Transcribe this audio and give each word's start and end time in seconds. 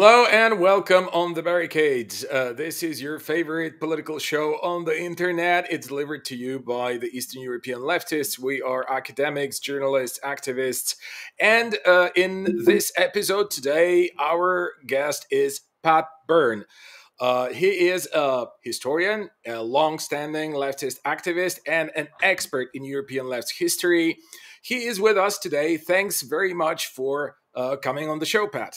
Hello 0.00 0.26
and 0.26 0.60
welcome 0.60 1.08
on 1.12 1.34
the 1.34 1.42
barricades. 1.42 2.24
Uh, 2.24 2.52
this 2.52 2.84
is 2.84 3.02
your 3.02 3.18
favorite 3.18 3.80
political 3.80 4.20
show 4.20 4.52
on 4.62 4.84
the 4.84 4.96
internet. 4.96 5.66
It's 5.72 5.88
delivered 5.88 6.24
to 6.26 6.36
you 6.36 6.60
by 6.60 6.98
the 6.98 7.08
Eastern 7.08 7.42
European 7.42 7.80
leftists. 7.80 8.38
We 8.38 8.62
are 8.62 8.88
academics, 8.88 9.58
journalists, 9.58 10.20
activists. 10.22 10.94
And 11.40 11.78
uh, 11.84 12.10
in 12.14 12.62
this 12.64 12.92
episode 12.96 13.50
today, 13.50 14.10
our 14.20 14.74
guest 14.86 15.26
is 15.32 15.62
Pat 15.82 16.04
Byrne. 16.28 16.64
Uh, 17.18 17.48
he 17.48 17.88
is 17.88 18.08
a 18.14 18.46
historian, 18.62 19.30
a 19.48 19.60
long 19.60 19.98
standing 19.98 20.52
leftist 20.52 20.98
activist, 21.04 21.58
and 21.66 21.90
an 21.96 22.06
expert 22.22 22.68
in 22.72 22.84
European 22.84 23.28
left 23.28 23.52
history. 23.58 24.18
He 24.62 24.84
is 24.84 25.00
with 25.00 25.18
us 25.18 25.38
today. 25.38 25.76
Thanks 25.76 26.22
very 26.22 26.54
much 26.54 26.86
for 26.86 27.34
uh, 27.52 27.74
coming 27.82 28.08
on 28.08 28.20
the 28.20 28.26
show, 28.26 28.46
Pat. 28.46 28.76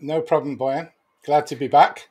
No 0.00 0.20
problem, 0.20 0.58
Boyan. 0.58 0.90
Glad 1.24 1.46
to 1.48 1.56
be 1.56 1.68
back. 1.68 2.08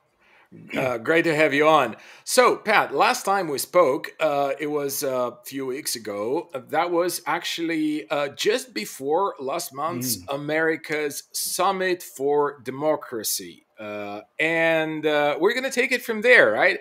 Uh, 0.76 0.98
great 0.98 1.26
to 1.26 1.36
have 1.36 1.54
you 1.54 1.68
on. 1.68 1.96
So, 2.24 2.56
Pat, 2.56 2.94
last 2.94 3.24
time 3.24 3.48
we 3.48 3.60
spoke, 3.60 4.10
uh, 4.20 4.54
it 4.60 4.66
was 4.66 5.04
a 5.04 5.38
few 5.46 5.68
weeks 5.68 5.96
ago. 5.96 6.50
That 6.70 6.90
was 6.90 7.22
actually 7.28 8.10
uh, 8.10 8.30
just 8.30 8.74
before 8.74 9.36
last 9.40 9.74
month's 9.74 10.18
mm. 10.18 10.34
America's 10.34 11.24
Summit 11.34 12.02
for 12.02 12.62
Democracy, 12.64 13.68
uh, 13.80 14.22
and 14.40 15.06
uh, 15.06 15.38
we're 15.40 15.54
going 15.54 15.66
to 15.66 15.72
take 15.72 15.92
it 15.92 16.02
from 16.02 16.22
there, 16.22 16.52
right? 16.52 16.80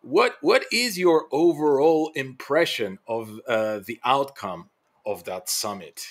What 0.00 0.36
What 0.40 0.64
is 0.72 0.98
your 0.98 1.26
overall 1.32 2.12
impression 2.14 2.98
of 3.06 3.40
uh, 3.46 3.80
the 3.84 4.00
outcome 4.04 4.70
of 5.04 5.24
that 5.24 5.50
summit? 5.50 6.02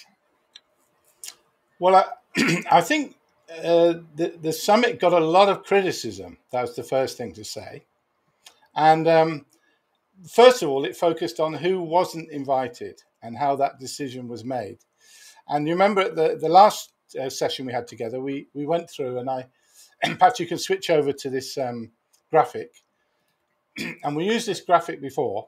Well, 1.79 1.95
I, 1.95 2.61
I 2.71 2.81
think 2.81 3.15
uh, 3.63 3.93
the, 4.15 4.37
the 4.41 4.53
summit 4.53 4.99
got 4.99 5.13
a 5.13 5.19
lot 5.19 5.49
of 5.49 5.63
criticism. 5.63 6.37
That 6.51 6.61
was 6.61 6.75
the 6.75 6.83
first 6.83 7.17
thing 7.17 7.33
to 7.33 7.43
say. 7.43 7.83
And 8.75 9.07
um, 9.07 9.45
first 10.29 10.63
of 10.63 10.69
all, 10.69 10.85
it 10.85 10.95
focused 10.95 11.39
on 11.39 11.53
who 11.53 11.81
wasn't 11.81 12.31
invited 12.31 13.01
and 13.21 13.37
how 13.37 13.55
that 13.57 13.79
decision 13.79 14.27
was 14.27 14.43
made. 14.43 14.79
And 15.47 15.67
you 15.67 15.73
remember 15.73 16.13
the, 16.13 16.37
the 16.39 16.49
last 16.49 16.93
uh, 17.19 17.29
session 17.29 17.65
we 17.65 17.73
had 17.73 17.87
together, 17.87 18.21
we, 18.21 18.47
we 18.53 18.65
went 18.65 18.89
through, 18.89 19.19
and 19.19 19.29
I, 19.29 19.47
perhaps 20.03 20.39
you 20.39 20.47
can 20.47 20.57
switch 20.57 20.89
over 20.89 21.11
to 21.11 21.29
this 21.29 21.57
um, 21.57 21.91
graphic. 22.29 22.71
and 24.03 24.15
we 24.15 24.25
used 24.25 24.47
this 24.47 24.61
graphic 24.61 25.01
before. 25.01 25.47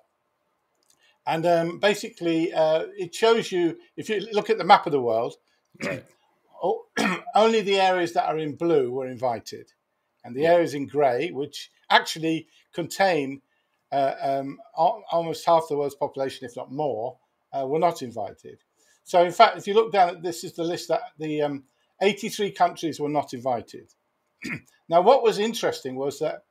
And 1.25 1.45
um, 1.45 1.79
basically, 1.79 2.51
uh, 2.51 2.87
it 2.97 3.15
shows 3.15 3.51
you, 3.51 3.77
if 3.95 4.09
you 4.09 4.27
look 4.33 4.49
at 4.49 4.57
the 4.57 4.65
map 4.65 4.85
of 4.85 4.91
the 4.91 4.99
world, 4.99 5.35
right. 5.81 6.03
only 7.35 7.61
the 7.61 7.79
areas 7.79 8.13
that 8.13 8.25
are 8.25 8.37
in 8.37 8.55
blue 8.55 8.91
were 8.91 9.07
invited, 9.07 9.71
and 10.23 10.35
the 10.35 10.41
yeah. 10.41 10.53
areas 10.53 10.73
in 10.73 10.87
grey, 10.87 11.31
which 11.31 11.71
actually 11.89 12.47
contain 12.73 13.41
uh, 13.91 14.15
um, 14.21 14.57
almost 14.75 15.45
half 15.45 15.67
the 15.69 15.77
world's 15.77 15.95
population, 15.95 16.45
if 16.45 16.55
not 16.55 16.71
more, 16.71 17.17
uh, 17.51 17.65
were 17.65 17.79
not 17.79 18.01
invited. 18.01 18.59
So, 19.03 19.23
in 19.23 19.31
fact, 19.31 19.57
if 19.57 19.67
you 19.67 19.73
look 19.73 19.91
down 19.91 20.09
at 20.09 20.23
this, 20.23 20.43
is 20.43 20.53
the 20.53 20.63
list 20.63 20.87
that 20.87 21.01
the 21.19 21.41
um, 21.41 21.63
83 22.01 22.51
countries 22.51 22.99
were 22.99 23.09
not 23.09 23.33
invited. 23.33 23.93
now, 24.89 25.01
what 25.01 25.23
was 25.23 25.39
interesting 25.39 25.95
was 25.95 26.19
that 26.19 26.43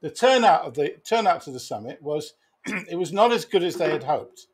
the 0.00 0.10
turnout 0.10 0.62
of 0.62 0.74
the 0.74 0.96
turnout 1.04 1.42
to 1.42 1.50
the 1.50 1.60
summit 1.60 2.02
was 2.02 2.34
it 2.66 2.98
was 2.98 3.12
not 3.12 3.32
as 3.32 3.44
good 3.44 3.62
as 3.62 3.76
they 3.76 3.90
had 3.90 4.04
hoped. 4.04 4.46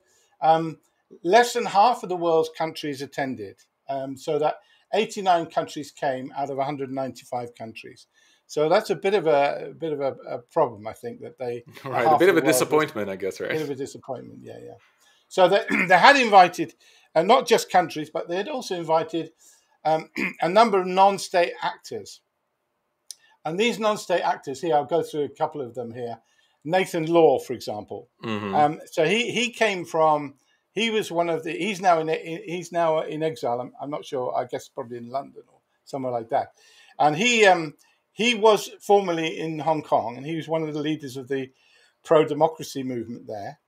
Um, 0.42 0.78
less 1.22 1.54
than 1.54 1.66
half 1.66 2.02
of 2.02 2.08
the 2.08 2.16
world's 2.16 2.50
countries 2.56 3.02
attended, 3.02 3.56
um, 3.88 4.16
so 4.16 4.38
that 4.38 4.56
89 4.92 5.46
countries 5.46 5.90
came 5.90 6.32
out 6.36 6.50
of 6.50 6.56
195 6.56 7.54
countries. 7.54 8.06
So 8.46 8.68
that's 8.68 8.90
a 8.90 8.96
bit 8.96 9.14
of 9.14 9.26
a, 9.26 9.68
a 9.70 9.74
bit 9.74 9.92
of 9.92 10.00
a, 10.00 10.16
a, 10.28 10.38
problem, 10.38 10.86
I 10.88 10.92
think, 10.92 11.20
that 11.20 11.38
they 11.38 11.62
right 11.84 12.06
a 12.06 12.18
bit 12.18 12.28
of 12.28 12.36
a 12.36 12.40
disappointment, 12.40 13.06
was, 13.06 13.12
I 13.12 13.16
guess, 13.16 13.40
right? 13.40 13.50
A 13.50 13.54
bit 13.54 13.62
of 13.62 13.70
a 13.70 13.74
disappointment, 13.76 14.40
yeah, 14.42 14.58
yeah. 14.60 14.74
So 15.28 15.48
they, 15.48 15.64
they 15.88 15.98
had 15.98 16.16
invited 16.16 16.74
uh, 17.14 17.22
not 17.22 17.46
just 17.46 17.70
countries, 17.70 18.10
but 18.10 18.28
they 18.28 18.36
had 18.36 18.48
also 18.48 18.74
invited 18.76 19.30
um, 19.84 20.10
a 20.40 20.48
number 20.48 20.80
of 20.80 20.86
non-state 20.86 21.52
actors. 21.62 22.20
And 23.44 23.58
these 23.58 23.78
non-state 23.78 24.22
actors 24.22 24.60
here, 24.60 24.74
I'll 24.74 24.84
go 24.84 25.02
through 25.02 25.22
a 25.22 25.28
couple 25.28 25.60
of 25.60 25.74
them 25.74 25.92
here. 25.92 26.18
Nathan 26.64 27.06
Law, 27.06 27.38
for 27.38 27.52
example. 27.52 28.08
Mm-hmm. 28.24 28.54
Um, 28.54 28.80
so 28.90 29.06
he 29.06 29.30
he 29.30 29.50
came 29.50 29.84
from 29.84 30.34
he 30.72 30.90
was 30.90 31.10
one 31.10 31.28
of 31.28 31.44
the. 31.44 31.52
He's 31.52 31.80
now 31.80 32.00
in. 32.00 32.08
He's 32.08 32.72
now 32.72 33.00
in 33.00 33.22
exile. 33.22 33.60
I'm, 33.60 33.72
I'm 33.80 33.90
not 33.90 34.04
sure. 34.04 34.34
I 34.36 34.44
guess 34.44 34.68
probably 34.68 34.98
in 34.98 35.10
London 35.10 35.42
or 35.48 35.58
somewhere 35.84 36.12
like 36.12 36.30
that. 36.30 36.52
And 36.98 37.16
he 37.16 37.44
um, 37.46 37.74
he 38.12 38.34
was 38.34 38.70
formerly 38.80 39.38
in 39.38 39.58
Hong 39.58 39.82
Kong, 39.82 40.16
and 40.16 40.26
he 40.26 40.36
was 40.36 40.48
one 40.48 40.62
of 40.62 40.72
the 40.74 40.80
leaders 40.80 41.16
of 41.16 41.28
the 41.28 41.50
pro 42.04 42.24
democracy 42.24 42.82
movement 42.82 43.26
there. 43.26 43.58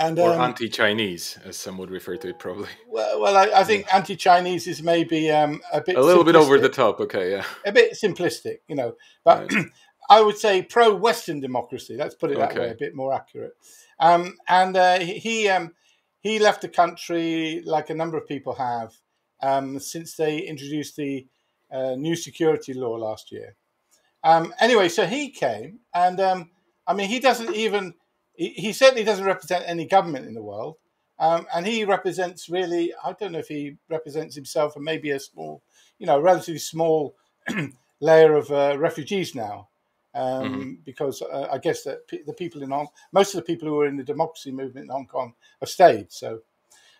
And, 0.00 0.16
or 0.20 0.32
um, 0.32 0.40
anti-Chinese, 0.40 1.40
as 1.44 1.56
some 1.56 1.76
would 1.78 1.90
refer 1.90 2.16
to 2.18 2.28
it, 2.28 2.38
probably. 2.38 2.68
Well, 2.88 3.20
well 3.20 3.36
I, 3.36 3.60
I 3.60 3.64
think 3.64 3.86
yeah. 3.86 3.96
anti-Chinese 3.96 4.68
is 4.68 4.80
maybe 4.80 5.30
um, 5.30 5.60
a 5.72 5.80
bit 5.80 5.96
a 5.96 6.00
little 6.00 6.22
bit 6.22 6.36
over 6.36 6.58
the 6.58 6.68
top. 6.68 7.00
Okay, 7.00 7.32
yeah, 7.32 7.44
a 7.66 7.72
bit 7.72 7.94
simplistic, 7.94 8.58
you 8.68 8.76
know. 8.76 8.94
But 9.24 9.52
right. 9.52 9.66
I 10.10 10.20
would 10.20 10.38
say 10.38 10.62
pro-Western 10.62 11.40
democracy. 11.40 11.96
Let's 11.96 12.14
put 12.14 12.30
it 12.30 12.38
that 12.38 12.52
okay. 12.52 12.60
way, 12.60 12.70
a 12.70 12.74
bit 12.74 12.94
more 12.94 13.12
accurate. 13.12 13.52
Um, 14.00 14.38
and 14.48 14.76
uh, 14.76 15.00
he 15.00 15.48
um, 15.48 15.74
he 16.20 16.38
left 16.38 16.62
the 16.62 16.68
country 16.68 17.62
like 17.64 17.90
a 17.90 17.94
number 17.94 18.16
of 18.16 18.26
people 18.26 18.54
have 18.54 18.94
um, 19.42 19.78
since 19.78 20.16
they 20.16 20.38
introduced 20.38 20.96
the 20.96 21.26
uh, 21.70 21.94
new 21.94 22.16
security 22.16 22.74
law 22.74 22.94
last 22.94 23.30
year. 23.30 23.54
Um, 24.24 24.52
anyway, 24.60 24.88
so 24.88 25.06
he 25.06 25.30
came, 25.30 25.80
and 25.94 26.18
um, 26.20 26.50
I 26.86 26.94
mean, 26.94 27.08
he 27.08 27.20
doesn't 27.20 27.54
even, 27.54 27.94
he, 28.34 28.48
he, 28.48 28.72
certainly 28.72 29.04
doesn't 29.04 29.24
represent 29.24 29.64
any 29.66 29.86
government 29.86 30.26
in 30.26 30.34
the 30.34 30.42
world. 30.42 30.76
Um, 31.20 31.46
and 31.54 31.66
he 31.66 31.84
represents 31.84 32.48
really, 32.48 32.92
I 33.04 33.12
don't 33.12 33.32
know 33.32 33.38
if 33.38 33.48
he 33.48 33.76
represents 33.88 34.34
himself 34.34 34.76
and 34.76 34.84
maybe 34.84 35.10
a 35.10 35.20
small, 35.20 35.62
you 35.98 36.06
know, 36.06 36.20
relatively 36.20 36.58
small 36.58 37.16
layer 38.00 38.34
of 38.34 38.50
uh, 38.50 38.76
refugees 38.78 39.34
now 39.34 39.68
um, 40.14 40.24
mm-hmm. 40.24 40.72
because 40.84 41.22
uh, 41.22 41.48
I 41.50 41.58
guess 41.58 41.82
that 41.84 42.08
the 42.08 42.32
people 42.32 42.62
in 42.62 42.70
Hong, 42.70 42.88
most 43.12 43.34
of 43.34 43.40
the 43.40 43.44
people 43.44 43.68
who 43.68 43.74
were 43.74 43.86
in 43.86 43.96
the 43.96 44.04
democracy 44.04 44.50
movement 44.50 44.84
in 44.84 44.90
Hong 44.90 45.06
Kong 45.06 45.34
have 45.60 45.68
stayed. 45.68 46.12
So, 46.12 46.40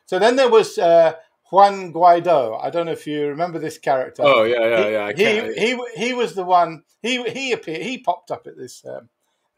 so 0.06 0.18
then 0.18 0.36
there 0.36 0.50
was 0.50 0.78
uh, 0.78 1.12
Juan 1.50 1.92
Guaido. 1.92 2.62
I 2.62 2.70
don't 2.70 2.86
know 2.86 2.92
if 2.92 3.06
you 3.06 3.28
remember 3.28 3.58
this 3.58 3.78
character. 3.78 4.22
Oh 4.24 4.44
yeah, 4.44 4.66
yeah, 4.66 5.12
he, 5.12 5.22
yeah. 5.22 5.42
He, 5.52 5.74
he 5.74 6.06
he 6.06 6.14
was 6.14 6.34
the 6.34 6.44
one. 6.44 6.82
He 7.02 7.22
he 7.30 7.52
appeared. 7.52 7.82
He 7.82 7.98
popped 7.98 8.30
up 8.30 8.46
at 8.46 8.56
this 8.56 8.84
um, 8.86 9.08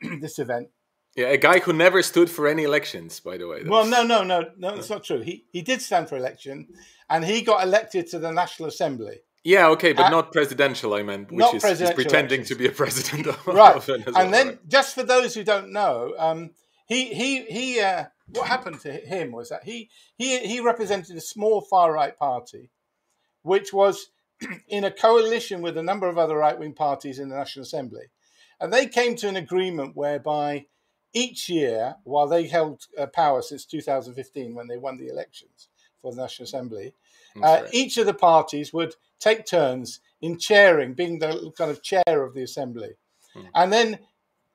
this 0.20 0.38
event. 0.38 0.68
Yeah, 1.16 1.26
a 1.26 1.38
guy 1.38 1.58
who 1.58 1.72
never 1.72 2.02
stood 2.02 2.30
for 2.30 2.46
any 2.46 2.62
elections, 2.62 3.18
by 3.18 3.36
the 3.36 3.48
way. 3.48 3.58
That's... 3.58 3.68
Well, 3.68 3.84
no, 3.84 4.04
no, 4.04 4.22
no, 4.22 4.50
no, 4.56 4.74
it's 4.74 4.90
not 4.90 5.02
true. 5.02 5.20
He 5.20 5.44
he 5.52 5.62
did 5.62 5.82
stand 5.82 6.08
for 6.08 6.16
election, 6.16 6.68
and 7.08 7.24
he 7.24 7.42
got 7.42 7.64
elected 7.64 8.06
to 8.08 8.20
the 8.20 8.30
National 8.30 8.68
Assembly. 8.68 9.18
Yeah, 9.42 9.68
okay, 9.68 9.92
but 9.92 10.06
uh, 10.06 10.10
not 10.10 10.32
presidential. 10.32 10.92
I 10.94 11.02
meant, 11.02 11.32
which 11.32 11.54
is 11.54 11.78
he's 11.78 11.92
pretending 11.92 12.44
to 12.44 12.54
be 12.54 12.66
a 12.66 12.72
president 12.72 13.26
of, 13.26 13.46
right. 13.46 13.76
Of 13.76 13.88
and 13.88 14.34
then, 14.34 14.46
right. 14.48 14.68
just 14.68 14.94
for 14.94 15.02
those 15.02 15.34
who 15.34 15.44
don't 15.44 15.72
know, 15.72 16.14
um, 16.18 16.50
he 16.86 17.14
he 17.14 17.44
he. 17.44 17.80
Uh, 17.80 18.04
what 18.32 18.46
happened 18.46 18.80
to 18.80 18.92
him 18.92 19.32
was 19.32 19.48
that 19.48 19.64
he 19.64 19.88
he 20.16 20.38
he 20.46 20.60
represented 20.60 21.16
a 21.16 21.20
small 21.20 21.62
far 21.62 21.92
right 21.92 22.16
party, 22.18 22.70
which 23.42 23.72
was 23.72 24.10
in 24.68 24.84
a 24.84 24.90
coalition 24.90 25.62
with 25.62 25.78
a 25.78 25.82
number 25.82 26.08
of 26.08 26.18
other 26.18 26.36
right 26.36 26.58
wing 26.58 26.74
parties 26.74 27.18
in 27.18 27.30
the 27.30 27.36
National 27.36 27.62
Assembly, 27.62 28.10
and 28.60 28.72
they 28.72 28.86
came 28.86 29.16
to 29.16 29.28
an 29.28 29.36
agreement 29.36 29.96
whereby 29.96 30.66
each 31.12 31.48
year, 31.48 31.96
while 32.04 32.28
they 32.28 32.46
held 32.46 32.86
uh, 32.98 33.06
power 33.06 33.42
since 33.42 33.64
2015 33.64 34.54
when 34.54 34.68
they 34.68 34.76
won 34.76 34.98
the 34.98 35.08
elections 35.08 35.68
for 36.02 36.12
the 36.12 36.20
National 36.20 36.44
Assembly, 36.44 36.94
uh, 37.36 37.40
right. 37.62 37.64
each 37.72 37.96
of 37.98 38.06
the 38.06 38.14
parties 38.14 38.72
would 38.72 38.94
take 39.20 39.46
turns 39.46 40.00
in 40.20 40.38
chairing, 40.38 40.94
being 40.94 41.18
the 41.18 41.52
kind 41.56 41.70
of 41.70 41.82
chair 41.82 42.02
of 42.06 42.34
the 42.34 42.42
assembly. 42.42 42.90
Hmm. 43.34 43.42
And 43.54 43.72
then 43.72 43.98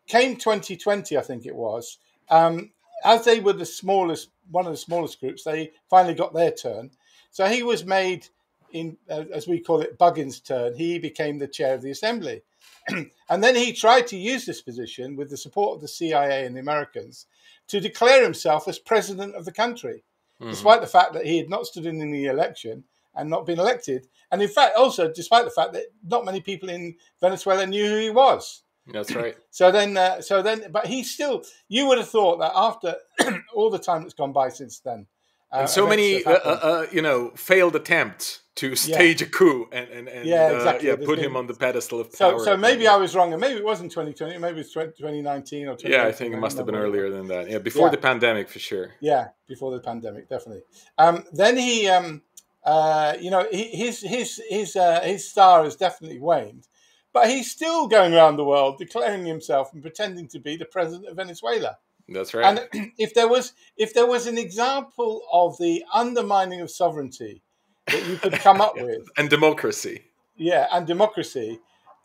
came 0.08 0.36
2020, 0.36 1.18
I 1.18 1.22
think 1.22 1.46
it 1.46 1.56
was. 1.56 1.98
Um, 2.30 2.72
as 3.04 3.26
they 3.26 3.40
were 3.40 3.54
the 3.54 3.66
smallest, 3.66 4.30
one 4.50 4.66
of 4.66 4.72
the 4.72 4.78
smallest 4.78 5.20
groups, 5.20 5.44
they 5.44 5.72
finally 5.90 6.14
got 6.14 6.34
their 6.34 6.52
turn. 6.52 6.92
So 7.32 7.46
he 7.46 7.64
was 7.64 7.86
made, 7.86 8.28
in 8.72 8.98
uh, 9.10 9.26
as 9.34 9.48
we 9.48 9.60
call 9.60 9.82
it, 9.82 9.98
Buggins' 9.98 10.44
turn. 10.44 10.76
He 10.76 11.00
became 11.00 11.38
the 11.38 11.48
chair 11.48 11.76
of 11.76 11.82
the 11.82 11.92
assembly. 11.92 12.42
and 12.90 13.44
then 13.44 13.56
he 13.56 13.74
tried 13.74 14.08
to 14.08 14.18
use 14.18 14.46
this 14.46 14.62
position 14.62 15.16
with 15.16 15.30
the 15.30 15.38
support 15.38 15.76
of 15.76 15.82
the 15.82 15.88
CIA 15.88 16.46
and 16.46 16.56
the 16.56 16.62
Americans 16.62 17.28
to 17.68 17.80
declare 17.80 18.24
himself 18.24 18.68
as 18.68 18.80
president 18.80 19.36
of 19.36 19.46
the 19.46 19.52
country, 19.52 20.04
mm-hmm. 20.40 20.52
despite 20.52 20.82
the 20.82 20.88
fact 20.88 21.14
that 21.14 21.26
he 21.26 21.38
had 21.38 21.50
not 21.50 21.66
stood 21.66 21.86
in 21.86 22.00
the 22.12 22.26
election 22.26 22.84
and 23.16 23.30
not 23.30 23.46
been 23.46 23.60
elected. 23.60 24.08
And 24.32 24.42
in 24.42 24.48
fact, 24.50 24.76
also 24.78 25.12
despite 25.12 25.46
the 25.46 25.52
fact 25.52 25.74
that 25.74 25.84
not 26.08 26.26
many 26.26 26.42
people 26.42 26.70
in 26.70 26.96
Venezuela 27.22 27.66
knew 27.66 27.88
who 27.88 27.98
he 28.00 28.10
was. 28.10 28.64
That's 28.92 29.14
right. 29.16 29.36
so 29.52 29.72
then, 29.72 29.98
uh, 29.98 30.22
so 30.22 30.42
then, 30.42 30.66
but 30.72 30.86
he 30.88 31.04
still, 31.04 31.44
you 31.70 31.88
would 31.88 31.98
have 31.98 32.10
thought 32.10 32.38
that 32.40 32.52
after 32.56 32.96
all 33.56 33.70
the 33.70 33.80
time 33.80 34.02
that's 34.04 34.14
gone 34.14 34.34
by 34.34 34.50
since 34.50 34.80
then, 34.80 35.08
Uh, 35.52 35.60
and 35.60 35.70
so 35.70 35.88
many, 35.88 36.24
uh, 36.26 36.32
uh, 36.32 36.60
uh, 36.70 36.86
you 36.92 37.02
know, 37.02 37.32
failed 37.36 37.76
attempts 37.76 38.42
to 38.56 38.76
stage 38.76 39.22
a 39.22 39.26
coup 39.38 39.68
and 39.72 39.88
and, 39.96 40.08
and 40.10 40.26
Yeah, 40.26 40.48
uh, 40.52 40.56
exactly. 40.56 40.88
yeah, 40.88 40.96
There's 40.96 41.08
put 41.08 41.18
been- 41.18 41.26
him 41.32 41.36
on 41.38 41.46
the 41.48 41.54
pedestal 41.54 42.00
of 42.00 42.08
power. 42.12 42.40
so 42.44 42.56
maybe 42.58 42.88
I 42.88 42.98
was 43.04 43.12
wrong, 43.16 43.32
and 43.34 43.40
maybe 43.42 43.58
it 43.60 43.66
wasn't 43.66 43.92
2020, 43.92 44.38
maybe 44.40 44.60
it 44.60 44.66
was 44.66 44.72
2019 44.74 45.68
or 45.68 45.76
2018. 45.76 45.92
yeah, 45.92 46.08
I 46.08 46.12
think 46.18 46.34
it 46.34 46.40
must 46.46 46.58
have 46.58 46.66
been 46.66 46.76
earlier 46.88 47.10
than 47.16 47.28
that. 47.34 47.44
Yeah, 47.50 47.60
before 47.60 47.88
Yeah. 47.88 47.92
the 47.98 48.04
pandemic 48.10 48.50
for 48.50 48.60
sure. 48.60 48.88
Yeah, 49.02 49.24
before 49.48 49.72
the 49.72 49.80
pandemic, 49.90 50.24
definitely. 50.30 50.64
Um, 50.98 51.16
then 51.34 51.58
he, 51.58 51.88
um, 51.96 52.22
uh, 52.66 53.16
you 53.20 53.30
know, 53.30 53.48
his 53.52 54.02
his 54.02 54.42
his 54.50 54.76
uh, 54.76 55.00
his 55.02 55.30
star 55.30 55.64
has 55.64 55.76
definitely 55.76 56.20
waned, 56.20 56.68
but 57.14 57.30
he's 57.30 57.52
still 57.52 57.88
going 57.88 58.14
around 58.14 58.38
the 58.38 58.44
world 58.44 58.78
declaring 58.80 59.26
himself 59.26 59.72
and 59.74 59.82
pretending 59.82 60.28
to 60.30 60.40
be 60.40 60.58
the 60.58 60.66
president 60.66 61.08
of 61.08 61.16
Venezuela. 61.16 61.78
That's 62.10 62.34
right. 62.34 62.60
And 62.74 62.92
if 62.98 63.14
there 63.14 63.28
was 63.28 63.54
if 63.78 63.94
there 63.94 64.08
was 64.08 64.26
an 64.26 64.38
example 64.38 65.22
of 65.32 65.58
the 65.60 65.84
undermining 65.94 66.62
of 66.62 66.72
sovereignty 66.72 67.44
that 67.88 68.08
you 68.08 68.18
could 68.18 68.34
come 68.34 68.62
up 68.62 68.76
with, 68.82 69.08
and 69.18 69.30
democracy. 69.30 70.04
yeah, 70.36 70.68
and 70.72 70.88
democracy, 70.88 71.60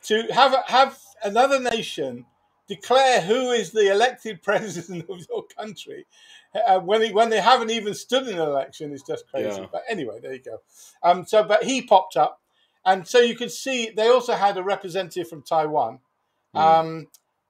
to 0.05 0.23
have 0.33 0.55
have 0.67 0.99
another 1.25 1.59
nation 1.59 2.27
declare 2.69 3.21
who 3.21 3.51
is 3.51 3.73
the 3.73 3.91
elected 3.91 4.43
president 4.45 5.09
of 5.09 5.19
your 5.29 5.45
country 5.59 6.07
uh, 6.67 6.81
when 6.81 7.03
he, 7.03 7.13
when 7.13 7.31
they 7.31 7.41
haven't 7.41 7.71
even 7.71 7.95
stood 7.95 8.27
in 8.29 8.35
an 8.35 8.41
election 8.41 8.93
is 8.93 9.03
just 9.03 9.29
crazy. 9.29 9.61
Yeah. 9.61 9.67
But 9.71 9.83
anyway, 9.89 10.19
there 10.21 10.33
you 10.35 10.43
go. 10.43 10.59
Um, 11.03 11.25
so, 11.27 11.45
but 11.45 11.65
he 11.65 11.83
popped 11.83 12.17
up, 12.17 12.41
and 12.85 13.07
so 13.07 13.19
you 13.21 13.37
could 13.37 13.53
see 13.53 13.91
they 13.91 14.09
also 14.09 14.35
had 14.35 14.57
a 14.57 14.63
representative 14.63 15.29
from 15.29 15.43
Taiwan, 15.43 16.01
Mm. 16.55 16.61
um, 16.61 17.07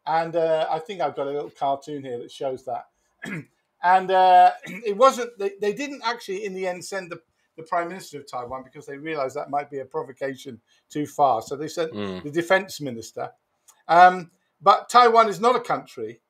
and 0.06 0.36
uh, 0.36 0.66
I 0.70 0.78
think 0.78 1.00
I've 1.00 1.16
got 1.16 1.26
a 1.26 1.30
little 1.30 1.50
cartoon 1.50 2.02
here 2.04 2.18
that 2.18 2.30
shows 2.30 2.64
that. 2.66 2.86
and 3.82 4.10
uh, 4.10 4.50
it 4.66 4.96
wasn't 4.96 5.38
they, 5.38 5.52
they 5.60 5.72
didn't 5.72 6.02
actually 6.04 6.44
in 6.44 6.52
the 6.52 6.66
end 6.66 6.84
send 6.84 7.10
the, 7.10 7.20
the 7.56 7.62
prime 7.62 7.88
minister 7.88 8.18
of 8.18 8.30
Taiwan 8.30 8.62
because 8.62 8.84
they 8.84 8.98
realized 8.98 9.36
that 9.36 9.48
might 9.48 9.70
be 9.70 9.78
a 9.78 9.84
provocation 9.86 10.60
too 10.90 11.06
far. 11.06 11.40
So 11.42 11.56
they 11.56 11.68
sent 11.68 11.92
Mm. 11.92 12.22
the 12.24 12.30
defense 12.30 12.80
minister. 12.80 13.30
Um, 13.88 14.30
but 14.60 14.88
Taiwan 14.90 15.28
is 15.28 15.40
not 15.40 15.56
a 15.56 15.60
country, 15.60 16.20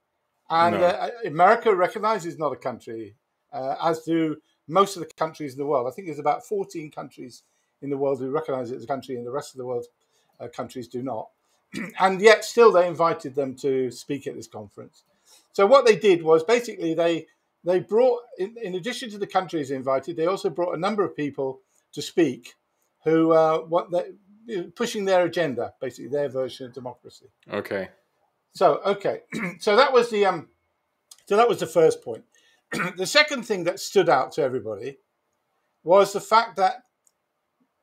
and 0.51 0.81
No. 0.81 0.87
uh, 0.87 1.11
America 1.25 1.75
recognizes 1.75 2.39
not 2.39 2.53
a 2.53 2.57
country, 2.57 3.17
uh, 3.53 3.77
as 3.83 4.03
do 4.03 4.37
most 4.69 4.97
of 4.97 5.07
the 5.07 5.15
countries 5.15 5.53
in 5.53 5.59
the 5.59 5.67
world. 5.67 5.87
I 5.87 5.91
think 5.91 6.07
there's 6.07 6.19
about 6.19 6.45
14 6.45 6.91
countries 6.91 7.43
in 7.83 7.91
the 7.91 7.97
world 7.97 8.19
who 8.19 8.31
recognize 8.31 8.71
it 8.71 8.77
as 8.77 8.85
a 8.85 8.87
country, 8.87 9.17
and 9.17 9.27
the 9.27 9.31
rest 9.31 9.55
of 9.55 9.59
the 9.59 9.67
world 9.67 9.87
uh, 10.39 10.49
countries 10.49 10.89
do 10.89 11.03
not. 11.03 11.29
and 12.01 12.21
yet, 12.21 12.45
still, 12.45 12.73
they 12.73 12.87
invited 12.87 13.35
them 13.35 13.55
to 13.57 13.91
speak 13.91 14.27
at 14.27 14.35
this 14.35 14.49
conference. 14.49 15.05
So 15.53 15.67
what 15.67 15.87
they 15.87 15.97
did 15.97 16.23
was 16.23 16.43
basically 16.43 16.95
they 16.95 17.27
they 17.63 17.81
brought, 17.81 18.23
in, 18.39 18.57
in 18.63 18.75
addition 18.75 19.11
to 19.11 19.19
the 19.19 19.27
countries 19.27 19.71
invited, 19.71 20.17
they 20.17 20.27
also 20.27 20.49
brought 20.49 20.75
a 20.75 20.81
number 20.81 21.05
of 21.05 21.15
people 21.15 21.61
to 21.93 22.01
speak 22.01 22.55
who 23.05 23.33
uh, 23.33 23.59
what 23.59 23.91
they 23.91 24.13
pushing 24.75 25.05
their 25.05 25.25
agenda, 25.25 25.75
basically 25.81 26.09
their 26.09 26.29
version 26.29 26.67
of 26.67 26.73
democracy. 26.73 27.27
Okay. 27.53 27.89
So 28.53 28.81
okay, 28.85 29.21
so 29.61 29.77
that 29.77 29.93
was 29.93 30.11
the 30.11 30.27
um, 30.27 30.49
so 31.27 31.37
that 31.37 31.49
was 31.49 31.61
the 31.61 31.67
first 31.67 32.03
point. 32.03 32.25
the 32.97 33.07
second 33.07 33.45
thing 33.45 33.65
that 33.65 33.81
stood 33.81 34.09
out 34.09 34.33
to 34.33 34.43
everybody 34.43 34.99
was 35.83 36.13
the 36.13 36.21
fact 36.21 36.57
that 36.57 36.83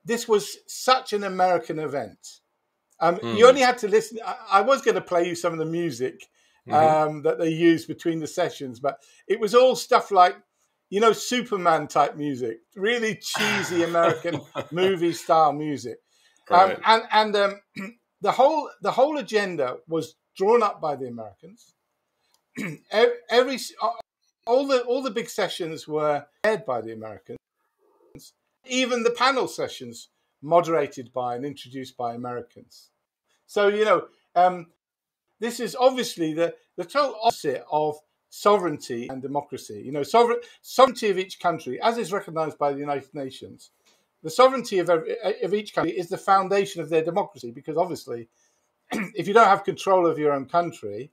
this 0.06 0.28
was 0.28 0.58
such 0.68 1.14
an 1.14 1.24
American 1.24 1.80
event. 1.80 2.20
Um, 3.00 3.18
Mm. 3.18 3.38
You 3.38 3.48
only 3.48 3.62
had 3.62 3.78
to 3.80 3.88
listen. 3.88 4.20
I, 4.26 4.36
I 4.54 4.62
was 4.62 4.82
going 4.82 4.96
to 4.96 5.02
play 5.02 5.28
you 5.28 5.36
some 5.36 5.54
of 5.54 5.60
the 5.60 5.66
music 5.66 6.24
Mhm. 6.68 6.74
um, 7.08 7.22
that 7.24 7.38
they 7.40 7.50
used 7.50 7.88
between 7.88 8.20
the 8.20 8.28
sessions, 8.28 8.80
but 8.80 9.02
it 9.28 9.40
was 9.40 9.56
all 9.56 9.76
stuff 9.76 10.12
like, 10.12 10.36
you 10.90 11.00
know, 11.00 11.14
Superman 11.14 11.88
type 11.88 12.16
music, 12.18 12.60
really 12.76 13.16
cheesy 13.16 13.84
American 13.84 14.42
movie 14.72 15.14
style 15.14 15.54
music. 15.54 16.00
Um, 16.52 16.70
Right. 16.72 16.80
and 16.86 17.04
and 17.12 17.36
um, 17.36 17.62
the 18.22 18.32
whole 18.32 18.70
the 18.82 18.92
whole 18.92 19.18
agenda 19.18 19.78
was 19.88 20.16
drawn 20.38 20.64
up 20.64 20.80
by 20.80 20.96
the 20.96 21.08
Americans. 21.08 21.74
Every 23.30 23.60
all 24.46 24.66
the 24.66 24.82
all 24.82 25.02
the 25.02 25.12
big 25.12 25.30
sessions 25.30 25.88
were 25.88 26.26
led 26.46 26.66
by 26.66 26.82
the 26.82 26.94
Americans. 26.94 27.40
Even 28.66 29.04
the 29.04 29.12
panel 29.12 29.48
sessions 29.48 30.10
moderated 30.42 31.12
by 31.14 31.36
and 31.36 31.46
introduced 31.46 31.98
by 31.98 32.14
Americans. 32.14 32.90
So 33.46 33.68
you 33.68 33.86
know, 33.86 34.08
um, 34.36 34.68
this 35.40 35.60
is 35.60 35.76
obviously 35.76 36.34
the 36.34 36.56
the 36.78 36.86
total 36.86 37.20
opposite 37.24 37.66
of 37.72 37.98
sovereignty 38.30 39.08
and 39.10 39.22
democracy. 39.22 39.82
You 39.86 39.92
know, 39.92 40.04
sovereign, 40.04 40.40
sovereignty 40.62 41.10
of 41.10 41.18
each 41.18 41.40
country, 41.40 41.80
as 41.82 41.98
is 41.98 42.14
recognised 42.14 42.58
by 42.58 42.74
the 42.74 42.80
United 42.80 43.14
Nations, 43.14 43.72
the 44.24 44.30
sovereignty 44.30 44.80
of, 44.80 44.90
every, 44.90 45.16
of 45.44 45.54
each 45.54 45.74
country 45.74 45.98
is 45.98 46.10
the 46.10 46.18
foundation 46.18 46.82
of 46.82 46.90
their 46.90 47.04
democracy. 47.04 47.52
Because 47.52 47.78
obviously, 47.78 48.28
if 49.16 49.28
you 49.28 49.34
don't 49.34 49.48
have 49.48 49.64
control 49.64 50.08
of 50.08 50.18
your 50.18 50.32
own 50.34 50.46
country, 50.46 51.12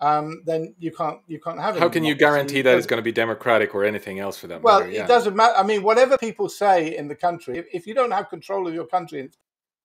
um, 0.00 0.42
then 0.46 0.74
you 0.78 0.90
can't 0.90 1.18
you 1.26 1.38
can't 1.40 1.60
have. 1.60 1.78
How 1.78 1.88
can 1.88 2.04
you 2.04 2.14
guarantee 2.14 2.62
that 2.62 2.76
it's 2.78 2.86
going 2.86 2.98
to 2.98 3.02
be 3.02 3.12
democratic 3.12 3.74
or 3.74 3.84
anything 3.84 4.18
else 4.18 4.38
for 4.38 4.46
that 4.46 4.62
Well, 4.62 4.80
matter? 4.80 4.90
Yeah. 4.92 5.04
it 5.04 5.08
doesn't 5.08 5.36
matter. 5.36 5.54
I 5.56 5.62
mean, 5.62 5.82
whatever 5.82 6.16
people 6.16 6.48
say 6.48 6.96
in 6.96 7.08
the 7.08 7.14
country, 7.14 7.58
if, 7.58 7.66
if 7.72 7.86
you 7.86 7.94
don't 7.94 8.10
have 8.10 8.30
control 8.30 8.66
of 8.66 8.74
your 8.74 8.86
country 8.86 9.20
and 9.20 9.28
it's 9.28 9.38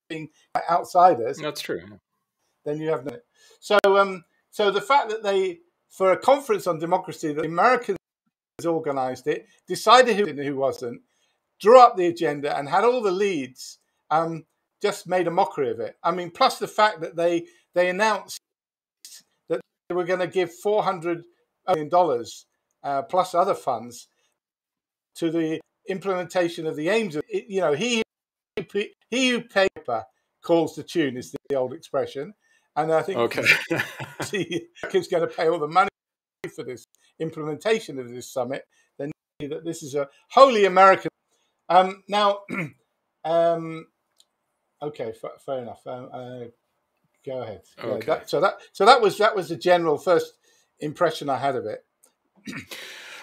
being 0.09 0.29
outsiders, 0.69 1.37
That's 1.37 1.61
true. 1.61 1.81
then 2.63 2.79
you 2.79 2.89
have 2.89 3.05
no. 3.05 3.17
So, 3.59 3.77
um, 3.85 4.23
so 4.51 4.71
the 4.71 4.81
fact 4.81 5.09
that 5.09 5.21
they, 5.23 5.59
for 5.89 6.11
a 6.13 6.17
conference 6.17 6.65
on 6.67 6.79
democracy, 6.79 7.33
that 7.33 7.41
the 7.41 7.47
Americans 7.47 7.97
organised 8.65 9.27
it, 9.27 9.47
decided 9.67 10.15
who 10.15 10.41
who 10.41 10.55
wasn't, 10.55 11.01
drew 11.59 11.77
up 11.79 11.97
the 11.97 12.07
agenda, 12.07 12.57
and 12.57 12.69
had 12.69 12.85
all 12.85 13.01
the 13.01 13.11
leads, 13.11 13.79
um, 14.11 14.45
just 14.85 15.07
made 15.07 15.25
a 15.25 15.31
mockery 15.31 15.71
of 15.71 15.79
it. 15.79 15.95
I 16.03 16.11
mean, 16.11 16.29
plus 16.29 16.59
the 16.59 16.67
fact 16.67 17.01
that 17.01 17.15
they 17.15 17.47
they 17.73 17.89
announced 17.89 18.37
that 19.49 19.59
they 19.89 19.95
were 19.95 20.03
going 20.03 20.19
to 20.19 20.27
give 20.27 20.53
four 20.53 20.83
hundred 20.83 21.23
million 21.67 21.89
dollars 21.89 22.45
uh, 22.83 23.01
plus 23.01 23.33
other 23.33 23.55
funds 23.55 24.07
to 25.15 25.31
the 25.31 25.59
implementation 25.89 26.67
of 26.67 26.75
the 26.75 26.89
aims 26.89 27.15
of 27.15 27.23
it, 27.29 27.45
you 27.47 27.61
know 27.61 27.73
he 27.73 28.03
he 29.09 29.29
who 29.29 29.41
paper 29.41 30.03
calls 30.43 30.75
the 30.75 30.83
tune 30.83 31.17
is 31.17 31.33
the 31.49 31.55
old 31.55 31.73
expression 31.73 32.33
and 32.75 32.91
i 32.91 33.01
think 33.03 33.17
Okay. 33.19 33.43
he 34.31 34.65
is 34.93 35.07
going 35.07 35.21
to 35.27 35.35
pay 35.35 35.47
all 35.47 35.59
the 35.59 35.67
money 35.67 35.89
for 36.55 36.63
this 36.63 36.85
implementation 37.19 37.99
of 37.99 38.09
this 38.09 38.31
summit 38.31 38.63
then 38.97 39.11
that 39.39 39.63
this 39.63 39.83
is 39.83 39.93
a 39.93 40.07
wholly 40.31 40.65
american 40.65 41.09
um, 41.69 42.03
now 42.07 42.39
um, 43.25 43.85
okay 44.81 45.11
f- 45.23 45.41
fair 45.45 45.59
enough. 45.59 45.85
Um, 45.87 46.09
uh, 46.11 46.39
go 47.25 47.41
ahead. 47.41 47.61
Yeah, 47.77 47.83
Okay. 47.85 48.05
that- 48.07 48.29
so 48.29 48.39
that 48.41 48.57
so 48.71 48.85
that 48.85 49.01
was 49.01 49.17
that 49.17 49.35
was 49.35 49.49
the 49.49 49.55
general 49.55 49.97
first 49.97 50.33
impression 50.79 51.29
i 51.29 51.37
had 51.37 51.55
of 51.55 51.65
it. 51.65 51.85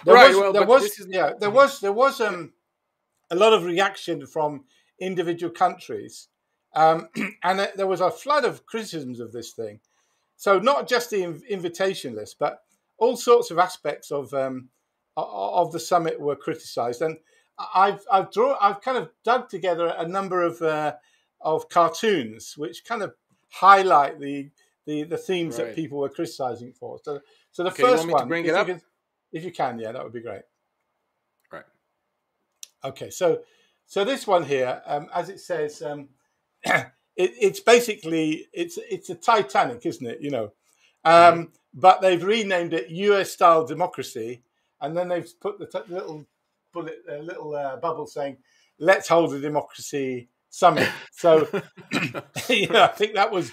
There 0.05 0.15
Right, 0.15 0.27
was, 0.29 0.37
well, 0.37 0.51
there 0.53 0.65
was 0.65 0.83
is- 0.83 1.07
yeah 1.09 1.31
there 1.39 1.49
was 1.49 1.79
there 1.79 1.93
was 1.93 2.19
um 2.19 2.53
a 3.31 3.35
lot 3.35 3.53
of 3.53 3.63
reaction 3.63 4.25
from 4.27 4.65
individual 4.99 5.51
countries 5.53 6.27
um, 6.75 7.07
and 7.43 7.59
uh, 7.61 7.67
there 7.75 7.87
was 7.87 8.01
a 8.01 8.11
flood 8.11 8.43
of 8.43 8.65
criticisms 8.65 9.19
of 9.21 9.31
this 9.31 9.51
thing. 9.53 9.79
So 10.35 10.59
not 10.59 10.89
just 10.89 11.09
the 11.09 11.21
inv- 11.21 11.47
invitation 11.47 12.15
list 12.15 12.37
but 12.37 12.63
all 12.97 13.15
sorts 13.15 13.49
of 13.49 13.59
aspects 13.59 14.11
of 14.11 14.33
um, 14.33 14.67
of 15.15 15.71
the 15.71 15.79
summit 15.79 16.19
were 16.19 16.35
criticized. 16.35 17.01
And 17.01 17.17
i've 17.73 18.03
i've 18.11 18.29
drawn 18.31 18.57
i've 18.59 18.81
kind 18.81 18.97
of 18.97 19.09
dug 19.23 19.47
together 19.47 19.93
a 19.97 20.07
number 20.07 20.41
of 20.41 20.61
uh, 20.61 20.95
of 21.43 21.69
cartoons 21.69 22.57
which 22.57 22.83
kind 22.85 23.01
of 23.03 23.13
highlight 23.49 24.19
the 24.19 24.49
the, 24.85 25.03
the 25.03 25.17
themes 25.17 25.55
that 25.57 25.75
people 25.75 25.97
were 25.99 26.09
criticizing 26.09 26.69
it 26.69 26.75
for 26.77 26.99
so 27.03 27.19
so 27.51 27.63
the 27.63 27.69
Okay, 27.69 27.83
you 27.83 27.89
first 27.89 27.97
want 27.99 28.07
me 28.07 28.13
to 28.15 28.19
one 28.19 28.27
bring 28.27 28.43
if 28.45 28.49
it 28.49 28.55
you 28.55 28.57
up? 28.57 28.67
can- 28.67 28.81
if 29.31 29.43
you 29.43 29.51
can 29.51 29.79
yeah 29.79 29.91
that 29.91 30.03
would 30.03 30.13
be 30.13 30.21
great 30.21 30.43
Right. 31.51 31.63
Okay, 32.83 33.09
so 33.09 33.41
so 33.85 34.03
this 34.03 34.25
one 34.27 34.43
here, 34.43 34.81
um, 34.85 35.07
as 35.13 35.29
it 35.29 35.39
says, 35.39 35.81
um, 35.81 36.09
it, 36.63 36.91
it's 37.15 37.59
basically 37.59 38.47
it's 38.53 38.77
it's 38.89 39.09
a 39.09 39.15
Titanic, 39.15 39.85
isn't 39.85 40.05
it? 40.05 40.21
You 40.21 40.31
know, 40.31 40.43
um, 41.05 41.13
Mm-hmm. 41.37 41.43
but 41.75 42.01
they've 42.01 42.23
renamed 42.23 42.73
it 42.73 42.89
U.S. 42.89 43.31
style 43.31 43.65
democracy, 43.65 44.43
and 44.81 44.95
then 44.97 45.07
they've 45.09 45.31
put 45.39 45.59
the 45.59 45.65
t- 45.67 45.93
little 45.93 46.25
bullet, 46.73 46.97
uh, 47.09 47.17
little 47.17 47.55
uh, 47.55 47.77
bubble 47.77 48.07
saying, 48.07 48.37
"Let's 48.79 49.07
hold 49.07 49.33
a 49.33 49.39
democracy 49.39 50.29
summit." 50.53 50.89
So, 51.11 51.47
you 52.49 52.67
know, 52.69 52.83
I 52.83 52.87
think 52.95 53.15
that 53.15 53.31
was 53.31 53.51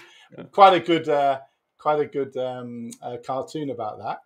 quite 0.51 0.73
a 0.73 0.79
good 0.79 1.09
uh, 1.09 1.39
quite 1.77 1.99
a 1.99 2.05
good 2.05 2.37
um, 2.37 2.91
uh, 3.01 3.17
cartoon 3.25 3.69
about 3.69 3.99
that. 3.99 4.19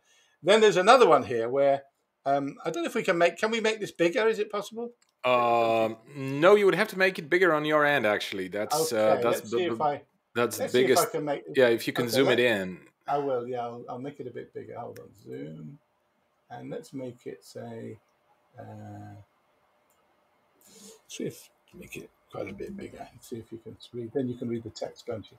Then 0.44 0.62
there's 0.62 0.78
another 0.78 1.08
one 1.08 1.24
here 1.24 1.50
where 1.50 1.84
um, 2.26 2.58
I 2.66 2.70
don't 2.70 2.84
know 2.84 2.90
if 2.90 2.96
we 2.96 3.04
can 3.04 3.18
make. 3.18 3.38
Can 3.38 3.52
we 3.52 3.62
make 3.62 3.80
this 3.80 3.92
bigger? 3.92 4.28
Is 4.28 4.40
it 4.40 4.52
possible? 4.52 4.92
Um, 5.24 5.98
no, 6.16 6.54
you 6.56 6.66
would 6.66 6.76
have 6.76 6.90
to 6.90 7.00
make 7.00 7.18
it 7.18 7.30
bigger 7.30 7.52
on 7.54 7.66
your 7.66 7.84
end. 7.86 8.06
Actually, 8.06 8.48
that's 8.50 8.94
Okay, 8.94 9.02
uh, 9.02 9.16
that's 9.16 9.24
let's 9.24 9.52
the, 9.52 9.58
see 9.58 9.64
if 9.66 9.82
I 9.82 10.02
that's 10.36 10.58
the 10.58 10.64
let's 10.64 10.74
see 10.74 10.80
if 10.80 10.86
I 10.86 10.88
biggest. 10.88 11.12
can 11.12 11.26
make. 11.26 11.44
Yeah, 11.56 11.68
if 11.70 11.88
you 11.88 11.94
can 11.94 12.06
Okay, 12.06 12.12
zoom 12.12 12.30
it 12.30 12.40
in. 12.40 12.80
I 13.08 13.18
will. 13.18 13.48
Yeah, 13.48 13.62
I'll, 13.62 13.86
I'll 13.90 14.00
make 14.00 14.20
it 14.20 14.28
a 14.28 14.32
bit 14.32 14.54
bigger. 14.54 14.78
Hold 14.80 15.00
on, 15.00 15.08
zoom, 15.24 15.80
and 16.52 16.70
let's 16.70 16.94
make 16.94 17.26
it 17.26 17.44
say. 17.44 17.98
Uh, 18.60 19.16
see 21.08 21.26
if 21.26 21.50
make 21.74 21.96
it 21.98 22.10
quite 22.36 22.50
a 22.50 22.54
bit 22.54 22.76
bigger. 22.76 23.08
And 23.12 23.22
see 23.22 23.38
if 23.38 23.52
you 23.52 23.60
can 23.60 23.78
read. 23.94 24.12
Then 24.14 24.28
you 24.28 24.36
can 24.36 24.50
read 24.50 24.64
the 24.64 24.70
text, 24.70 25.06
don't 25.08 25.26
you? 25.32 25.38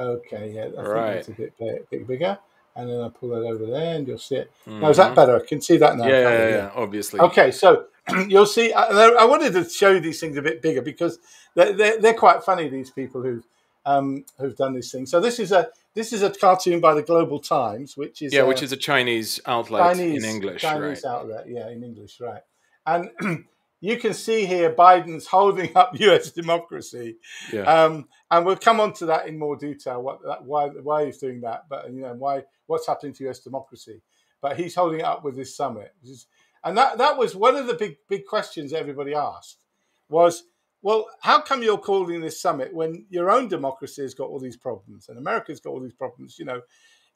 Okay, 0.00 0.52
yeah, 0.54 0.68
I 0.78 0.82
right. 0.82 1.24
think 1.24 1.38
it's 1.38 1.60
a 1.60 1.64
bit, 1.64 1.90
bit 1.90 2.06
bigger. 2.06 2.38
And 2.76 2.90
then 2.90 3.00
I 3.00 3.08
pull 3.08 3.28
that 3.28 3.46
over 3.46 3.66
there, 3.66 3.96
and 3.96 4.08
you'll 4.08 4.18
see 4.18 4.36
it. 4.36 4.50
Mm-hmm. 4.66 4.80
Now 4.80 4.90
is 4.90 4.96
that 4.96 5.06
mm-hmm. 5.06 5.14
better? 5.14 5.36
I 5.36 5.46
can 5.46 5.60
see 5.60 5.76
that 5.76 5.96
now. 5.96 6.06
Yeah, 6.06 6.20
yeah, 6.20 6.38
yeah, 6.38 6.48
yeah, 6.48 6.70
obviously. 6.74 7.20
Okay, 7.20 7.52
so 7.52 7.86
you'll 8.28 8.46
see. 8.46 8.72
I, 8.72 8.84
I, 8.84 9.24
wanted 9.24 9.52
to 9.52 9.68
show 9.68 9.92
you 9.92 10.00
these 10.00 10.18
things 10.18 10.36
a 10.36 10.42
bit 10.42 10.60
bigger 10.60 10.82
because 10.82 11.20
they're, 11.54 11.72
they're, 11.72 12.00
they're 12.00 12.14
quite 12.14 12.42
funny. 12.42 12.68
These 12.68 12.90
people 12.90 13.22
who've 13.22 13.46
um, 13.86 14.24
who've 14.38 14.56
done 14.56 14.74
these 14.74 14.90
things. 14.90 15.10
So 15.10 15.20
this 15.20 15.38
is 15.38 15.52
a 15.52 15.68
this 15.94 16.12
is 16.12 16.22
a 16.22 16.30
cartoon 16.30 16.80
by 16.80 16.94
the 16.94 17.02
Global 17.02 17.38
Times, 17.38 17.96
which 17.96 18.22
is 18.22 18.32
yeah, 18.32 18.40
a, 18.40 18.46
which 18.46 18.62
is 18.62 18.72
a 18.72 18.76
Chinese 18.76 19.40
outlet 19.46 19.96
Chinese, 19.96 20.24
in 20.24 20.28
English, 20.28 20.62
Chinese 20.62 21.02
right? 21.04 21.12
outlet, 21.12 21.46
yeah, 21.48 21.68
in 21.68 21.84
English, 21.84 22.20
right? 22.20 22.42
And 22.86 23.10
you 23.80 23.98
can 23.98 24.14
see 24.14 24.46
here 24.46 24.72
Biden's 24.72 25.26
holding 25.26 25.76
up 25.76 25.92
U.S. 26.00 26.30
democracy, 26.30 27.16
yeah. 27.52 27.62
Um, 27.62 28.08
and 28.30 28.46
we'll 28.46 28.56
come 28.56 28.80
on 28.80 28.92
to 28.94 29.06
that 29.06 29.28
in 29.28 29.38
more 29.38 29.56
detail. 29.56 30.02
What 30.02 30.22
that, 30.24 30.44
why 30.44 30.68
why 30.68 31.06
he's 31.06 31.18
doing 31.18 31.40
that, 31.42 31.64
but 31.68 31.92
you 31.92 32.02
know 32.02 32.14
why 32.14 32.44
what's 32.66 32.86
happening 32.86 33.12
to 33.14 33.24
U.S. 33.24 33.40
democracy. 33.40 34.02
But 34.40 34.58
he's 34.58 34.74
holding 34.74 35.00
it 35.00 35.06
up 35.06 35.24
with 35.24 35.36
this 35.36 35.56
summit, 35.56 35.94
is, 36.02 36.26
and 36.62 36.76
that 36.76 36.98
that 36.98 37.16
was 37.16 37.34
one 37.34 37.56
of 37.56 37.66
the 37.66 37.74
big 37.74 37.96
big 38.08 38.26
questions 38.26 38.72
everybody 38.72 39.14
asked 39.14 39.64
was 40.08 40.44
well, 40.84 41.06
how 41.22 41.40
come 41.40 41.62
you're 41.62 41.78
calling 41.78 42.20
this 42.20 42.42
summit 42.42 42.74
when 42.74 43.06
your 43.08 43.30
own 43.30 43.48
democracy 43.48 44.02
has 44.02 44.12
got 44.12 44.28
all 44.28 44.38
these 44.38 44.58
problems 44.58 45.08
and 45.08 45.16
America's 45.16 45.58
got 45.58 45.70
all 45.70 45.80
these 45.80 45.94
problems? 45.94 46.38
You 46.38 46.44
know, 46.44 46.60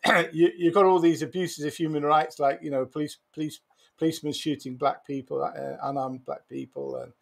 you, 0.33 0.51
have 0.65 0.75
got 0.75 0.87
all 0.87 0.99
these 0.99 1.21
abuses 1.21 1.67
of 1.67 1.75
human 1.75 2.03
rights, 2.03 2.39
like 2.39 2.61
you 2.63 2.71
know, 2.71 2.87
police, 2.87 3.19
police, 3.35 3.61
policemen 3.99 4.33
shooting 4.33 4.77
black 4.77 5.07
people, 5.07 5.43
uh, 5.43 5.77
unarmed 5.83 6.25
black 6.25 6.49
people, 6.49 6.97
and 6.97 7.13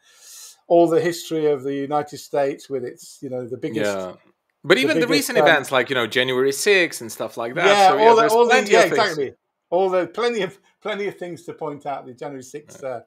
all 0.68 0.88
the 0.88 1.00
history 1.00 1.46
of 1.46 1.62
the 1.62 1.74
United 1.74 2.18
States 2.18 2.68
with 2.68 2.84
its, 2.84 3.18
you 3.22 3.30
know, 3.30 3.46
the 3.46 3.56
biggest. 3.56 3.96
Yeah. 3.96 4.14
But 4.64 4.78
even 4.78 4.98
the, 4.98 5.06
recent 5.06 5.38
um, 5.38 5.46
events, 5.46 5.70
like 5.70 5.90
you 5.90 5.94
know 5.94 6.08
January 6.08 6.50
6th 6.50 7.00
and 7.00 7.10
stuff 7.10 7.36
like 7.36 7.54
that. 7.54 7.66
Yeah, 7.66 7.88
so, 7.88 7.98
all 7.98 8.16
the, 8.16 8.28
all 8.28 8.48
the, 8.48 8.68
yeah, 8.68 8.82
exactly. 8.82 9.34
All 9.70 9.88
the 9.90 10.08
plenty 10.08 10.42
of 10.42 10.58
plenty 10.82 11.06
of 11.06 11.16
things 11.16 11.44
to 11.44 11.52
point 11.52 11.86
out. 11.86 12.04
The 12.04 12.14
January 12.14 12.42
6th 12.42 12.82
uh, 12.82 13.00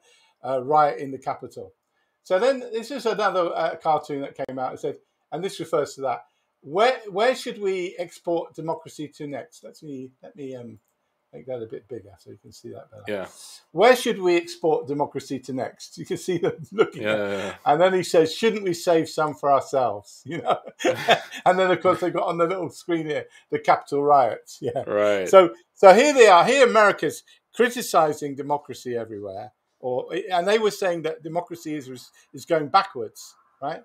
uh, 0.48 0.64
riot 0.64 1.00
in 1.00 1.12
the 1.12 1.18
Capitol. 1.18 1.74
So 2.24 2.40
then 2.40 2.60
this 2.60 2.92
is 2.92 3.06
another 3.06 3.52
uh, 3.54 3.76
cartoon 3.76 4.22
that 4.22 4.38
came 4.48 4.58
out. 4.58 4.74
It 4.74 4.80
said, 4.80 4.98
and 5.32 5.44
this 5.44 5.60
refers 5.60 5.96
to 5.96 6.02
that. 6.02 6.22
Where 6.62 7.00
where 7.10 7.36
should 7.36 7.60
we 7.60 7.96
export 8.00 8.56
democracy 8.56 9.10
to 9.18 9.28
next? 9.28 9.64
Let 9.64 9.82
me 9.84 10.12
let 10.24 10.36
me 10.38 10.56
um, 10.56 10.80
make 11.34 11.46
that 11.46 11.62
a 11.62 11.66
bit 11.66 11.88
bigger 11.88 12.12
so 12.18 12.32
you 12.32 12.38
can 12.38 12.52
see 12.52 12.70
that 12.70 12.90
better. 12.90 13.04
Yeah. 13.08 13.28
Where 13.72 13.96
should 13.96 14.20
we 14.20 14.36
export 14.36 14.88
democracy 14.88 15.40
to 15.40 15.54
next? 15.54 15.98
You 15.98 16.06
can 16.06 16.18
see 16.18 16.38
them 16.38 16.54
looking. 16.72 17.04
Yeah, 17.04 17.16
yeah, 17.16 17.38
yeah. 17.38 17.56
And 17.66 17.82
then 17.82 17.94
he 17.94 18.04
says, 18.04 18.34
shouldn't 18.34 18.64
we 18.64 18.74
save 18.74 19.10
some 19.10 19.36
for 19.36 19.52
ourselves? 19.52 20.24
You 20.30 20.42
know. 20.42 20.60
and 21.46 21.60
then 21.60 21.72
of 21.72 21.82
course 21.82 22.00
they 22.00 22.10
got 22.12 22.28
on 22.28 22.38
the 22.38 22.48
little 22.48 22.70
screen 22.70 23.06
here 23.06 23.26
the 23.52 23.60
Capitol 23.60 24.04
riots. 24.04 24.60
Yeah. 24.62 24.84
Right. 24.84 25.28
So 25.28 25.54
so 25.74 25.94
here 25.94 26.14
they 26.14 26.28
are. 26.28 26.46
Here 26.46 26.68
America's 26.68 27.24
criticizing 27.54 28.36
democracy 28.36 28.96
everywhere 28.96 29.52
or 29.80 30.08
and 30.32 30.48
they 30.48 30.60
were 30.60 30.72
saying 30.72 31.04
that 31.04 31.24
democracy 31.24 31.76
is 31.76 32.12
is 32.34 32.46
going 32.46 32.68
backwards, 32.68 33.36
right? 33.62 33.82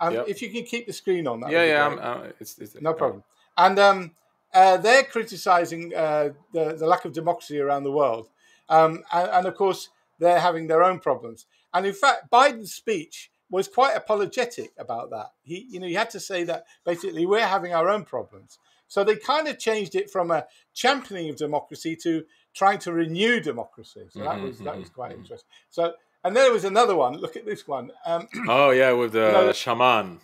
And 0.00 0.14
yep. 0.14 0.28
if 0.28 0.42
you 0.42 0.50
can 0.50 0.64
keep 0.64 0.86
the 0.86 0.92
screen 0.92 1.26
on, 1.26 1.40
that 1.40 1.50
yeah, 1.50 1.64
yeah, 1.64 1.86
uh, 1.86 2.30
it's, 2.38 2.58
it's, 2.58 2.80
no 2.80 2.94
problem. 2.94 3.24
And 3.56 3.78
um, 3.78 4.12
uh, 4.54 4.76
they're 4.76 5.04
criticizing 5.04 5.94
uh, 5.94 6.30
the 6.52 6.74
the 6.74 6.86
lack 6.86 7.04
of 7.04 7.12
democracy 7.12 7.58
around 7.58 7.84
the 7.84 7.92
world, 7.92 8.28
um, 8.68 9.02
and, 9.12 9.30
and, 9.30 9.46
of 9.46 9.54
course 9.54 9.90
they're 10.18 10.40
having 10.40 10.66
their 10.66 10.82
own 10.82 10.98
problems. 10.98 11.46
And 11.72 11.86
in 11.86 11.94
fact, 11.94 12.30
Biden's 12.30 12.72
speech 12.72 13.30
was 13.50 13.68
quite 13.68 13.96
apologetic 13.96 14.72
about 14.78 15.10
that. 15.10 15.32
He, 15.42 15.66
you 15.70 15.80
know, 15.80 15.86
he 15.86 15.94
had 15.94 16.10
to 16.10 16.20
say 16.20 16.44
that 16.44 16.64
basically 16.84 17.24
we're 17.24 17.46
having 17.46 17.72
our 17.72 17.88
own 17.88 18.04
problems. 18.04 18.58
So 18.88 19.04
they 19.04 19.16
kind 19.16 19.48
of 19.48 19.58
changed 19.58 19.94
it 19.94 20.10
from 20.10 20.30
a 20.30 20.46
championing 20.74 21.28
of 21.28 21.36
democracy 21.36 21.94
to 22.02 22.24
trying 22.54 22.78
to 22.80 22.92
renew 22.92 23.38
democracy. 23.40 24.06
So 24.10 24.20
that 24.20 24.36
mm-hmm, 24.36 24.46
was 24.46 24.58
that 24.58 24.76
was 24.76 24.86
mm-hmm, 24.86 24.94
quite 24.94 25.10
mm-hmm. 25.12 25.20
interesting. 25.20 25.48
So 25.70 25.92
and 26.24 26.34
there 26.34 26.52
was 26.52 26.64
another 26.64 26.96
one. 26.96 27.14
Look 27.14 27.36
at 27.36 27.46
this 27.46 27.68
one. 27.68 27.90
Um, 28.04 28.28
oh 28.48 28.70
yeah, 28.70 28.92
with 28.92 29.12
the 29.12 29.26
you 29.26 29.32
know, 29.32 29.52
shaman. 29.52 30.20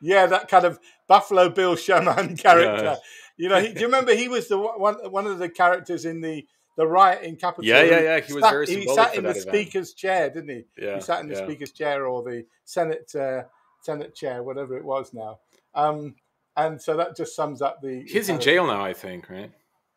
Yeah, 0.00 0.26
that 0.26 0.48
kind 0.48 0.64
of 0.64 0.78
Buffalo 1.08 1.48
Bill 1.48 1.76
shaman 1.76 2.36
character. 2.36 2.84
Yeah. 2.84 2.96
You 3.36 3.48
know, 3.48 3.60
he, 3.60 3.72
do 3.72 3.80
you 3.80 3.86
remember 3.86 4.14
he 4.14 4.28
was 4.28 4.48
the 4.48 4.58
one 4.58 4.96
one 5.10 5.26
of 5.26 5.38
the 5.38 5.48
characters 5.48 6.04
in 6.04 6.20
the 6.20 6.46
the 6.76 6.86
riot 6.86 7.22
in 7.22 7.36
Capitol? 7.36 7.64
Yeah, 7.64 7.82
yeah, 7.82 8.00
yeah. 8.00 8.20
He 8.20 8.32
was 8.32 8.42
very 8.42 8.66
He 8.66 8.86
sat 8.94 9.14
in 9.14 9.24
the 9.24 9.30
event. 9.30 9.46
speaker's 9.46 9.92
chair, 9.92 10.30
didn't 10.30 10.50
he? 10.50 10.64
Yeah, 10.78 10.96
he 10.96 11.00
sat 11.00 11.20
in 11.20 11.28
the 11.28 11.36
yeah. 11.36 11.44
speaker's 11.44 11.72
chair 11.72 12.06
or 12.06 12.22
the 12.22 12.44
Senate 12.64 13.14
uh, 13.14 13.42
Senate 13.80 14.14
chair, 14.14 14.42
whatever 14.42 14.76
it 14.76 14.84
was 14.84 15.12
now. 15.12 15.38
Um, 15.74 16.14
and 16.56 16.80
so 16.80 16.96
that 16.96 17.16
just 17.16 17.34
sums 17.34 17.62
up 17.62 17.80
the. 17.80 18.04
He's 18.06 18.28
in 18.28 18.40
jail 18.40 18.66
now, 18.66 18.84
I 18.84 18.92
think, 18.92 19.28
right? 19.30 19.50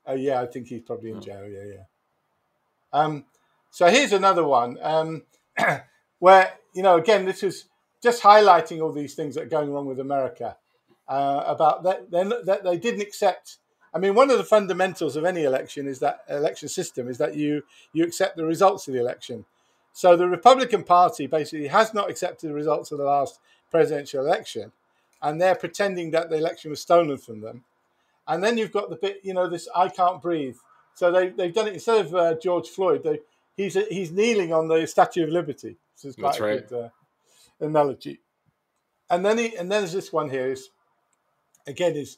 Oh 0.06 0.14
uh, 0.14 0.16
yeah, 0.16 0.42
I 0.42 0.46
think 0.46 0.68
he's 0.68 0.82
probably 0.82 1.12
in 1.12 1.18
oh. 1.18 1.22
jail. 1.22 1.48
Yeah, 1.48 1.64
yeah. 1.64 1.84
Um, 2.94 3.26
so 3.72 3.88
here's 3.88 4.14
another 4.14 4.46
one 4.46 4.78
um, 4.82 5.24
where, 6.20 6.54
you 6.74 6.82
know, 6.82 6.96
again, 6.96 7.26
this 7.26 7.44
is 7.44 7.66
just 8.02 8.24
highlighting 8.24 8.82
all 8.82 8.94
these 8.94 9.16
things 9.16 9.36
that 9.36 9.44
are 9.44 9.48
going 9.48 9.70
wrong 9.72 9.86
with 9.86 10.00
America 10.00 10.56
uh, 11.08 11.44
about 11.46 11.84
that, 11.84 12.12
then 12.12 12.34
that 12.46 12.64
they 12.64 12.78
didn't 12.78 13.02
accept. 13.02 13.58
I 13.94 13.98
mean, 13.98 14.14
one 14.14 14.30
of 14.30 14.38
the 14.38 14.44
fundamentals 14.44 15.16
of 15.16 15.24
any 15.24 15.44
election 15.44 15.88
is 15.88 16.00
that 16.00 16.24
election 16.30 16.68
system 16.68 17.08
is 17.08 17.18
that 17.18 17.36
you 17.36 17.64
you 17.94 18.04
accept 18.04 18.38
the 18.38 18.46
results 18.46 18.88
of 18.88 18.94
the 18.94 19.00
election. 19.00 19.46
So 19.94 20.18
the 20.18 20.28
Republican 20.28 20.84
Party 20.84 21.28
basically 21.28 21.68
has 21.68 21.94
not 21.94 22.10
accepted 22.10 22.50
the 22.50 22.54
results 22.54 22.92
of 22.92 22.98
the 22.98 23.06
last 23.06 23.40
presidential 23.72 24.26
election, 24.26 24.72
and 25.22 25.42
they're 25.42 25.56
pretending 25.56 26.12
that 26.12 26.30
the 26.30 26.36
election 26.36 26.70
was 26.72 26.82
stolen 26.82 27.18
from 27.18 27.42
them. 27.42 27.64
And 28.28 28.44
then 28.44 28.58
you've 28.58 28.74
got 28.74 28.90
the 28.90 28.96
bit, 28.96 29.22
you 29.24 29.34
know, 29.34 29.48
this 29.48 29.70
"I 29.76 29.88
can't 29.90 30.22
breathe." 30.22 30.58
So 30.96 31.12
they 31.12 31.30
they've 31.30 31.54
done 31.54 31.68
it 31.68 31.76
instead 31.76 32.06
of 32.06 32.16
uh, 32.16 32.36
George 32.42 32.68
Floyd. 32.70 33.04
They, 33.04 33.20
he's 33.56 33.76
he's 33.90 34.12
kneeling 34.12 34.52
on 34.54 34.68
the 34.68 34.86
Statue 34.88 35.24
of 35.24 35.30
Liberty. 35.30 35.78
This 35.96 36.06
is 36.06 36.16
quite 36.16 36.32
That's 36.32 36.40
a 36.40 36.44
right. 36.44 36.68
good 36.68 36.86
uh, 36.86 36.90
analogy. 37.66 38.20
And 39.10 39.26
then 39.26 39.38
he 39.38 39.56
and 39.56 39.72
then 39.72 39.82
there's 39.82 39.94
this 39.94 40.12
one 40.12 40.30
here 40.30 40.52
is 40.52 40.70
again 41.68 41.96
is 41.96 42.18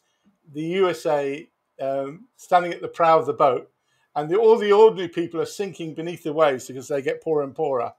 the 0.54 0.64
USA 0.64 1.48
um, 1.82 2.26
standing 2.38 2.74
at 2.74 2.82
the 2.82 2.88
prow 2.88 3.20
of 3.20 3.26
the 3.26 3.34
boat, 3.34 3.70
and 4.16 4.30
the, 4.30 4.38
all 4.38 4.58
the 4.58 4.72
ordinary 4.72 5.10
people 5.10 5.40
are 5.42 5.46
sinking 5.46 5.94
beneath 5.94 6.24
the 6.24 6.34
waves 6.34 6.68
because 6.68 6.88
they 6.88 7.02
get 7.02 7.24
poorer 7.24 7.44
and 7.44 7.56
poorer. 7.56 7.94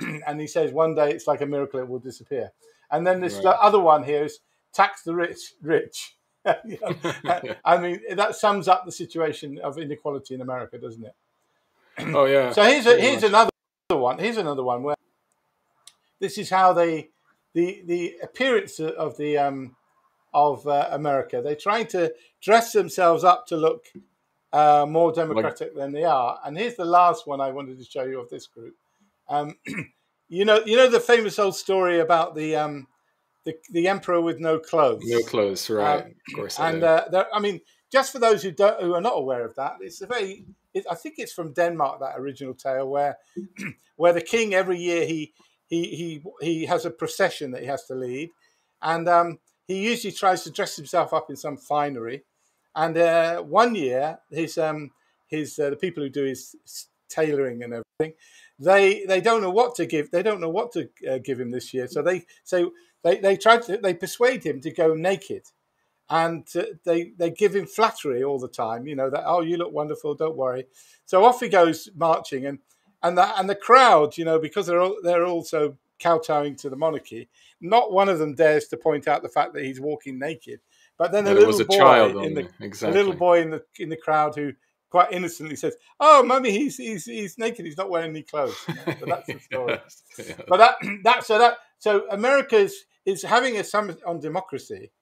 and 0.26 0.40
he 0.40 0.46
says 0.46 0.72
one 0.72 0.94
day 0.94 1.10
it's 1.10 1.26
like 1.26 1.40
a 1.40 1.46
miracle 1.46 1.80
it 1.80 1.88
will 1.88 1.98
disappear. 1.98 2.50
And 2.90 3.06
then 3.06 3.20
this 3.20 3.36
right. 3.36 3.56
other 3.60 3.78
one 3.78 4.02
here 4.02 4.24
is 4.24 4.40
tax 4.72 5.02
the 5.02 5.14
rich 5.14 5.54
rich. 5.62 6.16
I 6.44 7.78
mean, 7.78 8.00
that 8.16 8.34
sums 8.34 8.66
up 8.66 8.84
the 8.84 8.92
situation 8.92 9.58
of 9.58 9.78
inequality 9.78 10.34
in 10.34 10.40
America, 10.40 10.78
doesn't 10.78 11.04
it? 11.04 11.14
Oh 12.14 12.24
yeah. 12.24 12.50
so 12.52 12.62
here's 12.62 12.86
a, 12.86 13.00
here's 13.00 13.22
another 13.22 13.50
one. 13.90 14.18
Here's 14.18 14.38
another 14.38 14.64
one 14.64 14.82
where 14.82 14.96
this 16.18 16.38
is 16.38 16.50
how 16.50 16.72
they 16.72 17.10
the 17.54 17.82
the 17.84 18.16
appearance 18.22 18.80
of 18.80 19.16
the 19.16 19.38
um, 19.38 19.76
of 20.32 20.66
uh, 20.66 20.88
America. 20.90 21.40
They're 21.42 21.56
trying 21.56 21.86
to 21.88 22.12
dress 22.40 22.72
themselves 22.72 23.24
up 23.24 23.46
to 23.48 23.56
look 23.56 23.86
uh, 24.52 24.86
more 24.88 25.12
democratic 25.12 25.68
like, 25.68 25.74
than 25.74 25.92
they 25.92 26.04
are. 26.04 26.38
And 26.44 26.56
here's 26.56 26.76
the 26.76 26.84
last 26.84 27.26
one 27.26 27.40
I 27.40 27.50
wanted 27.50 27.78
to 27.78 27.84
show 27.84 28.04
you 28.04 28.20
of 28.20 28.28
this 28.30 28.46
group. 28.46 28.76
Um, 29.28 29.56
you 30.28 30.44
know, 30.44 30.60
you 30.64 30.76
know 30.76 30.88
the 30.88 31.00
famous 31.00 31.38
old 31.38 31.56
story 31.56 32.00
about 32.00 32.34
the 32.34 32.56
um, 32.56 32.86
the, 33.44 33.54
the 33.70 33.88
emperor 33.88 34.20
with 34.20 34.38
no 34.38 34.58
clothes. 34.58 35.02
No 35.04 35.20
clothes, 35.20 35.68
right? 35.70 36.04
Um, 36.04 36.14
of 36.28 36.34
course. 36.34 36.58
And 36.58 36.82
uh, 36.82 37.24
I 37.32 37.40
mean, 37.40 37.60
just 37.90 38.12
for 38.12 38.18
those 38.18 38.42
who 38.42 38.52
don't, 38.52 38.80
who 38.82 38.94
are 38.94 39.00
not 39.00 39.18
aware 39.18 39.44
of 39.44 39.54
that, 39.56 39.76
it's 39.80 40.00
a 40.00 40.06
very. 40.06 40.44
It, 40.72 40.84
I 40.88 40.94
think 40.94 41.16
it's 41.18 41.32
from 41.32 41.52
Denmark 41.52 41.98
that 42.00 42.14
original 42.16 42.54
tale 42.54 42.88
where, 42.88 43.18
where 43.96 44.12
the 44.12 44.20
king 44.20 44.54
every 44.54 44.78
year 44.78 45.04
he 45.04 45.32
he 45.66 45.84
he 45.84 46.22
he 46.40 46.66
has 46.66 46.84
a 46.84 46.90
procession 46.90 47.50
that 47.52 47.62
he 47.62 47.66
has 47.66 47.84
to 47.86 47.94
lead, 47.94 48.30
and 48.82 49.08
um, 49.08 49.38
he 49.70 49.84
usually 49.84 50.12
tries 50.12 50.42
to 50.42 50.50
dress 50.50 50.74
himself 50.74 51.14
up 51.14 51.30
in 51.30 51.36
some 51.36 51.56
finery. 51.56 52.24
And 52.74 52.96
uh, 52.96 53.40
one 53.42 53.76
year, 53.76 54.18
his 54.30 54.58
um 54.58 54.90
his 55.28 55.58
uh, 55.58 55.70
the 55.70 55.76
people 55.76 56.02
who 56.02 56.08
do 56.08 56.24
his 56.24 56.56
tailoring 57.08 57.62
and 57.62 57.74
everything, 57.74 58.16
they 58.58 59.04
they 59.06 59.20
don't 59.20 59.42
know 59.42 59.50
what 59.50 59.76
to 59.76 59.86
give. 59.86 60.10
They 60.10 60.24
don't 60.24 60.40
know 60.40 60.50
what 60.50 60.72
to 60.72 60.88
uh, 61.08 61.18
give 61.18 61.38
him 61.38 61.52
this 61.52 61.72
year. 61.72 61.86
So 61.86 62.02
they 62.02 62.24
say 62.42 62.66
they 63.04 63.18
they 63.18 63.36
try 63.36 63.58
to 63.58 63.76
they 63.76 63.94
persuade 63.94 64.44
him 64.44 64.60
to 64.60 64.72
go 64.72 64.94
naked, 64.94 65.44
and 66.08 66.44
uh, 66.56 66.64
they 66.84 67.12
they 67.16 67.30
give 67.30 67.54
him 67.54 67.66
flattery 67.66 68.24
all 68.24 68.40
the 68.40 68.48
time. 68.48 68.88
You 68.88 68.96
know 68.96 69.10
that 69.10 69.22
oh 69.24 69.40
you 69.40 69.56
look 69.56 69.72
wonderful, 69.72 70.14
don't 70.14 70.36
worry. 70.36 70.66
So 71.06 71.24
off 71.24 71.40
he 71.40 71.48
goes 71.48 71.88
marching, 71.94 72.46
and 72.46 72.58
and 73.04 73.16
the 73.16 73.38
and 73.38 73.48
the 73.48 73.54
crowd, 73.54 74.18
you 74.18 74.24
know, 74.24 74.40
because 74.40 74.66
they're 74.66 74.80
all, 74.80 74.96
they're 75.04 75.26
also 75.26 75.76
kowtowing 76.00 76.56
to 76.56 76.70
the 76.70 76.76
monarchy. 76.76 77.28
Not 77.60 77.92
one 77.92 78.08
of 78.08 78.18
them 78.18 78.34
dares 78.34 78.68
to 78.68 78.76
point 78.76 79.06
out 79.06 79.22
the 79.22 79.28
fact 79.28 79.52
that 79.54 79.64
he's 79.64 79.80
walking 79.80 80.18
naked. 80.18 80.60
But 80.96 81.12
then 81.12 81.26
a 81.26 81.34
little 81.34 81.64
boy 81.64 82.22
in 82.22 82.34
the 82.34 82.48
exactly. 82.60 82.88
a 82.98 83.02
little 83.02 83.18
boy 83.18 83.40
in 83.40 83.50
the 83.50 83.62
in 83.78 83.88
the 83.88 83.96
crowd 83.96 84.34
who 84.36 84.52
quite 84.90 85.12
innocently 85.12 85.56
says, 85.56 85.76
"Oh, 85.98 86.22
mummy, 86.22 86.50
he's 86.50 86.76
he's 86.76 87.04
he's 87.04 87.38
naked. 87.38 87.64
He's 87.64 87.76
not 87.76 87.90
wearing 87.90 88.10
any 88.10 88.22
clothes." 88.22 88.56
So 88.98 89.06
that's 89.06 89.26
the 89.26 89.38
story. 89.38 89.78
yeah. 90.18 90.34
But 90.46 90.56
that 90.58 90.74
that 91.04 91.24
so 91.24 91.38
that 91.38 91.58
so 91.78 92.06
America 92.10 92.56
is 92.56 92.84
is 93.06 93.22
having 93.22 93.56
a 93.56 93.64
summit 93.64 94.00
on 94.04 94.20
democracy, 94.20 94.92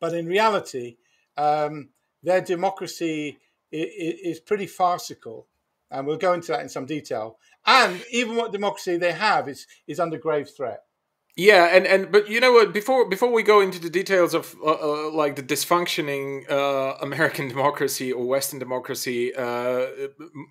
but 0.00 0.12
in 0.12 0.26
reality, 0.26 0.96
um, 1.36 1.88
their 2.22 2.40
democracy 2.40 3.38
is, 3.72 4.36
is 4.36 4.40
pretty 4.40 4.66
farcical, 4.66 5.46
and 5.90 6.06
we'll 6.06 6.18
go 6.18 6.34
into 6.34 6.52
that 6.52 6.60
in 6.60 6.68
some 6.68 6.84
detail. 6.84 7.38
And 7.66 8.04
even 8.10 8.36
what 8.36 8.52
democracy 8.52 8.98
they 8.98 9.12
have 9.12 9.48
is 9.48 9.66
is 9.86 10.00
under 10.00 10.18
grave 10.18 10.50
threat. 10.54 10.82
Yeah, 11.36 11.64
and 11.72 11.84
and 11.86 12.12
but 12.12 12.28
you 12.28 12.38
know 12.38 12.52
what? 12.52 12.72
Before 12.72 13.08
before 13.08 13.32
we 13.32 13.42
go 13.42 13.60
into 13.60 13.80
the 13.80 13.90
details 13.90 14.34
of 14.34 14.54
uh, 14.64 14.70
uh, 15.08 15.10
like 15.10 15.34
the 15.34 15.42
dysfunctioning 15.42 16.48
uh, 16.48 16.96
American 17.00 17.48
democracy 17.54 18.12
or 18.12 18.24
Western 18.24 18.60
democracy, 18.60 19.34
uh, 19.34 19.86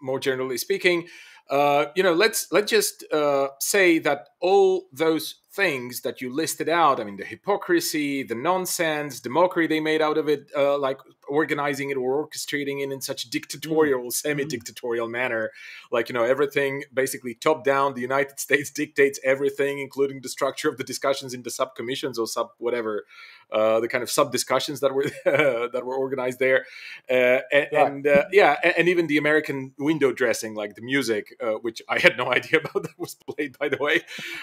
more 0.01 0.19
generally 0.19 0.57
speaking, 0.57 1.07
uh, 1.49 1.85
you 1.95 2.03
know, 2.03 2.11
let's 2.13 2.47
let's 2.51 2.69
just 2.69 3.05
uh, 3.13 3.47
say 3.61 3.97
that 3.99 4.27
all 4.41 4.87
those 4.91 5.35
things 5.53 6.01
that 6.01 6.19
you 6.19 6.33
listed 6.33 6.67
out. 6.67 6.99
I 6.99 7.03
mean 7.03 7.17
the 7.17 7.25
hypocrisy 7.25 8.23
the 8.23 8.35
nonsense 8.35 9.19
the 9.19 9.29
mockery 9.29 9.67
they 9.67 9.79
made 9.79 10.01
out 10.01 10.17
of 10.17 10.27
it 10.27 10.49
uh, 10.55 10.77
like 10.77 10.99
organizing 11.27 11.89
it 11.91 11.97
or 11.97 12.27
orchestrating 12.27 12.83
it 12.83 12.91
in 12.91 13.01
such 13.01 13.25
a 13.25 13.29
dictatorial 13.29 14.05
mm. 14.05 14.13
semi-dictatorial 14.13 15.07
manner. 15.07 15.51
Like 15.91 16.09
you 16.09 16.13
know 16.13 16.23
everything 16.23 16.83
basically 16.93 17.35
top 17.35 17.63
down 17.63 17.93
the 17.93 18.01
united 18.01 18.39
states 18.47 18.71
dictates 18.71 19.19
everything 19.23 19.79
including 19.79 20.21
the 20.21 20.29
structure 20.29 20.69
of 20.69 20.77
the 20.77 20.83
discussions 20.83 21.33
in 21.33 21.43
the 21.43 21.49
subcommissions 21.49 22.17
or 22.17 22.27
sub 22.27 22.51
whatever 22.57 23.05
uh, 23.53 23.79
the 23.79 23.87
kind 23.87 24.03
of 24.03 24.09
sub 24.09 24.31
discussions 24.31 24.79
that 24.81 24.93
were 24.93 25.05
that 25.25 25.81
were 25.85 25.95
organized 25.95 26.39
there. 26.39 26.65
Uh, 27.09 27.39
and, 27.51 27.67
yeah, 27.71 27.85
and 27.85 28.07
uh, 28.07 28.25
yeah 28.31 28.55
and, 28.63 28.73
and, 28.77 28.89
even 28.89 29.07
the 29.07 29.17
american 29.17 29.73
window 29.77 30.11
dressing 30.11 30.53
like 30.55 30.75
the 30.75 30.81
music 30.81 31.35
uh, 31.41 31.53
which 31.53 31.81
i 31.89 31.99
had 31.99 32.17
no 32.17 32.31
idea 32.37 32.59
about 32.59 32.83
that 32.83 32.97
was 32.97 33.15
played 33.15 33.57
by 33.59 33.69
the 33.69 33.77
way. 33.77 34.01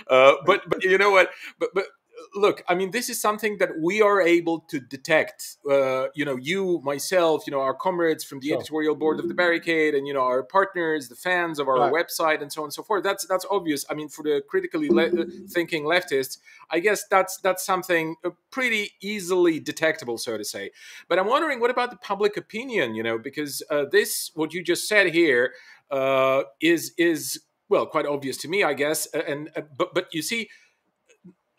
Uh, 0.09 0.35
but 0.47 0.69
but 0.69 0.83
you 0.83 0.99
know 0.99 1.11
what? 1.11 1.31
But 1.59 1.71
but 1.75 1.87
look, 2.35 2.63
I 2.69 2.75
mean, 2.75 2.91
this 2.91 3.09
is 3.09 3.21
something 3.21 3.59
that 3.59 3.79
we 3.81 4.03
are 4.03 4.21
able 4.21 4.61
to 4.69 4.81
detect. 4.81 5.57
Uh, 5.69 6.07
you 6.15 6.25
know, 6.25 6.37
you, 6.37 6.81
myself, 6.85 7.45
you 7.47 7.51
know, 7.51 7.61
our 7.61 7.75
comrades 7.75 8.25
from 8.25 8.41
the 8.41 8.49
sure. 8.49 8.59
editorial 8.59 8.95
board 8.95 9.19
of 9.21 9.29
the 9.29 9.35
Barricade, 9.35 9.95
and 9.95 10.07
you 10.07 10.15
know, 10.15 10.23
our 10.23 10.43
partners, 10.43 11.09
the 11.09 11.17
fans 11.17 11.59
of 11.59 11.69
our 11.69 11.91
right. 11.91 11.93
website, 11.93 12.43
and 12.43 12.53
so 12.53 12.63
on 12.63 12.67
and 12.67 12.73
so 12.73 12.83
forth. 12.83 13.03
That's 13.03 13.27
that's 13.27 13.47
obvious. 13.51 13.85
I 13.91 13.95
mean, 13.95 14.09
for 14.09 14.23
the 14.23 14.43
critically 14.49 14.89
le- 14.89 15.23
uh, 15.23 15.25
thinking 15.49 15.85
leftists, 15.85 16.39
I 16.71 16.81
guess 16.81 17.05
that's 17.09 17.39
that's 17.39 17.65
something 17.65 18.17
uh, 18.25 18.31
pretty 18.51 18.91
easily 19.01 19.61
detectable, 19.61 20.19
so 20.19 20.37
to 20.37 20.45
say. 20.45 20.71
But 21.09 21.19
I'm 21.19 21.27
wondering, 21.27 21.61
what 21.61 21.71
about 21.71 21.91
the 21.91 21.99
public 21.99 22.37
opinion? 22.37 22.95
You 22.95 23.03
know, 23.03 23.19
because 23.19 23.63
uh, 23.71 23.85
this, 23.91 24.31
what 24.35 24.55
you 24.55 24.63
just 24.63 24.89
said 24.89 25.09
here, 25.09 25.53
uh, 25.91 26.43
is 26.61 26.93
is 26.97 27.41
well, 27.69 27.87
quite 27.87 28.07
obvious 28.07 28.37
to 28.39 28.49
me, 28.49 28.63
I 28.65 28.75
guess. 28.75 29.07
And 29.07 29.51
but 29.77 29.95
but 29.95 30.09
you 30.13 30.23
see 30.23 30.49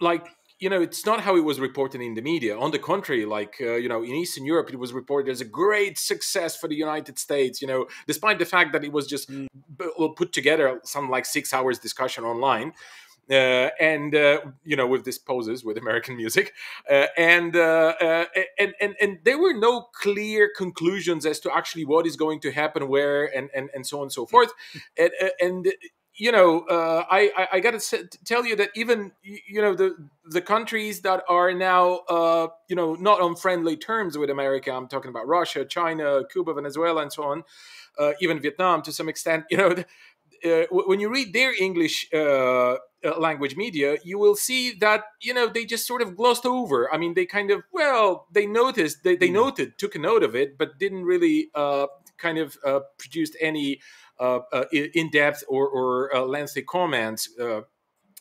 like 0.02 0.28
you 0.62 0.70
know 0.70 0.82
it's 0.82 1.06
not 1.06 1.20
how 1.20 1.36
it 1.36 1.44
was 1.44 1.60
reported 1.60 2.00
in 2.00 2.14
the 2.14 2.22
media 2.22 2.58
on 2.58 2.72
the 2.72 2.80
contrary 2.80 3.26
like 3.26 3.56
uh, 3.60 3.76
you 3.76 3.90
know 3.90 4.04
in 4.04 4.12
eastern 4.12 4.46
europe 4.46 4.70
it 4.72 4.80
was 4.80 4.94
reported 4.94 5.30
as 5.30 5.42
a 5.42 5.46
great 5.46 5.98
success 5.98 6.56
for 6.56 6.68
the 6.70 6.76
united 6.76 7.20
states 7.20 7.62
you 7.62 7.68
know 7.68 7.88
despite 8.08 8.40
the 8.40 8.46
fact 8.46 8.72
that 8.72 8.84
it 8.84 8.94
was 8.94 9.06
just 9.08 9.30
mm. 9.30 9.48
put 10.16 10.32
together 10.32 10.80
some 10.84 11.10
like 11.10 11.26
six 11.26 11.54
hours 11.54 11.80
discussion 11.80 12.24
online 12.24 12.72
uh, 13.30 13.70
and 13.80 14.14
uh, 14.14 14.42
you 14.64 14.76
know 14.76 14.86
with 14.86 15.06
these 15.06 15.18
poses 15.18 15.64
with 15.64 15.78
American 15.78 16.18
music, 16.24 16.54
uh, 16.90 17.06
and, 17.18 17.56
uh, 17.56 17.94
uh, 18.02 18.26
and 18.60 18.74
and 18.82 18.96
and 19.00 19.20
there 19.24 19.40
were 19.40 19.54
no 19.54 19.88
clear 19.94 20.50
conclusions 20.58 21.26
as 21.26 21.40
to 21.40 21.56
actually 21.56 21.86
what 21.86 22.06
is 22.06 22.18
going 22.18 22.42
to 22.42 22.52
happen 22.52 22.90
where 22.90 23.26
and 23.26 23.50
and, 23.54 23.70
and 23.74 23.88
so 23.88 24.00
on 24.00 24.04
and 24.04 24.12
so 24.12 24.26
forth, 24.26 24.52
and, 24.98 25.12
and 25.40 25.74
you 26.22 26.32
know, 26.32 26.60
uh, 26.70 27.04
I, 27.10 27.32
I, 27.36 27.48
I 27.54 27.60
got 27.62 27.80
to 27.80 28.08
tell 28.24 28.46
you 28.46 28.56
that 28.58 28.70
even 28.76 29.12
you 29.24 29.60
know 29.60 29.74
the 29.74 29.96
the 30.24 30.40
countries 30.40 31.02
that 31.02 31.24
are 31.28 31.52
now 31.52 32.02
uh, 32.08 32.48
you 32.70 32.76
know 32.76 32.94
not 32.94 33.22
on 33.22 33.36
friendly 33.36 33.76
terms 33.76 34.20
with 34.20 34.30
America. 34.30 34.72
I'm 34.72 34.88
talking 34.88 35.10
about 35.10 35.28
Russia, 35.28 35.66
China, 35.66 36.22
Cuba, 36.32 36.54
Venezuela, 36.54 37.02
and 37.02 37.12
so 37.12 37.24
on. 37.24 37.44
Uh, 37.98 38.12
even 38.22 38.40
Vietnam 38.40 38.84
to 38.84 38.92
some 38.92 39.10
extent. 39.10 39.46
You 39.52 39.58
know, 39.58 39.72
uh, 40.46 40.66
when 40.72 41.00
you 41.00 41.10
read 41.10 41.34
their 41.34 41.54
English 41.60 42.08
uh, 42.14 42.18
uh, 42.18 42.78
language 43.18 43.56
media, 43.56 43.98
you 44.04 44.20
will 44.20 44.36
see 44.36 44.74
that 44.74 45.06
you 45.22 45.34
know 45.34 45.48
they 45.48 45.66
just 45.66 45.88
sort 45.88 46.04
of 46.04 46.16
glossed 46.16 46.46
over. 46.46 46.94
I 46.94 47.00
mean, 47.00 47.16
they 47.16 47.26
kind 47.26 47.50
of 47.50 47.64
well, 47.72 48.28
they 48.32 48.46
noticed, 48.46 49.04
they, 49.04 49.16
they 49.16 49.30
mm. 49.30 49.42
noted, 49.44 49.80
took 49.80 49.96
a 49.96 50.00
note 50.00 50.22
of 50.22 50.36
it, 50.36 50.60
but 50.60 50.78
didn't 50.78 51.04
really 51.04 51.50
kind 52.20 52.38
of 52.38 52.60
produced 53.00 53.36
any 53.42 53.80
Uh, 54.22 54.42
uh, 54.54 54.66
in 54.72 55.10
depth 55.10 55.44
or, 55.48 55.68
or 55.68 56.16
uh, 56.16 56.22
lengthy 56.22 56.62
comments. 56.62 57.28
Uh, 57.40 57.62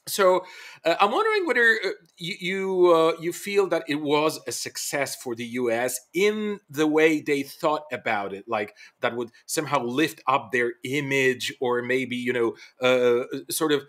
so 0.07 0.41
I'm 0.83 1.13
wondering 1.13 1.47
whether 1.47 1.79
you 2.17 2.37
you, 2.41 3.17
you, 3.21 3.33
feel 3.35 3.67
that 3.67 3.85
it 3.87 4.01
was 4.01 4.41
a 4.47 4.51
success 4.51 5.15
for 5.15 5.35
the 5.35 5.45
U.S. 5.45 6.01
in 6.15 6.59
the 6.71 6.87
way 6.87 7.21
they 7.21 7.43
thought 7.43 7.83
about 7.93 8.33
it, 8.33 8.49
like 8.49 8.75
that 9.03 9.15
would 9.15 9.29
somehow 9.45 9.85
lift 9.85 10.23
up 10.27 10.53
their 10.53 10.73
image, 10.85 11.53
or 11.61 11.83
maybe 11.83 12.17
you 12.17 12.33
know 12.33 12.55
sort 13.51 13.73
of 13.73 13.83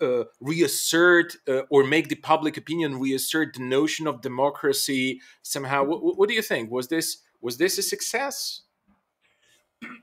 uh, 0.00 0.24
reassert 0.40 1.34
uh, 1.48 1.62
or 1.68 1.82
make 1.82 2.08
the 2.08 2.14
public 2.14 2.56
opinion 2.56 3.00
reassert 3.00 3.54
the 3.54 3.62
notion 3.62 4.06
of 4.06 4.22
democracy 4.22 5.20
somehow. 5.42 5.82
What, 5.82 6.16
what, 6.16 6.28
do 6.28 6.34
you 6.36 6.42
think? 6.42 6.70
Was 6.70 6.86
this 6.86 7.18
was 7.40 7.58
this 7.58 7.76
a 7.76 7.82
success? 7.82 8.62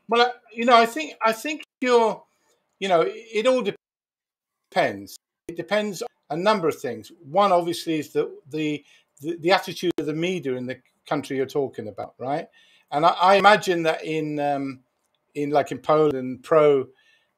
Well, 0.08 0.34
you 0.52 0.66
know, 0.66 0.76
I 0.78 0.86
think 0.86 1.16
I 1.26 1.32
think 1.32 1.64
you're, 1.82 2.24
you 2.80 2.88
know, 2.88 3.04
it 3.08 3.48
all 3.48 3.64
depends. 4.72 5.16
It 5.48 5.58
depends 5.58 6.02
on 6.02 6.08
a 6.30 6.42
number 6.42 6.68
of 6.68 6.80
things. 6.80 7.12
One, 7.24 7.52
obviously, 7.52 8.00
is 8.00 8.14
the 8.14 8.32
the 8.50 8.84
the, 9.22 9.38
the 9.38 9.52
attitude 9.52 9.92
of 9.98 10.06
the 10.06 10.14
media 10.14 10.56
in 10.56 10.66
the 10.66 10.80
country 11.08 11.38
you're 11.38 11.46
talking 11.46 11.88
about, 11.88 12.16
right? 12.18 12.48
And 12.92 13.06
I, 13.06 13.10
I 13.10 13.36
imagine 13.36 13.84
that 13.84 14.04
in 14.04 14.40
um, 14.40 14.82
in 15.34 15.50
like 15.50 15.72
in 15.72 15.80
Poland, 15.80 16.44
pro 16.44 16.88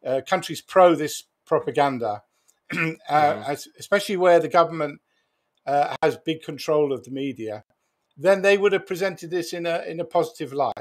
uh, 0.06 0.22
countries 0.28 0.62
pro 0.62 0.96
this 0.96 1.24
propaganda, 1.46 2.24
uh, 2.74 2.76
mm. 3.10 3.68
especially 3.80 4.18
where 4.18 4.40
the 4.40 4.50
government 4.50 5.00
uh, 5.66 5.96
has 6.02 6.18
big 6.18 6.42
control 6.44 6.92
of 6.92 7.04
the 7.04 7.12
media, 7.12 7.64
then 8.18 8.42
they 8.42 8.58
would 8.58 8.74
have 8.74 8.88
presented 8.88 9.30
this 9.30 9.54
in 9.54 9.66
a 9.66 9.84
in 9.88 10.00
a 10.00 10.06
positive 10.06 10.52
light 10.52 10.74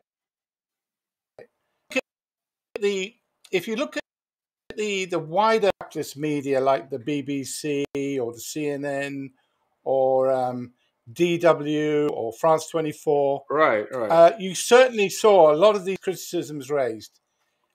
the 2.84 3.16
if 3.50 3.66
you 3.66 3.76
look 3.76 3.96
at 3.96 4.02
the 4.76 5.06
the 5.06 5.18
wider 5.18 5.70
capitalist 5.80 6.16
media 6.16 6.60
like 6.60 6.90
the 6.90 6.98
BBC 6.98 7.84
or 8.20 8.32
the 8.32 8.44
CNN 8.52 9.30
or 9.84 10.30
um, 10.30 10.72
DW 11.12 12.10
or 12.10 12.32
France 12.32 12.68
24, 12.68 13.44
right, 13.50 13.86
right, 13.92 14.10
uh, 14.10 14.32
you 14.38 14.54
certainly 14.54 15.08
saw 15.08 15.52
a 15.52 15.56
lot 15.56 15.76
of 15.76 15.84
these 15.84 15.98
criticisms 15.98 16.70
raised. 16.70 17.20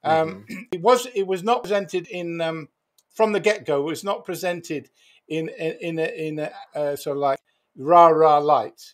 Um, 0.03 0.45
mm-hmm. 0.49 0.61
It 0.71 0.81
was 0.81 1.07
it 1.13 1.27
was 1.27 1.43
not 1.43 1.63
presented 1.63 2.07
in 2.07 2.39
um, 2.41 2.69
from 3.13 3.31
the 3.33 3.39
get 3.39 3.65
go. 3.65 3.81
It 3.81 3.91
was 3.91 4.03
not 4.03 4.25
presented 4.25 4.89
in 5.27 5.49
in 5.49 5.73
in 5.81 5.99
a, 5.99 6.27
in 6.27 6.39
a 6.39 6.51
uh, 6.75 6.95
sort 6.95 7.17
of 7.17 7.21
like 7.21 7.39
rah 7.77 8.07
rah 8.07 8.37
light. 8.37 8.93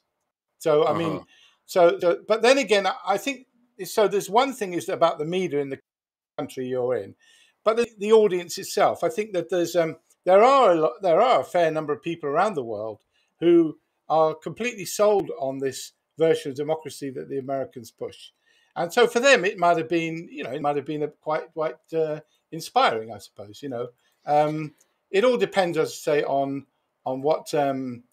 So 0.60 0.84
I 0.84 0.92
uh-huh. 0.92 1.00
mean, 1.00 1.26
so, 1.66 2.00
so 2.00 2.20
but 2.28 2.42
then 2.42 2.58
again, 2.58 2.88
I 3.06 3.18
think 3.18 3.48
so. 3.84 4.08
There's 4.08 4.30
one 4.30 4.54
thing 4.54 4.74
is 4.74 4.90
about 4.90 5.20
the 5.20 5.26
media 5.26 5.60
in 5.60 5.70
the 5.70 5.80
country 6.38 6.68
you're 6.68 6.96
in, 6.96 7.16
but 7.64 7.78
the, 7.78 7.88
the 7.98 8.12
audience 8.12 8.58
itself. 8.58 9.04
I 9.04 9.10
think 9.10 9.34
that 9.34 9.50
there's 9.50 9.76
um, 9.76 9.98
there 10.26 10.44
are 10.44 10.72
a 10.72 10.76
lot, 10.76 11.02
there 11.02 11.22
are 11.22 11.42
a 11.42 11.46
fair 11.46 11.72
number 11.72 11.94
of 11.94 12.02
people 12.02 12.30
around 12.30 12.56
the 12.56 12.64
world 12.64 13.02
who 13.40 13.78
are 14.10 14.36
completely 14.36 14.86
sold 14.86 15.32
on 15.40 15.60
this 15.60 15.94
version 16.18 16.52
of 16.52 16.58
democracy 16.58 17.10
that 17.10 17.30
the 17.30 17.40
Americans 17.40 17.92
push, 17.92 18.32
and 18.76 18.92
so 18.94 19.08
for 19.08 19.20
them 19.20 19.46
it 19.46 19.58
might 19.58 19.78
have 19.78 19.90
been 19.90 20.28
you 20.32 20.44
know 20.44 20.52
it 20.52 20.62
might 20.62 20.76
have 20.76 20.86
been 20.86 21.04
a 21.04 21.08
quite 21.08 21.52
quite 21.54 21.76
uh, 21.94 22.20
inspiring, 22.52 23.12
I 23.12 23.20
suppose. 23.20 23.62
You 23.62 23.70
know, 23.70 23.88
um, 24.26 24.74
it 25.12 25.24
all 25.24 25.38
depends, 25.38 25.78
as 25.78 25.90
I 25.90 25.94
say, 25.94 26.24
on 26.24 26.66
on 27.06 27.22
what 27.22 27.54
um, 27.54 28.04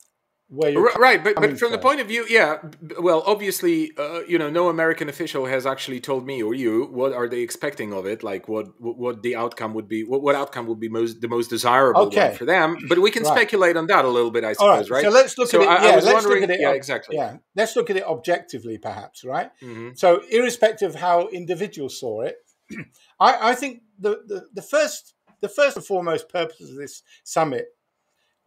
right 0.98 1.24
but, 1.24 1.34
but 1.34 1.44
from, 1.44 1.56
from 1.56 1.72
the 1.72 1.78
point 1.78 1.98
of 2.00 2.06
view 2.06 2.26
yeah 2.28 2.58
well 3.00 3.22
obviously 3.26 3.90
uh, 3.96 4.20
you 4.28 4.38
know 4.38 4.50
no 4.50 4.68
american 4.68 5.08
official 5.08 5.46
has 5.46 5.64
actually 5.64 5.98
told 5.98 6.26
me 6.26 6.42
or 6.42 6.54
you 6.54 6.84
what 6.92 7.12
are 7.12 7.26
they 7.26 7.40
expecting 7.40 7.92
of 7.94 8.06
it 8.06 8.22
like 8.22 8.48
what 8.48 8.66
what 8.78 9.22
the 9.22 9.34
outcome 9.34 9.72
would 9.72 9.88
be 9.88 10.04
what, 10.04 10.20
what 10.20 10.34
outcome 10.34 10.66
would 10.66 10.78
be 10.78 10.90
most 10.90 11.22
the 11.22 11.28
most 11.28 11.48
desirable 11.48 12.02
okay. 12.02 12.34
for 12.36 12.44
them 12.44 12.76
but 12.88 12.98
we 12.98 13.10
can 13.10 13.22
right. 13.22 13.32
speculate 13.32 13.76
on 13.76 13.86
that 13.86 14.04
a 14.04 14.08
little 14.08 14.30
bit 14.30 14.44
i 14.44 14.52
suppose 14.52 14.90
right. 14.90 15.02
right, 15.02 15.10
so 15.10 15.10
let's 15.10 15.38
look 15.38 15.48
so 15.48 15.62
at 15.62 15.62
it 15.62 15.84
yeah, 15.84 15.90
I 15.90 15.94
let's 16.00 16.26
look 16.26 16.42
at 16.42 16.50
it 16.50 16.60
yeah 16.60 16.72
exactly 16.72 17.16
yeah 17.16 17.38
let's 17.56 17.74
look 17.74 17.88
at 17.88 17.96
it 17.96 18.04
objectively 18.04 18.76
perhaps 18.76 19.24
right 19.24 19.50
mm-hmm. 19.62 19.90
so 19.94 20.22
irrespective 20.30 20.90
of 20.94 21.00
how 21.00 21.28
individuals 21.28 21.98
saw 21.98 22.20
it 22.22 22.36
I, 23.20 23.50
I 23.50 23.54
think 23.54 23.82
the, 23.98 24.22
the 24.26 24.48
the 24.52 24.62
first 24.62 25.14
the 25.40 25.48
first 25.48 25.76
and 25.76 25.84
foremost 25.84 26.28
purpose 26.28 26.60
of 26.60 26.76
this 26.76 27.02
summit 27.24 27.68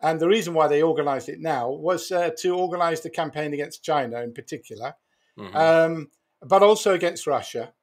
and 0.02 0.20
the 0.20 0.28
reason 0.28 0.54
why 0.54 0.68
they 0.68 0.82
organized 0.82 1.30
it 1.30 1.40
now 1.40 1.70
was 1.70 2.12
uh, 2.12 2.32
to 2.40 2.56
organize 2.56 3.02
the 3.02 3.10
campaign 3.10 3.54
against 3.54 3.84
China 3.84 4.22
in 4.22 4.34
particular, 4.34 4.96
mm-hmm. 5.38 5.56
um, 5.56 6.10
but 6.42 6.64
also 6.64 6.94
against 6.94 7.28
Russia. 7.28 7.74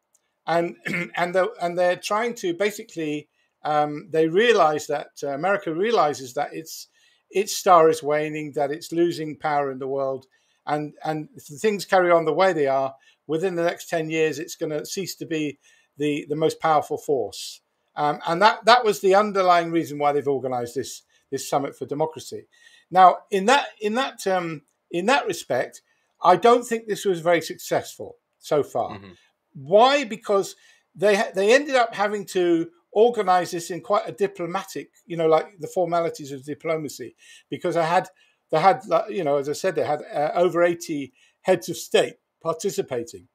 and 0.46 0.76
and 1.16 1.34
the, 1.34 1.50
and 1.60 1.78
they're 1.78 1.96
trying 1.96 2.34
to 2.36 2.54
basically 2.54 3.28
um, 3.64 4.08
they 4.10 4.28
realize 4.28 4.86
that 4.88 5.10
uh, 5.22 5.28
America 5.28 5.72
realizes 5.74 6.34
that 6.34 6.52
its 6.52 6.88
its 7.30 7.56
star 7.56 7.88
is 7.88 8.02
waning, 8.02 8.52
that 8.54 8.70
it's 8.70 8.92
losing 8.92 9.38
power 9.38 9.70
in 9.70 9.78
the 9.78 9.88
world, 9.88 10.26
and 10.66 10.94
and 11.04 11.28
if 11.34 11.44
things 11.44 11.84
carry 11.84 12.10
on 12.10 12.24
the 12.24 12.32
way 12.32 12.52
they 12.52 12.66
are, 12.66 12.94
within 13.26 13.54
the 13.54 13.64
next 13.64 13.88
ten 13.88 14.10
years, 14.10 14.38
it's 14.38 14.56
going 14.56 14.70
to 14.70 14.84
cease 14.84 15.14
to 15.16 15.26
be 15.26 15.58
the 15.96 16.26
the 16.28 16.36
most 16.36 16.60
powerful 16.60 16.98
force. 16.98 17.60
Um, 17.94 18.20
and 18.26 18.40
that 18.42 18.64
that 18.64 18.84
was 18.84 19.00
the 19.00 19.14
underlying 19.14 19.70
reason 19.70 19.98
why 19.98 20.12
they've 20.12 20.26
organised 20.26 20.74
this 20.74 21.02
this 21.32 21.48
summit 21.48 21.76
for 21.76 21.86
democracy. 21.86 22.46
Now, 22.90 23.18
in 23.30 23.46
that 23.46 23.66
in 23.80 23.94
that 23.94 24.24
um, 24.28 24.62
in 24.90 25.06
that 25.06 25.26
respect, 25.26 25.82
I 26.22 26.36
don't 26.36 26.64
think 26.64 26.86
this 26.86 27.04
was 27.04 27.20
very 27.20 27.40
successful 27.40 28.18
so 28.38 28.62
far. 28.62 28.98
Mm-hmm. 28.98 29.12
Why? 29.54 30.04
Because 30.04 30.54
they 30.94 31.20
they 31.34 31.52
ended 31.52 31.74
up 31.74 31.94
having 31.94 32.24
to 32.26 32.70
organize 32.92 33.50
this 33.50 33.70
in 33.70 33.80
quite 33.80 34.06
a 34.06 34.12
diplomatic, 34.12 34.90
you 35.06 35.16
know, 35.16 35.26
like 35.26 35.58
the 35.58 35.66
formalities 35.66 36.30
of 36.30 36.44
diplomacy, 36.44 37.16
because 37.48 37.76
I 37.76 37.84
had 37.84 38.08
they 38.50 38.60
had, 38.60 38.82
you 39.08 39.24
know, 39.24 39.38
as 39.38 39.48
I 39.48 39.54
said, 39.54 39.74
they 39.74 39.86
had 39.86 40.02
uh, 40.14 40.30
over 40.34 40.62
eighty 40.62 41.12
heads 41.40 41.68
of 41.68 41.76
state 41.76 42.16
participating, 42.42 43.28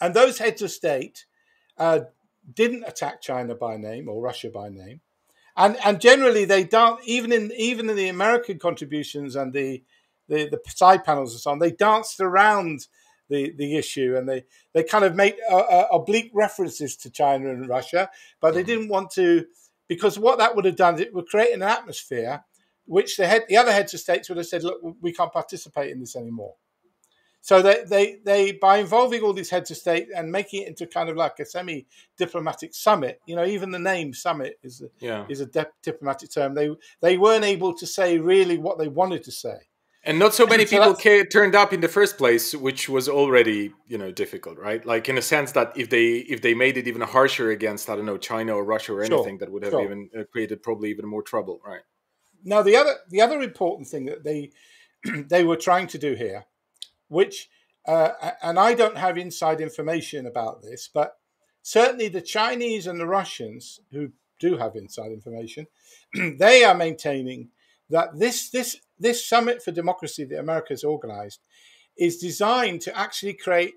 and 0.00 0.14
those 0.14 0.38
heads 0.38 0.62
of 0.62 0.70
state 0.70 1.26
uh, 1.76 2.00
didn't 2.54 2.84
attack 2.86 3.20
China 3.20 3.54
by 3.54 3.76
name 3.76 4.08
or 4.08 4.22
Russia 4.22 4.50
by 4.50 4.68
name, 4.68 5.00
and 5.56 5.76
and 5.84 6.00
generally 6.00 6.44
they 6.44 6.64
don't 6.64 7.00
even 7.04 7.32
in 7.32 7.52
even 7.56 7.88
in 7.88 7.96
the 7.96 8.08
American 8.08 8.58
contributions 8.58 9.36
and 9.36 9.52
the 9.52 9.82
the, 10.28 10.48
the 10.48 10.60
side 10.70 11.04
panels 11.04 11.32
and 11.32 11.40
so 11.40 11.50
on, 11.50 11.58
they 11.58 11.70
danced 11.70 12.20
around 12.20 12.86
the, 13.28 13.52
the 13.56 13.76
issue 13.76 14.14
and 14.16 14.28
they, 14.28 14.44
they 14.72 14.82
kind 14.82 15.04
of 15.04 15.14
made 15.14 15.36
uh, 15.50 15.56
uh, 15.56 15.88
oblique 15.92 16.30
references 16.34 16.96
to 16.96 17.10
China 17.10 17.50
and 17.50 17.68
Russia, 17.68 18.10
but 18.40 18.54
they 18.54 18.60
mm-hmm. 18.60 18.66
didn't 18.66 18.88
want 18.88 19.10
to 19.12 19.46
because 19.88 20.18
what 20.18 20.38
that 20.38 20.56
would 20.56 20.64
have 20.64 20.76
done 20.76 20.98
it 20.98 21.12
would 21.12 21.26
create 21.26 21.52
an 21.52 21.62
atmosphere 21.62 22.42
which 22.86 23.16
the 23.16 23.26
head 23.26 23.44
the 23.48 23.56
other 23.56 23.72
heads 23.72 23.94
of 23.94 24.00
states 24.00 24.28
would 24.28 24.38
have 24.38 24.46
said, 24.46 24.62
look, 24.62 24.80
we 25.00 25.12
can't 25.12 25.32
participate 25.32 25.90
in 25.90 26.00
this 26.00 26.16
anymore. 26.16 26.54
So 27.44 27.60
they, 27.60 27.84
they, 27.86 28.16
they 28.24 28.52
by 28.52 28.78
involving 28.78 29.20
all 29.20 29.34
these 29.34 29.50
heads 29.50 29.70
of 29.70 29.76
state 29.76 30.08
and 30.16 30.32
making 30.32 30.62
it 30.62 30.68
into 30.68 30.86
kind 30.86 31.10
of 31.10 31.16
like 31.18 31.38
a 31.40 31.44
semi 31.44 31.86
diplomatic 32.16 32.74
summit, 32.74 33.20
you 33.26 33.36
know, 33.36 33.44
even 33.44 33.70
the 33.70 33.78
name 33.78 34.14
summit 34.14 34.58
is 34.62 34.80
a, 34.80 34.86
yeah. 34.98 35.26
is 35.28 35.42
a 35.42 35.66
diplomatic 35.82 36.32
term. 36.32 36.54
They 36.54 36.70
they 37.02 37.18
weren't 37.18 37.44
able 37.44 37.74
to 37.74 37.86
say 37.86 38.18
really 38.18 38.56
what 38.56 38.78
they 38.78 38.88
wanted 38.88 39.24
to 39.24 39.30
say. 39.30 39.58
And 40.04 40.18
not 40.18 40.32
so 40.32 40.46
many 40.46 40.64
so 40.64 40.94
people 40.94 41.24
turned 41.30 41.54
up 41.54 41.74
in 41.74 41.82
the 41.82 41.88
first 41.88 42.16
place, 42.16 42.54
which 42.54 42.88
was 42.88 43.10
already 43.10 43.74
you 43.86 43.98
know 43.98 44.10
difficult, 44.10 44.56
right? 44.56 44.82
Like 44.82 45.10
in 45.10 45.18
a 45.18 45.22
sense 45.22 45.52
that 45.52 45.76
if 45.76 45.90
they 45.90 46.24
if 46.34 46.40
they 46.40 46.54
made 46.54 46.78
it 46.78 46.88
even 46.88 47.02
harsher 47.02 47.50
against 47.50 47.90
I 47.90 47.96
don't 47.96 48.06
know 48.06 48.16
China 48.16 48.54
or 48.54 48.64
Russia 48.64 48.94
or 48.94 49.02
anything, 49.02 49.34
sure, 49.34 49.38
that 49.40 49.52
would 49.52 49.64
have 49.64 49.72
sure. 49.72 49.84
even 49.84 50.08
uh, 50.18 50.24
created 50.32 50.62
probably 50.62 50.88
even 50.88 51.06
more 51.06 51.22
trouble, 51.22 51.60
right? 51.62 51.82
Now 52.42 52.62
the 52.62 52.76
other 52.76 52.94
the 53.10 53.20
other 53.20 53.42
important 53.42 53.86
thing 53.88 54.06
that 54.06 54.24
they 54.24 54.50
they 55.28 55.44
were 55.44 55.56
trying 55.56 55.88
to 55.88 55.98
do 55.98 56.14
here 56.14 56.46
which, 57.08 57.48
uh, 57.86 58.10
and 58.42 58.58
I 58.58 58.74
don't 58.74 58.96
have 58.96 59.18
inside 59.18 59.60
information 59.60 60.26
about 60.26 60.62
this, 60.62 60.88
but 60.92 61.16
certainly 61.62 62.08
the 62.08 62.22
Chinese 62.22 62.86
and 62.86 63.00
the 63.00 63.06
Russians, 63.06 63.80
who 63.92 64.12
do 64.40 64.56
have 64.56 64.76
inside 64.76 65.12
information, 65.12 65.66
they 66.14 66.64
are 66.64 66.74
maintaining 66.74 67.48
that 67.90 68.18
this 68.18 68.50
this 68.50 68.76
this 68.98 69.26
summit 69.26 69.62
for 69.62 69.70
democracy 69.70 70.24
that 70.24 70.38
America 70.38 70.68
has 70.70 70.84
organized 70.84 71.40
is 71.96 72.18
designed 72.18 72.80
to 72.80 72.96
actually 72.98 73.34
create 73.34 73.74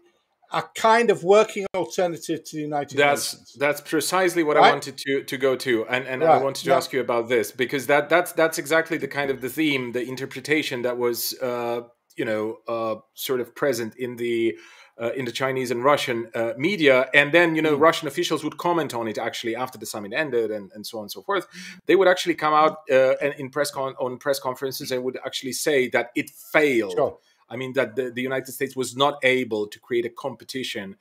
a 0.52 0.64
kind 0.76 1.10
of 1.10 1.24
working 1.24 1.66
alternative 1.76 2.44
to 2.44 2.56
the 2.56 2.62
United 2.62 2.92
States 2.92 3.02
that's, 3.02 3.34
Nations. 3.34 3.56
That's 3.60 3.82
precisely 3.82 4.44
what 4.44 4.56
right? 4.56 4.70
I 4.70 4.72
wanted 4.72 4.98
to, 5.00 5.24
to 5.24 5.38
go 5.38 5.56
to, 5.58 5.86
and, 5.88 6.08
and 6.08 6.22
right. 6.22 6.40
I 6.40 6.44
wanted 6.44 6.64
to 6.64 6.74
ask 6.74 6.94
you 6.94 7.02
about 7.02 7.28
this 7.28 7.52
because 7.52 7.88
that 7.88 8.10
that's 8.10 8.32
that's 8.32 8.58
exactly 8.58 8.98
the 8.98 9.10
kind 9.10 9.30
of 9.30 9.42
the 9.42 9.50
theme, 9.50 9.92
the 9.92 10.04
interpretation 10.04 10.84
that 10.84 10.98
was 10.98 11.38
uh, 11.42 11.82
you 12.18 12.26
know 12.26 12.58
uh, 12.68 12.96
sort 13.14 13.40
of 13.40 13.56
present 13.56 13.96
in 13.96 14.18
the 14.18 14.58
uh, 15.00 15.12
in 15.12 15.26
the 15.26 15.32
Chinese 15.32 15.70
and 15.70 15.84
Russian 15.84 16.30
uh, 16.34 16.54
media, 16.58 17.08
and 17.14 17.32
then 17.32 17.56
you 17.56 17.62
know 17.62 17.78
mm. 17.78 17.80
Russian 17.80 18.08
officials 18.08 18.44
would 18.44 18.58
comment 18.58 18.94
on 18.94 19.08
it 19.08 19.18
actually 19.18 19.56
after 19.56 19.78
the 19.78 19.86
summit 19.86 20.12
ended, 20.14 20.52
and, 20.52 20.72
and 20.74 20.86
so 20.86 20.98
on 20.98 21.04
and 21.04 21.12
so 21.12 21.22
forth. 21.22 21.48
They 21.86 21.96
would 21.96 22.08
actually 22.08 22.36
come 22.36 22.54
out 22.54 22.80
uh, 22.92 23.14
and 23.22 23.34
in 23.36 23.50
press 23.50 23.72
con- 23.72 23.96
on 24.00 24.18
press 24.18 24.40
conferences 24.40 24.92
and 24.92 25.04
would 25.04 25.20
actually 25.26 25.54
say 25.54 25.88
that 25.90 26.10
it 26.16 26.30
failed. 26.30 26.94
Sure. 26.94 27.18
I 27.50 27.56
mean 27.56 27.74
that 27.74 27.96
the, 27.96 28.12
the, 28.12 28.22
United 28.22 28.52
States 28.52 28.76
was 28.76 28.98
not 28.98 29.20
able 29.24 29.68
to 29.68 29.80
create 29.80 30.06
a 30.06 30.10
competition 30.10 30.98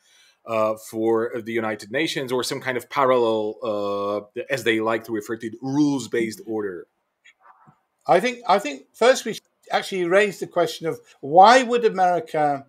uh, 0.46 0.74
for 0.76 1.32
the 1.42 1.52
United 1.52 1.90
Nations 1.90 2.30
or 2.30 2.44
some 2.44 2.60
kind 2.60 2.76
of 2.76 2.88
parallel, 2.88 3.56
uh, 3.64 4.42
as 4.48 4.62
they 4.62 4.78
like 4.78 5.02
to 5.04 5.12
refer 5.12 5.36
to 5.36 5.46
it, 5.48 5.54
rules 5.60 6.06
based 6.06 6.40
order. 6.46 6.86
I 8.06 8.20
think 8.20 8.38
I 8.46 8.58
think 8.60 8.86
first 8.94 9.24
we 9.24 9.36
actually 9.70 10.04
raised 10.04 10.40
the 10.40 10.46
question 10.46 10.86
of 10.86 11.00
why 11.20 11.62
would 11.62 11.84
America 11.84 12.66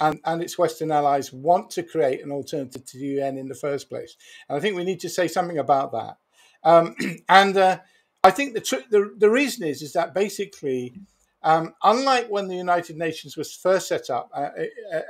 and, 0.00 0.20
and 0.24 0.42
its 0.42 0.58
Western 0.58 0.90
allies 0.90 1.32
want 1.32 1.70
to 1.70 1.82
create 1.82 2.24
an 2.24 2.32
alternative 2.32 2.84
to 2.84 2.98
the 2.98 3.06
UN 3.06 3.38
in 3.38 3.48
the 3.48 3.54
first 3.54 3.88
place? 3.88 4.16
And 4.48 4.56
I 4.56 4.60
think 4.60 4.76
we 4.76 4.84
need 4.84 5.00
to 5.00 5.08
say 5.08 5.28
something 5.28 5.58
about 5.58 5.92
that. 5.92 6.16
Um, 6.64 6.94
and 7.28 7.56
uh, 7.56 7.78
I 8.24 8.30
think 8.30 8.54
the, 8.54 8.84
the, 8.90 9.14
the 9.18 9.30
reason 9.30 9.66
is 9.66 9.82
is 9.82 9.92
that 9.94 10.14
basically, 10.14 10.94
um, 11.42 11.74
unlike 11.82 12.28
when 12.28 12.48
the 12.48 12.56
United 12.56 12.96
Nations 12.96 13.36
was 13.36 13.54
first 13.54 13.88
set 13.88 14.10
up 14.10 14.30
uh 14.32 14.50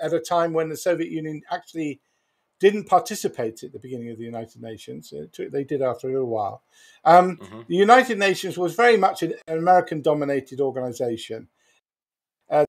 at 0.03 0.15
a 0.15 0.21
time 0.21 0.53
when 0.53 0.71
the 0.71 0.77
Soviet 0.77 1.11
Union 1.11 1.43
actually 1.51 2.01
didn't 2.62 2.85
participate 2.85 3.64
at 3.64 3.72
the 3.72 3.79
beginning 3.81 4.11
of 4.11 4.18
the 4.18 4.25
United 4.25 4.62
Nations. 4.62 5.12
They 5.37 5.64
did 5.64 5.83
after 5.83 6.09
a 6.09 6.12
little 6.12 6.29
while. 6.29 6.62
Um, 7.05 7.37
mm-hmm. 7.37 7.62
The 7.66 7.75
United 7.75 8.18
Nations 8.20 8.57
was 8.57 8.77
very 8.77 8.96
much 8.96 9.25
an 9.25 9.35
American 9.48 10.01
dominated 10.01 10.61
organization. 10.61 11.48
Uh, 12.48 12.64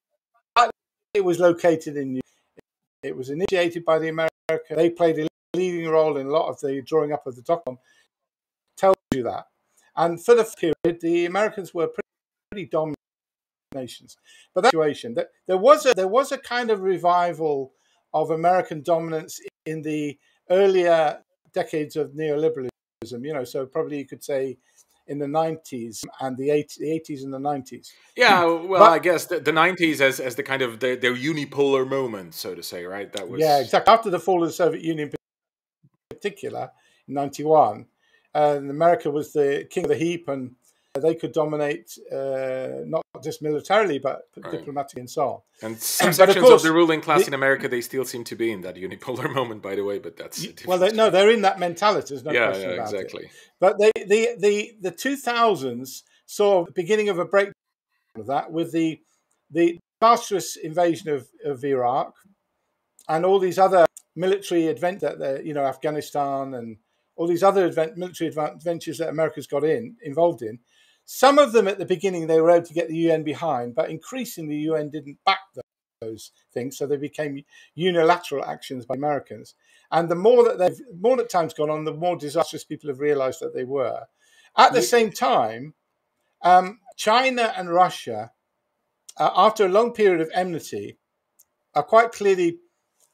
it 1.13 1.23
was 1.23 1.39
located 1.39 1.95
in, 1.95 2.13
New 2.13 2.21
it 3.03 3.15
was 3.15 3.29
initiated 3.29 3.86
by 3.86 3.99
the 3.99 4.10
Americans. 4.10 4.32
They 4.75 4.89
played 4.89 5.19
a 5.19 5.27
leading 5.56 5.88
role 5.88 6.17
in 6.17 6.25
a 6.25 6.32
lot 6.32 6.49
of 6.49 6.60
the 6.60 6.82
drawing 6.82 7.13
up 7.13 7.27
of 7.27 7.36
the 7.36 7.43
document. 7.43 7.79
Tells 8.75 8.95
you 9.13 9.21
that. 9.23 9.45
And 9.95 10.23
for 10.25 10.34
the 10.34 10.45
period, 10.60 11.01
the 11.01 11.27
Americans 11.27 11.71
were 11.71 11.86
pretty, 11.86 12.10
pretty 12.49 12.65
dominant 12.65 12.97
nations. 13.75 14.17
But 14.56 14.62
that 14.62 14.71
situation, 14.71 15.13
that 15.13 15.27
there 15.45 15.58
was 15.58 15.86
a 15.86 15.93
there 15.93 16.08
was 16.08 16.32
a 16.32 16.39
kind 16.39 16.71
of 16.71 16.82
revival 16.82 17.73
of 18.13 18.32
American 18.32 18.82
dominance 18.82 19.39
in 19.65 19.82
the 19.82 20.17
earlier 20.49 21.19
decades 21.54 21.95
of 21.95 22.12
neoliberalism. 22.12 22.69
You 23.04 23.34
know, 23.34 23.43
so 23.43 23.65
probably 23.65 23.97
you 23.97 24.06
could 24.06 24.23
say 24.23 24.58
in 25.08 25.19
the 25.19 25.26
90s 25.26 26.04
and 26.21 26.38
the 26.38 26.49
80s, 26.49 26.78
the 26.78 26.88
80s 26.88 27.23
and 27.23 27.34
the 27.34 27.39
90s. 27.39 27.89
Yeah, 28.15 28.43
hmm. 28.43 28.67
well, 28.67 28.80
but, 28.80 28.91
I 28.91 28.99
guess 28.99 29.26
the, 29.26 29.39
the 29.39 29.52
90s 29.52 29.99
as, 30.02 30.19
as 30.19 30.36
the 30.36 30.43
kind 30.43 30.62
of 30.62 30.80
the, 30.80 30.95
their 30.95 31.15
unipolar 31.15 31.88
moment, 31.88 32.34
so 32.34 32.56
to 32.56 32.63
say, 32.63 32.86
right? 32.86 33.12
That 33.13 33.28
was 33.28 33.41
yeah, 33.41 33.60
exactly. 33.60 33.93
After 33.93 34.10
the 34.10 34.19
fall 34.19 34.43
of 34.43 34.49
the 34.49 34.54
Soviet 34.54 34.84
Union, 34.84 35.10
in 35.10 35.15
particular, 36.10 36.71
in 37.08 37.15
91, 37.15 37.86
uh, 38.36 38.56
and 38.58 38.69
America 38.69 39.12
was 39.12 39.34
the 39.34 39.67
king 39.69 39.86
of 39.86 39.89
the 39.89 39.97
heap 39.97 40.28
and 40.28 40.56
they 41.01 41.15
could 41.15 41.32
dominate 41.32 41.97
uh, 42.12 42.84
not 42.86 43.03
just 43.23 43.41
militarily 43.41 43.97
but 43.97 44.23
right. 44.38 44.51
diplomatically 44.51 45.01
and 45.01 45.10
so 45.10 45.27
on. 45.27 45.39
And 45.62 45.77
some 45.79 46.13
sections 46.13 46.43
of, 46.43 46.49
course, 46.49 46.63
of, 46.63 46.67
the 46.67 46.73
ruling 46.73 47.01
class 47.01 47.21
the, 47.21 47.27
in 47.27 47.34
America, 47.34 47.67
they 47.67 47.82
still 47.82 48.06
seem 48.06 48.23
to 48.25 48.36
be 48.36 48.51
in 48.51 48.62
that 48.62 48.75
unipolar 48.75 49.34
moment. 49.39 49.62
By 49.62 49.75
the 49.75 49.84
way, 49.84 49.99
but 49.99 50.17
that's 50.17 50.47
well, 50.65 50.77
they, 50.77 50.91
no, 50.91 51.10
they're 51.10 51.32
in 51.32 51.41
that 51.41 51.60
mentality. 51.60 52.08
There's 52.10 52.23
no 52.23 52.32
yeah, 52.32 52.47
question 52.47 52.69
yeah, 52.69 52.75
about 52.75 52.93
exactly. 52.93 53.23
it. 53.25 53.32
But 53.60 53.79
they, 53.79 53.91
the 53.95 54.36
the 54.38 54.71
the 54.82 54.91
two 54.91 55.15
thousands 55.15 56.03
saw 56.25 56.65
the 56.65 56.71
beginning 56.71 57.10
of 57.10 57.19
a 57.19 57.25
breakdown 57.25 57.53
of 58.15 58.27
that 58.27 58.51
with 58.51 58.71
the 58.71 58.99
the 59.49 59.79
disastrous 60.01 60.56
invasion 60.56 61.10
of, 61.10 61.27
of 61.45 61.63
Iraq 61.63 62.13
and 63.08 63.25
all 63.25 63.39
these 63.39 63.60
other 63.60 63.86
military 64.15 64.67
events 64.67 65.01
that 65.01 65.45
you 65.45 65.53
know 65.53 65.65
Afghanistan 65.65 66.53
and 66.53 66.77
all 67.15 67.27
these 67.27 67.43
other 67.43 67.67
event, 67.67 67.95
military 67.97 68.29
adventures 68.29 68.97
that 68.97 69.10
America's 69.10 69.47
got 69.47 69.63
in 69.63 69.95
involved 70.03 70.41
in 70.41 70.60
some 71.06 71.38
of 71.38 71.52
them 71.52 71.68
at 71.68 71.80
the 71.80 71.86
beginning 71.86 72.28
they 72.28 72.42
were 72.42 72.52
able 72.52 72.66
to 72.66 72.74
get 72.74 72.88
the 72.88 72.98
UN 72.98 73.24
behind, 73.24 73.76
but 73.76 73.89
increasingly 73.89 74.56
the 74.56 74.62
UN 74.62 74.89
didn't 74.89 75.18
back 75.26 75.39
those 76.02 76.32
things, 76.54 76.78
so 76.78 76.86
they 76.86 76.98
became 76.98 77.44
unilateral 77.76 78.46
actions 78.46 78.86
by 78.86 78.96
Americans. 78.96 79.56
And 79.92 80.10
the 80.10 80.16
more 80.16 80.44
that 80.44 80.58
they've, 80.58 80.80
more 81.00 81.18
that 81.18 81.30
time's 81.30 81.54
gone 81.54 81.70
on, 81.70 81.86
the 81.86 81.94
more 81.94 82.16
disastrous 82.16 82.63
people 82.63 82.89
have 82.89 83.00
realised 83.00 83.39
that 83.42 83.54
they 83.54 83.63
were. 83.63 84.06
At 84.58 84.74
the 84.74 84.82
same 84.82 85.12
time, 85.12 85.74
um, 86.42 86.80
China 86.98 87.54
and 87.56 87.70
Russia, 87.70 88.32
uh, 89.18 89.30
after 89.36 89.66
a 89.66 89.70
long 89.70 89.94
period 89.94 90.22
of 90.22 90.30
enmity, 90.34 90.98
are 91.74 91.84
quite 91.84 92.12
clearly 92.12 92.60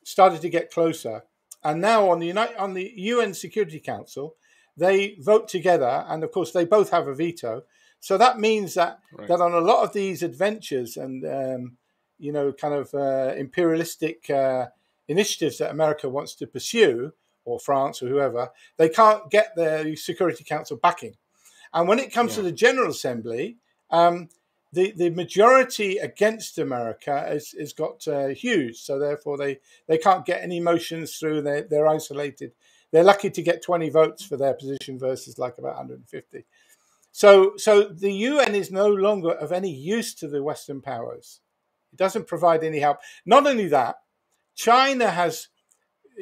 started 0.03 0.41
to 0.41 0.49
get 0.49 0.71
closer. 0.71 1.23
And 1.63 1.81
now 1.81 2.09
on 2.09 2.19
the 2.19 2.27
United, 2.27 2.57
on 2.57 2.73
the 2.73 2.91
UN 2.95 3.33
Security 3.33 3.79
Council, 3.79 4.35
they 4.75 5.17
vote 5.19 5.47
together, 5.47 6.05
and 6.07 6.23
of 6.23 6.31
course 6.31 6.51
they 6.51 6.65
both 6.65 6.89
have 6.91 7.07
a 7.07 7.13
veto. 7.13 7.63
So 7.99 8.17
that 8.17 8.39
means 8.39 8.75
that 8.75 8.99
right. 9.13 9.27
that 9.27 9.41
on 9.41 9.53
a 9.53 9.59
lot 9.59 9.83
of 9.83 9.93
these 9.93 10.23
adventures 10.23 10.97
and 10.97 11.25
um, 11.25 11.77
you 12.17 12.31
know 12.31 12.53
kind 12.53 12.73
of 12.73 12.93
uh, 12.93 13.33
imperialistic 13.35 14.29
uh, 14.29 14.67
initiatives 15.07 15.57
that 15.57 15.71
America 15.71 16.07
wants 16.07 16.35
to 16.35 16.47
pursue, 16.47 17.13
or 17.49 17.59
France 17.59 18.01
or 18.01 18.07
whoever, 18.07 18.51
they 18.77 18.89
can't 18.89 19.29
get 19.29 19.55
their 19.55 19.95
Security 19.95 20.43
Council 20.43 20.77
backing. 20.77 21.15
And 21.73 21.87
when 21.87 21.99
it 21.99 22.13
comes 22.13 22.31
yeah. 22.31 22.37
to 22.37 22.41
the 22.43 22.51
General 22.51 22.91
Assembly, 22.91 23.57
um, 23.91 24.29
the, 24.71 24.91
the 24.95 25.09
majority 25.09 25.97
against 25.97 26.59
America 26.59 27.19
has, 27.27 27.51
has 27.59 27.73
got 27.73 28.07
uh, 28.07 28.27
huge. 28.27 28.77
So 28.77 28.99
therefore, 28.99 29.37
they, 29.37 29.59
they 29.87 29.97
can't 29.97 30.25
get 30.25 30.43
any 30.43 30.59
motions 30.59 31.15
through. 31.17 31.41
They're, 31.41 31.63
they're 31.63 31.87
isolated. 31.87 32.51
They're 32.91 33.03
lucky 33.03 33.29
to 33.29 33.41
get 33.41 33.63
20 33.63 33.89
votes 33.89 34.23
for 34.23 34.37
their 34.37 34.53
position 34.53 34.97
versus 34.99 35.37
like 35.37 35.57
about 35.57 35.75
150. 35.77 36.45
So, 37.19 37.57
so 37.57 37.83
the 37.83 38.13
UN 38.13 38.55
is 38.55 38.71
no 38.71 38.87
longer 38.87 39.31
of 39.31 39.51
any 39.51 39.69
use 39.69 40.13
to 40.15 40.27
the 40.29 40.41
Western 40.41 40.79
powers. 40.79 41.41
It 41.91 41.97
doesn't 41.97 42.27
provide 42.27 42.63
any 42.63 42.79
help. 42.79 42.99
Not 43.25 43.45
only 43.45 43.67
that, 43.67 43.97
China 44.55 45.09
has 45.09 45.49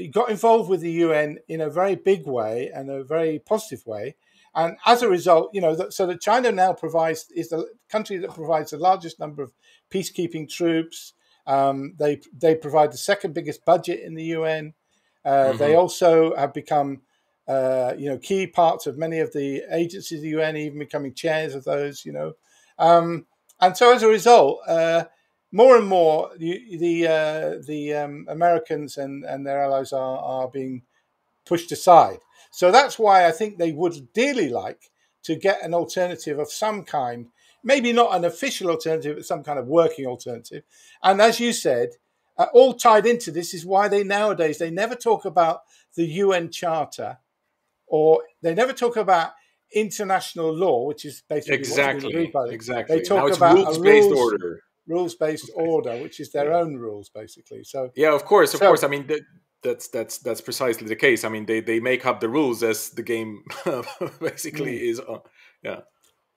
got 0.10 0.32
involved 0.32 0.72
with 0.72 0.82
the 0.82 0.92
UN 0.94 1.38
in 1.48 1.62
a 1.62 1.70
very 1.70 1.94
big 1.94 2.26
way 2.26 2.72
and 2.74 2.90
a 2.90 3.04
very 3.04 3.38
positive 3.38 3.86
way. 3.86 4.16
And 4.56 4.78
as 4.88 5.04
a 5.04 5.08
result, 5.08 5.52
you 5.54 5.62
know, 5.62 5.88
so 5.92 6.08
that 6.08 6.20
China 6.20 6.52
now 6.52 6.74
provides 6.74 7.28
is 7.36 7.50
the 7.50 7.68
country 7.90 8.18
that 8.18 8.34
provides 8.34 8.72
the 8.72 8.80
largest 8.80 9.20
number 9.20 9.44
of 9.44 9.54
peacekeeping 9.92 10.50
troops. 10.50 11.14
Um, 11.46 11.94
they 12.00 12.22
they 12.34 12.56
provide 12.56 12.92
the 12.92 12.98
second 12.98 13.36
biggest 13.36 13.64
budget 13.66 14.00
in 14.00 14.16
the 14.16 14.34
UN. 14.38 14.74
Uh, 15.24 15.30
mm-hmm. 15.30 15.58
They 15.60 15.76
also 15.76 16.36
have 16.36 16.56
become 16.56 17.04
uh, 17.48 17.94
you 17.98 18.10
know, 18.10 18.18
key 18.18 18.46
parts 18.46 18.88
of 18.88 18.98
many 18.98 19.20
of 19.20 19.32
the 19.34 19.64
agencies 19.72 20.20
of 20.20 20.24
the 20.24 20.30
UN, 20.30 20.58
even 20.58 20.80
becoming 20.80 21.14
chairs 21.14 21.56
of 21.56 21.64
those, 21.64 22.06
you 22.06 22.12
know. 22.12 22.34
Um, 22.78 23.26
and 23.60 23.76
so 23.76 23.94
as 23.94 24.04
a 24.04 24.08
result, 24.08 24.60
uh, 24.68 25.06
more 25.52 25.78
and 25.78 25.88
more 25.88 26.32
the 26.38 26.78
the, 26.78 27.08
uh, 27.08 27.62
the 27.66 27.94
um, 27.94 28.26
Americans 28.30 28.98
and, 28.98 29.24
and 29.24 29.46
their 29.46 29.64
allies 29.64 29.94
are, 29.94 30.18
are 30.18 30.48
being 30.50 30.84
pushed 31.46 31.72
aside. 31.72 32.20
So 32.52 32.72
that's 32.72 33.00
why 33.00 33.26
I 33.26 33.32
think 33.32 33.58
they 33.58 33.72
would 33.72 34.14
dearly 34.14 34.50
like 34.50 34.92
to 35.24 35.36
get 35.36 35.64
an 35.64 35.74
alternative 35.74 36.40
of 36.40 36.52
some 36.52 36.84
kind, 36.84 37.28
maybe 37.64 37.94
not 37.94 38.16
an 38.16 38.26
official 38.26 38.70
alternative, 38.70 39.18
but 39.18 39.26
some 39.26 39.44
kind 39.44 39.60
of 39.60 39.68
working 39.68 40.06
alternative. 40.06 40.64
And 41.02 41.22
as 41.22 41.40
you 41.40 41.54
said, 41.54 41.92
uh, 42.38 42.48
all 42.54 42.74
tied 42.74 43.06
into 43.06 43.32
this 43.32 43.54
is 43.54 43.66
why 43.66 43.88
they 43.88 44.04
nowadays 44.04 44.58
they 44.58 44.70
never 44.70 44.96
talk 44.96 45.26
about 45.26 45.62
the 45.96 46.06
UN 46.06 46.52
Charter 46.52 47.18
or 47.88 48.23
they 48.41 48.54
never 48.54 48.73
talk 48.73 48.97
about 48.97 49.32
international 49.73 50.54
law, 50.54 50.86
which 50.86 51.06
is 51.06 51.23
basically 51.28 51.58
exactly 51.58 52.32
exactly. 52.50 52.97
They 52.97 53.04
talk 53.04 53.36
about 53.36 53.56
rules 53.56 53.78
based 53.80 54.10
rules, 54.10 54.19
order, 54.19 54.62
rules 54.88 55.15
based 55.15 55.52
order, 55.56 56.02
which 56.02 56.19
is 56.19 56.32
their 56.32 56.54
own 56.54 56.76
rules 56.76 57.10
basically. 57.10 57.63
So 57.63 57.91
yeah, 57.95 58.13
of 58.13 58.26
course, 58.26 58.54
of 58.54 58.60
so, 58.60 58.67
course. 58.67 58.84
I 58.84 58.88
mean. 58.88 59.10
that's 59.63 59.88
that's 59.88 60.19
that's 60.19 60.39
precisely 60.39 60.88
the 60.88 60.95
case. 60.95 61.23
I 61.23 61.30
mean, 61.30 61.47
they 61.47 61.62
they 61.62 61.80
make 61.80 62.06
up 62.06 62.19
the 62.19 62.30
rules 62.30 62.62
as 62.62 62.91
the 62.91 63.02
game 63.02 63.43
basically 64.21 64.78
mm. 64.78 64.91
is. 64.91 65.00
Uh, 65.00 65.19
yeah. 65.63 65.80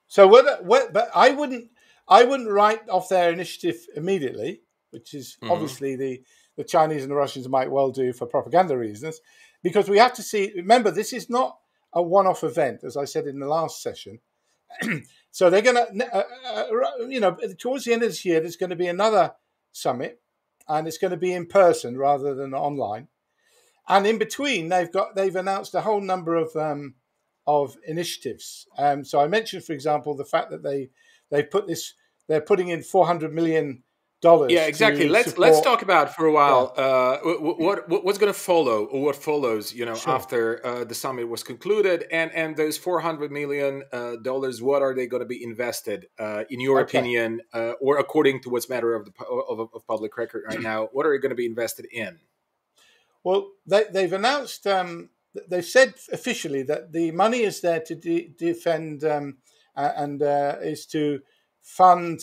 So 0.07 0.27
what, 0.27 0.65
what? 0.65 0.91
But 0.91 1.11
I 1.13 1.29
wouldn't 1.29 1.69
I 2.07 2.23
wouldn't 2.23 2.49
write 2.49 2.89
off 2.89 3.09
their 3.09 3.31
initiative 3.31 3.77
immediately, 3.95 4.61
which 4.89 5.13
is 5.13 5.37
mm-hmm. 5.41 5.51
obviously 5.51 5.95
the 5.95 6.21
the 6.57 6.63
Chinese 6.63 7.03
and 7.03 7.11
the 7.11 7.15
Russians 7.15 7.47
might 7.47 7.71
well 7.71 7.91
do 7.91 8.11
for 8.11 8.25
propaganda 8.25 8.75
reasons 8.75 9.21
because 9.63 9.89
we 9.89 9.97
have 9.97 10.13
to 10.13 10.23
see. 10.23 10.51
Remember, 10.55 10.91
this 10.91 11.13
is 11.13 11.29
not 11.29 11.57
a 11.93 12.01
one-off 12.01 12.43
event, 12.43 12.83
as 12.83 12.95
I 12.95 13.05
said 13.05 13.27
in 13.27 13.39
the 13.39 13.47
last 13.47 13.81
session. 13.81 14.19
so 15.31 15.49
they're 15.49 15.61
going 15.61 15.75
to, 15.75 16.15
uh, 16.15 16.23
uh, 16.53 17.05
you 17.07 17.19
know, 17.19 17.37
towards 17.59 17.83
the 17.83 17.93
end 17.93 18.03
of 18.03 18.09
this 18.09 18.23
year, 18.23 18.39
there's 18.39 18.55
going 18.55 18.69
to 18.69 18.75
be 18.75 18.87
another 18.87 19.33
summit, 19.71 20.21
and 20.67 20.87
it's 20.87 20.97
going 20.97 21.11
to 21.11 21.17
be 21.17 21.33
in 21.33 21.45
person 21.45 21.97
rather 21.97 22.33
than 22.33 22.53
online. 22.53 23.07
And 23.87 24.07
in 24.07 24.17
between, 24.17 24.69
they've 24.69 24.91
got 24.91 25.15
they've 25.15 25.35
announced 25.35 25.75
a 25.75 25.81
whole 25.81 26.01
number 26.01 26.35
of 26.35 26.55
um, 26.55 26.95
of 27.45 27.75
initiatives. 27.85 28.67
Um, 28.77 29.03
so 29.03 29.19
I 29.19 29.27
mentioned, 29.27 29.65
for 29.65 29.73
example, 29.73 30.15
the 30.15 30.25
fact 30.25 30.51
that 30.51 30.63
they 30.63 30.89
they 31.29 31.43
put 31.43 31.67
this 31.67 31.93
they're 32.27 32.41
putting 32.41 32.69
in 32.69 32.83
400 32.83 33.33
million 33.33 33.83
dollars. 34.21 34.51
Yeah, 34.51 34.65
exactly. 34.65 35.09
Let's 35.09 35.29
support... 35.29 35.49
let's 35.49 35.61
talk 35.61 35.81
about 35.81 36.15
for 36.15 36.25
a 36.25 36.31
while 36.31 36.73
yeah. 36.77 36.83
uh, 36.83 37.19
what, 37.23 37.89
what, 37.89 38.05
what's 38.05 38.17
going 38.17 38.31
to 38.31 38.39
follow 38.39 38.85
or 38.85 39.01
what 39.01 39.15
follows. 39.15 39.73
You 39.73 39.85
know, 39.85 39.95
sure. 39.95 40.13
after 40.13 40.65
uh, 40.65 40.83
the 40.85 40.95
summit 40.95 41.27
was 41.27 41.43
concluded, 41.43 42.05
and 42.11 42.31
and 42.31 42.55
those 42.55 42.77
four 42.77 42.99
hundred 43.01 43.31
million 43.31 43.83
uh, 43.91 44.15
dollars, 44.17 44.61
what 44.61 44.81
are 44.81 44.93
they 44.95 45.07
going 45.07 45.21
to 45.21 45.27
be 45.27 45.43
invested? 45.43 46.07
Uh, 46.17 46.43
in 46.49 46.59
your 46.61 46.79
okay. 46.81 46.99
opinion, 46.99 47.41
uh, 47.53 47.73
or 47.81 47.97
according 47.97 48.41
to 48.43 48.49
what's 48.49 48.69
matter 48.69 48.95
of 48.95 49.05
the 49.05 49.25
of, 49.25 49.69
of 49.73 49.87
public 49.87 50.15
record 50.17 50.43
right 50.47 50.61
now, 50.61 50.89
what 50.93 51.05
are 51.05 51.11
they 51.15 51.21
going 51.21 51.31
to 51.31 51.35
be 51.35 51.45
invested 51.45 51.87
in? 51.91 52.19
Well, 53.23 53.51
they, 53.65 53.85
they've 53.91 54.13
announced. 54.13 54.65
Um, 54.65 55.09
they've 55.47 55.65
said 55.65 55.93
officially 56.11 56.63
that 56.63 56.91
the 56.91 57.11
money 57.11 57.41
is 57.43 57.61
there 57.61 57.79
to 57.79 57.95
de- 57.95 58.33
defend 58.37 59.03
um, 59.03 59.37
and 59.75 60.21
uh, 60.21 60.55
is 60.61 60.85
to 60.87 61.21
fund 61.61 62.19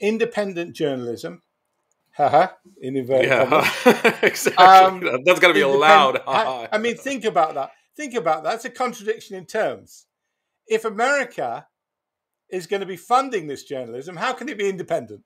independent 0.00 0.74
journalism. 0.74 1.42
Haha, 2.14 2.48
in 2.80 2.96
inverted 2.96 3.28
yeah, 3.28 4.18
exactly. 4.22 4.64
Um, 4.64 5.00
That's 5.24 5.40
going 5.40 5.54
to 5.54 5.58
be 5.58 5.62
allowed. 5.62 6.20
I, 6.26 6.68
I 6.70 6.78
mean, 6.78 6.96
think 6.96 7.24
about 7.24 7.54
that. 7.54 7.70
Think 7.96 8.14
about 8.14 8.44
that. 8.44 8.50
That's 8.50 8.64
a 8.66 8.70
contradiction 8.70 9.36
in 9.36 9.46
terms. 9.46 10.06
If 10.66 10.84
America 10.84 11.66
is 12.50 12.66
going 12.66 12.80
to 12.80 12.86
be 12.86 12.98
funding 12.98 13.46
this 13.46 13.64
journalism, 13.64 14.16
how 14.16 14.34
can 14.34 14.48
it 14.50 14.58
be 14.58 14.68
independent? 14.68 15.22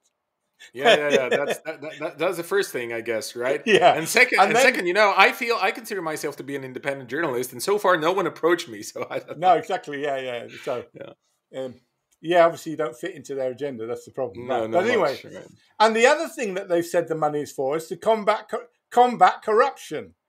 yeah, 0.73 0.95
yeah, 0.95 1.09
yeah. 1.09 1.29
That's 1.29 1.59
that, 1.59 1.81
that, 1.99 2.17
that's 2.17 2.37
the 2.37 2.43
first 2.43 2.71
thing, 2.71 2.93
I 2.93 3.01
guess, 3.01 3.35
right? 3.35 3.61
Yeah. 3.65 3.93
And 3.93 4.07
second, 4.07 4.39
and, 4.39 4.51
and 4.51 4.59
second, 4.59 4.87
you 4.87 4.93
know, 4.93 5.13
I 5.15 5.31
feel 5.31 5.57
I 5.61 5.71
consider 5.71 6.01
myself 6.01 6.37
to 6.37 6.43
be 6.43 6.55
an 6.55 6.63
independent 6.63 7.09
journalist, 7.09 7.51
and 7.51 7.61
so 7.61 7.77
far, 7.77 7.97
no 7.97 8.11
one 8.11 8.27
approached 8.27 8.69
me. 8.69 8.81
So 8.81 9.05
I 9.09 9.19
don't 9.19 9.39
no, 9.39 9.55
exactly. 9.55 10.01
Yeah, 10.01 10.19
yeah. 10.19 10.47
So 10.63 10.85
yeah. 10.93 11.59
Um, 11.59 11.75
yeah, 12.21 12.45
obviously 12.45 12.71
you 12.71 12.77
don't 12.77 12.97
fit 12.97 13.15
into 13.15 13.35
their 13.35 13.51
agenda. 13.51 13.85
That's 13.85 14.05
the 14.05 14.11
problem. 14.11 14.47
No, 14.47 14.67
no. 14.67 14.79
but 14.79 14.87
anyway, 14.87 15.19
much, 15.23 15.43
and 15.79 15.95
the 15.95 16.07
other 16.07 16.27
thing 16.27 16.55
that 16.55 16.67
they've 16.67 16.85
said 16.85 17.07
the 17.07 17.15
money 17.15 17.41
is 17.41 17.51
for 17.51 17.77
is 17.77 17.87
to 17.87 17.97
combat 17.97 18.51
combat 18.89 19.41
corruption. 19.43 20.13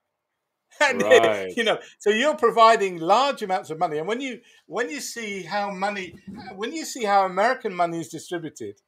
And 0.81 1.01
right. 1.01 1.51
you 1.57 1.63
know, 1.63 1.79
so 1.97 2.09
you're 2.09 2.37
providing 2.37 2.99
large 2.99 3.41
amounts 3.41 3.69
of 3.69 3.79
money, 3.79 3.97
and 3.97 4.07
when 4.07 4.21
you 4.21 4.39
when 4.67 4.89
you 4.89 5.01
see 5.01 5.41
how 5.41 5.71
money, 5.71 6.13
when 6.55 6.71
you 6.71 6.85
see 6.85 7.03
how 7.03 7.25
American 7.25 7.73
money 7.73 7.99
is 7.99 8.07
distributed, 8.07 8.79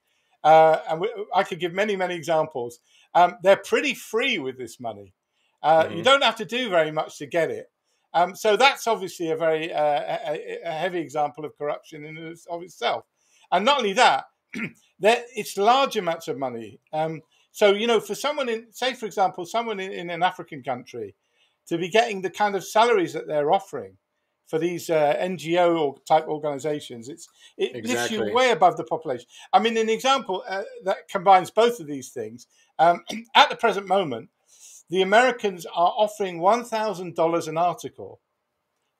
uh, 0.44 0.78
and 0.88 1.02
we, 1.02 1.10
I 1.36 1.44
could 1.44 1.60
give 1.60 1.74
many 1.74 1.96
many 1.98 2.16
examples. 2.16 2.80
Um, 3.14 3.38
they're 3.42 3.58
pretty 3.58 3.96
free 3.96 4.38
with 4.38 4.58
this 4.58 4.80
money. 4.80 5.14
Uh, 5.62 5.84
mm-hmm. 5.84 5.98
You 5.98 6.04
don't 6.04 6.24
have 6.24 6.38
to 6.38 6.46
do 6.46 6.70
very 6.70 6.92
much 6.92 7.18
to 7.18 7.26
get 7.26 7.50
it. 7.50 7.70
Um, 8.14 8.36
so 8.36 8.58
that's 8.58 8.88
obviously 8.88 9.32
a 9.32 9.36
very 9.38 9.74
uh, 9.74 10.18
a, 10.28 10.60
a, 10.66 10.72
heavy 10.72 11.00
example 11.00 11.46
of 11.46 11.58
corruption 11.58 12.04
in 12.04 12.36
of 12.50 12.62
itself. 12.62 13.06
And 13.52 13.64
not 13.66 13.80
only 13.80 13.94
that, 13.94 14.26
there, 15.00 15.24
it's 15.36 15.58
large 15.58 15.96
amounts 15.96 16.28
of 16.28 16.38
money. 16.38 16.80
Um, 16.92 17.22
so 17.52 17.74
you 17.74 17.88
know, 17.88 18.00
for 18.00 18.16
someone 18.16 18.50
in, 18.50 18.68
say, 18.72 18.94
for 18.94 19.06
example, 19.06 19.46
someone 19.46 19.80
in, 19.80 19.92
in, 19.92 20.10
an 20.10 20.24
African 20.24 20.62
country, 20.64 21.16
to 21.68 21.78
be 21.78 21.90
getting 21.90 22.22
the 22.22 22.30
kind 22.30 22.56
of 22.56 22.66
salaries 22.66 23.14
that 23.14 23.28
they're 23.28 23.52
offering 23.52 23.98
for 24.48 24.60
these 24.60 24.90
uh, 24.90 25.16
NGO 25.18 26.04
type 26.06 26.28
organisations, 26.28 27.08
it's 27.08 27.30
it 27.58 27.76
exactly. 27.76 28.18
lifts 28.18 28.30
you 28.30 28.36
way 28.36 28.52
above 28.52 28.76
the 28.76 28.84
population. 28.84 29.28
I 29.54 29.60
mean, 29.60 29.78
an 29.78 29.90
example 29.90 30.44
uh, 30.48 30.64
that 30.84 31.08
combines 31.08 31.50
both 31.50 31.80
of 31.80 31.88
these 31.88 32.10
things. 32.10 32.48
Um, 32.78 33.04
at 33.36 33.50
the 33.50 33.56
present 33.56 33.88
moment, 33.88 34.30
the 34.92 35.02
Americans 35.02 35.66
are 35.66 35.94
offering 35.98 36.40
$1,000 36.40 37.48
an 37.48 37.58
article 37.58 38.20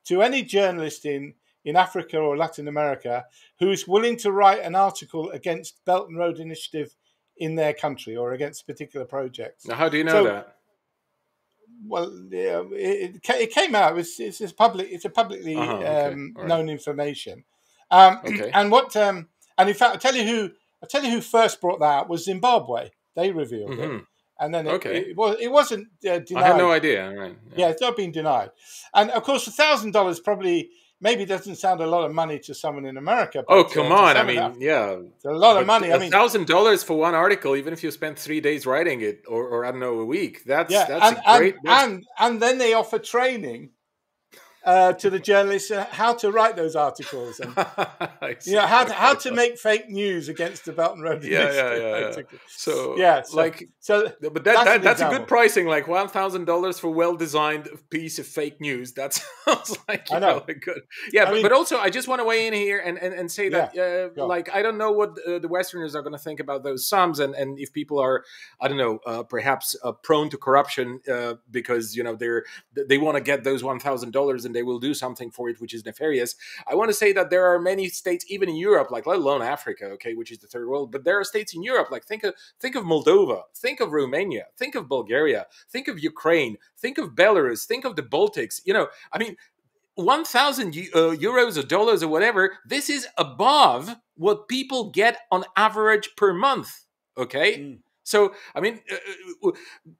to 0.06 0.22
any 0.22 0.42
journalist 0.42 1.04
in, 1.04 1.34
in 1.66 1.76
Africa 1.76 2.18
or 2.18 2.34
Latin 2.34 2.66
America 2.66 3.26
who's 3.60 3.86
willing 3.86 4.16
to 4.16 4.32
write 4.32 4.60
an 4.60 4.74
article 4.74 5.30
against 5.30 5.84
Belt 5.84 6.08
and 6.08 6.18
Road 6.18 6.38
Initiative 6.38 6.96
in 7.36 7.56
their 7.56 7.74
country 7.74 8.16
or 8.16 8.32
against 8.32 8.66
particular 8.66 9.04
projects. 9.04 9.66
Now, 9.66 9.74
how 9.74 9.90
do 9.90 9.98
you 9.98 10.04
know 10.04 10.12
so, 10.12 10.24
that? 10.24 10.56
Well, 11.84 12.26
yeah, 12.30 12.62
it, 12.72 13.20
it, 13.28 13.50
came 13.50 13.74
out. 13.74 13.98
It's, 13.98 14.18
it's, 14.18 14.40
it's 14.40 14.52
public. 14.52 14.88
It's 14.90 15.04
a 15.04 15.10
publicly 15.10 15.56
uh-huh, 15.56 15.74
okay. 15.74 16.06
um, 16.06 16.34
right. 16.38 16.48
known 16.48 16.70
information. 16.70 17.44
Um, 17.90 18.20
okay. 18.24 18.50
And 18.54 18.70
what? 18.70 18.96
Um, 18.96 19.28
and 19.58 19.68
in 19.68 19.74
fact, 19.74 19.96
I 19.96 19.98
tell 19.98 20.16
you 20.16 20.24
who. 20.24 20.50
I 20.82 20.86
tell 20.88 21.04
you 21.04 21.10
who 21.10 21.20
first 21.20 21.60
brought 21.60 21.80
that 21.80 21.86
out 21.86 22.08
was 22.08 22.24
Zimbabwe. 22.24 22.90
They 23.14 23.30
revealed 23.30 23.70
mm-hmm. 23.70 23.96
it 23.96 24.04
and 24.40 24.54
then 24.54 24.66
it, 24.66 24.72
okay. 24.74 24.96
it, 24.98 25.06
it, 25.08 25.16
was 25.16 25.36
it 25.40 25.50
wasn't 25.50 25.88
uh, 26.08 26.18
denied. 26.18 26.42
I 26.42 26.46
had 26.48 26.56
no 26.56 26.70
idea. 26.70 27.10
Right. 27.10 27.36
Yeah. 27.50 27.54
yeah, 27.56 27.68
it's 27.68 27.80
not 27.80 27.96
been 27.96 28.12
denied. 28.12 28.50
And 28.94 29.10
of 29.10 29.22
course, 29.22 29.46
a 29.46 29.50
thousand 29.50 29.92
dollars 29.92 30.20
probably 30.20 30.70
maybe 31.00 31.24
doesn't 31.24 31.56
sound 31.56 31.80
a 31.80 31.86
lot 31.86 32.04
of 32.04 32.14
money 32.14 32.38
to 32.38 32.54
someone 32.54 32.86
in 32.86 32.96
America. 32.96 33.44
But, 33.46 33.54
oh 33.54 33.64
come 33.64 33.92
uh, 33.92 33.96
on! 33.96 34.16
I 34.16 34.22
mean, 34.24 34.56
yeah, 34.60 34.96
it's 35.14 35.24
a 35.24 35.30
lot 35.30 35.60
of 35.60 35.66
money. 35.66 35.92
I 35.92 35.98
mean, 35.98 36.10
thousand 36.10 36.46
dollars 36.46 36.82
for 36.82 36.96
one 36.96 37.14
article, 37.14 37.56
even 37.56 37.72
if 37.72 37.82
you 37.82 37.90
spend 37.90 38.18
three 38.18 38.40
days 38.40 38.64
writing 38.64 39.02
it, 39.02 39.24
or, 39.28 39.46
or 39.46 39.64
I 39.64 39.70
don't 39.70 39.80
know, 39.80 40.00
a 40.00 40.04
week. 40.04 40.44
That's 40.44 40.72
yeah, 40.72 40.86
that's 40.86 41.16
and, 41.26 41.38
great. 41.38 41.56
And, 41.66 41.92
and 41.94 42.04
and 42.18 42.42
then 42.42 42.58
they 42.58 42.72
offer 42.72 42.98
training 42.98 43.70
uh, 44.64 44.92
to 44.94 45.10
the 45.10 45.18
journalists 45.18 45.70
uh, 45.70 45.86
how 45.90 46.14
to 46.14 46.30
write 46.30 46.56
those 46.56 46.76
articles 46.76 47.40
and 47.40 47.50
you 48.46 48.54
know 48.54 48.66
how 48.66 48.84
to, 48.84 48.92
how 48.92 49.14
to 49.14 49.32
make 49.42 49.58
fake 49.58 49.88
news 49.88 50.28
against 50.28 50.64
the 50.64 50.72
Belt 50.72 50.94
and 50.94 51.02
Road 51.02 51.24
yeah, 51.24 51.52
yeah, 51.52 51.74
yeah, 51.74 51.98
yeah. 51.98 52.22
So 52.48 52.96
yeah, 52.96 53.22
so, 53.22 53.36
like 53.36 53.68
so, 53.80 54.12
but 54.20 54.34
that, 54.34 54.44
that's, 54.44 54.64
that, 54.64 54.82
that's 54.82 55.00
a 55.00 55.08
good 55.08 55.26
pricing. 55.26 55.66
Like 55.66 55.88
one 55.88 56.08
thousand 56.08 56.44
dollars 56.44 56.78
for 56.78 56.90
well 56.90 57.16
designed 57.16 57.68
piece 57.90 58.18
of 58.18 58.26
fake 58.26 58.60
news. 58.60 58.94
That 59.02 59.14
sounds 59.14 59.76
like 59.88 60.12
I 60.12 60.20
know 60.20 60.38
know 60.38 60.54
good. 60.60 60.82
Yeah, 61.12 61.24
but, 61.24 61.34
mean, 61.34 61.42
but, 61.42 61.50
also 61.50 61.78
I 61.78 61.90
just 61.90 62.06
want 62.06 62.20
to 62.20 62.24
weigh 62.24 62.46
in 62.46 62.52
here 62.52 62.78
and 62.78 62.96
and, 62.98 63.12
and 63.12 63.30
say 63.30 63.48
that 63.48 63.74
yeah, 63.74 64.08
uh, 64.16 64.26
like 64.26 64.48
I 64.54 64.62
don't 64.62 64.78
know 64.78 64.92
what 64.92 65.18
uh, 65.26 65.40
the 65.40 65.48
Westerners 65.48 65.96
are 65.96 66.02
going 66.02 66.12
to 66.12 66.18
think 66.18 66.38
about 66.38 66.62
those 66.62 66.86
sums 66.86 67.18
and 67.18 67.34
and 67.34 67.58
if 67.58 67.72
people 67.72 67.98
are 67.98 68.24
I 68.60 68.68
don't 68.68 68.76
know 68.76 69.00
uh, 69.06 69.24
perhaps 69.24 69.74
uh, 69.82 69.92
prone 69.92 70.30
to 70.30 70.38
corruption 70.38 71.00
uh, 71.10 71.34
because 71.50 71.96
you 71.96 72.04
know 72.04 72.14
they're 72.14 72.44
they 72.74 72.98
want 72.98 73.16
to 73.16 73.22
get 73.22 73.42
those 73.42 73.64
one 73.64 73.80
thousand 73.80 74.12
dollars 74.12 74.44
and 74.52 74.56
they 74.56 74.62
will 74.62 74.78
do 74.78 74.92
something 74.92 75.30
for 75.30 75.48
it 75.48 75.60
which 75.60 75.72
is 75.72 75.86
nefarious. 75.86 76.36
I 76.66 76.74
want 76.74 76.90
to 76.90 76.94
say 76.94 77.12
that 77.14 77.30
there 77.30 77.46
are 77.46 77.58
many 77.58 77.88
states 77.88 78.26
even 78.28 78.50
in 78.50 78.56
Europe 78.56 78.90
like 78.90 79.06
let 79.06 79.18
alone 79.18 79.40
Africa, 79.40 79.86
okay, 79.96 80.12
which 80.12 80.30
is 80.30 80.38
the 80.38 80.46
third 80.46 80.68
world, 80.68 80.92
but 80.92 81.04
there 81.04 81.18
are 81.18 81.24
states 81.24 81.54
in 81.54 81.62
Europe 81.62 81.88
like 81.90 82.04
think 82.04 82.22
of 82.22 82.34
think 82.60 82.74
of 82.74 82.84
Moldova, 82.84 83.42
think 83.56 83.80
of 83.80 83.92
Romania, 83.92 84.46
think 84.58 84.74
of 84.74 84.88
Bulgaria, 84.88 85.46
think 85.70 85.88
of 85.88 85.98
Ukraine, 85.98 86.58
think 86.76 86.98
of 86.98 87.14
Belarus, 87.14 87.64
think 87.64 87.86
of 87.86 87.96
the 87.96 88.02
Baltics. 88.02 88.60
You 88.66 88.74
know, 88.74 88.88
I 89.12 89.18
mean, 89.18 89.36
1000 89.94 90.68
uh, 90.68 90.98
euros 91.16 91.58
or 91.58 91.66
dollars 91.66 92.02
or 92.02 92.08
whatever, 92.08 92.58
this 92.66 92.90
is 92.90 93.06
above 93.16 93.96
what 94.16 94.48
people 94.48 94.90
get 94.90 95.18
on 95.30 95.44
average 95.56 96.10
per 96.16 96.32
month. 96.32 96.84
Okay. 97.16 97.58
Mm. 97.58 97.78
So, 98.04 98.34
I 98.54 98.60
mean, 98.60 98.80
uh, 98.90 99.48
uh, 99.48 99.52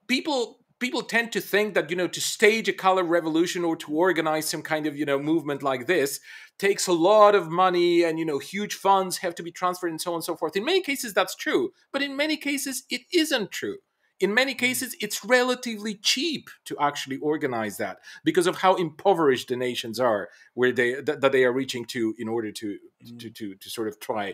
people 0.07 0.59
people 0.83 1.01
tend 1.01 1.31
to 1.31 1.39
think 1.39 1.75
that 1.75 1.89
you 1.89 1.95
know 1.95 2.09
to 2.09 2.19
stage 2.19 2.67
a 2.67 2.73
color 2.73 3.05
revolution 3.05 3.63
or 3.63 3.77
to 3.77 3.89
organize 3.93 4.49
some 4.49 4.61
kind 4.61 4.85
of 4.85 4.97
you 4.97 5.05
know 5.05 5.17
movement 5.17 5.63
like 5.63 5.87
this 5.87 6.19
takes 6.59 6.87
a 6.87 6.91
lot 6.91 7.33
of 7.35 7.49
money 7.49 8.03
and 8.03 8.19
you 8.19 8.25
know 8.25 8.37
huge 8.37 8.75
funds 8.75 9.19
have 9.19 9.33
to 9.33 9.41
be 9.41 9.51
transferred 9.51 9.91
and 9.91 10.01
so 10.01 10.11
on 10.11 10.15
and 10.15 10.25
so 10.25 10.35
forth 10.35 10.57
in 10.57 10.65
many 10.65 10.81
cases 10.81 11.13
that's 11.13 11.35
true 11.35 11.71
but 11.93 12.01
in 12.01 12.17
many 12.17 12.35
cases 12.35 12.83
it 12.89 13.03
isn't 13.13 13.49
true 13.49 13.77
in 14.19 14.33
many 14.33 14.53
mm. 14.53 14.57
cases 14.57 14.93
it's 14.99 15.23
relatively 15.23 15.95
cheap 15.95 16.49
to 16.65 16.75
actually 16.79 17.17
organize 17.19 17.77
that 17.77 17.99
because 18.25 18.45
of 18.45 18.57
how 18.57 18.75
impoverished 18.75 19.47
the 19.47 19.55
nations 19.55 20.01
are 20.01 20.27
where 20.53 20.73
they 20.73 20.95
that, 20.95 21.21
that 21.21 21.31
they 21.31 21.45
are 21.45 21.53
reaching 21.53 21.85
to 21.85 22.13
in 22.19 22.27
order 22.27 22.51
to 22.51 22.77
mm. 23.05 23.19
to 23.21 23.29
to, 23.29 23.55
to 23.55 23.69
sort 23.69 23.87
of 23.87 24.01
try 24.01 24.31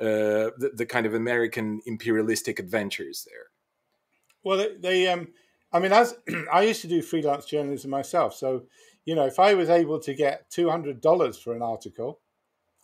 uh, 0.00 0.48
the, 0.62 0.70
the, 0.76 0.86
kind 0.86 1.04
of 1.04 1.12
american 1.12 1.82
imperialistic 1.84 2.58
adventures 2.58 3.26
there 3.28 3.46
well 4.42 4.56
they, 4.56 4.76
they 4.80 5.06
um 5.06 5.28
i 5.72 5.78
mean 5.78 5.92
as 5.92 6.16
i 6.52 6.62
used 6.62 6.82
to 6.82 6.88
do 6.88 7.02
freelance 7.02 7.44
journalism 7.44 7.90
myself 7.90 8.34
so 8.34 8.62
you 9.04 9.14
know 9.14 9.26
if 9.26 9.38
i 9.38 9.54
was 9.54 9.70
able 9.70 9.98
to 9.98 10.14
get 10.14 10.50
$200 10.50 11.42
for 11.42 11.54
an 11.54 11.62
article 11.62 12.20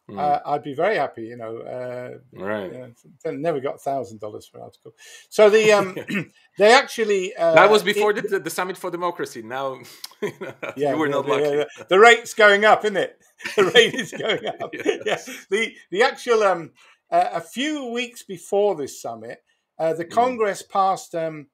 Mm. 0.09 0.21
Uh, 0.21 0.41
I'd 0.47 0.63
be 0.63 0.75
very 0.75 0.97
happy, 0.97 1.25
you 1.25 1.37
know. 1.37 1.59
Uh, 1.59 2.19
right. 2.33 2.73
You 2.73 2.95
know, 3.25 3.31
never 3.33 3.59
got 3.59 3.81
thousand 3.81 4.21
dollars 4.21 4.47
for 4.47 4.59
an 4.59 4.65
article. 4.65 4.95
So 5.31 5.51
the 5.51 5.73
um, 5.73 5.97
they 6.59 6.73
actually 6.73 7.35
uh, 7.35 7.55
that 7.55 7.71
was 7.71 7.83
before 7.83 8.13
it, 8.13 8.31
the, 8.31 8.39
the 8.39 8.51
Summit 8.51 8.77
for 8.77 8.91
Democracy. 8.91 9.43
Now, 9.43 9.81
you 10.23 10.33
know, 10.41 10.55
yeah, 10.77 10.93
you 10.93 10.99
were 10.99 11.09
not 11.09 11.27
lucky. 11.27 11.43
Yeah, 11.43 11.55
yeah. 11.55 11.85
The 11.89 11.99
rate's 11.99 12.35
going 12.35 12.65
up, 12.65 12.85
isn't 12.85 12.97
it? 12.97 13.19
The 13.57 13.65
rate 13.65 13.95
is 13.95 14.13
going 14.13 14.47
up. 14.47 14.71
yes. 15.05 15.29
Yeah. 15.29 15.35
The 15.51 15.75
the 15.91 16.03
actual 16.03 16.43
um, 16.45 16.71
uh, 17.11 17.31
a 17.33 17.41
few 17.41 17.87
weeks 17.87 18.23
before 18.23 18.77
this 18.77 19.03
summit, 19.03 19.43
uh, 19.77 19.93
the 19.95 20.05
mm. 20.05 20.11
Congress 20.11 20.63
mm. 20.63 20.69
passed 20.69 21.17
um, 21.17 21.49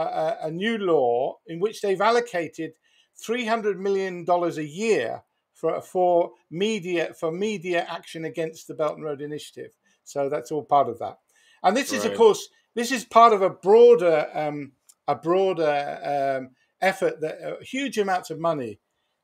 a, 0.00 0.36
a 0.44 0.50
new 0.50 0.78
law 0.78 1.38
in 1.46 1.60
which 1.60 1.80
they've 1.80 2.00
allocated 2.00 2.72
three 3.16 3.46
hundred 3.46 3.80
million 3.80 4.24
dollars 4.24 4.58
a 4.58 4.66
year 4.66 5.22
for 5.54 5.80
for 5.80 6.32
media 6.50 7.14
for 7.18 7.32
media 7.32 7.86
action 7.88 8.24
against 8.24 8.68
the 8.68 8.74
Belt 8.74 8.96
and 8.96 9.04
Road 9.04 9.20
Initiative. 9.20 9.72
So 10.04 10.28
that's 10.28 10.52
all 10.52 10.62
part 10.62 10.88
of 10.88 10.98
that. 11.00 11.18
And 11.62 11.76
this 11.76 11.92
is, 11.92 12.04
of 12.04 12.14
course, 12.14 12.48
this 12.74 12.92
is 12.92 13.04
part 13.04 13.32
of 13.32 13.42
a 13.42 13.50
broader 13.50 14.28
um, 14.34 14.72
a 15.08 15.14
broader 15.14 16.38
um, 16.38 16.50
effort 16.80 17.20
that 17.20 17.40
uh, 17.42 17.56
huge 17.62 17.98
amounts 17.98 18.30
of 18.30 18.38
money, 18.38 18.78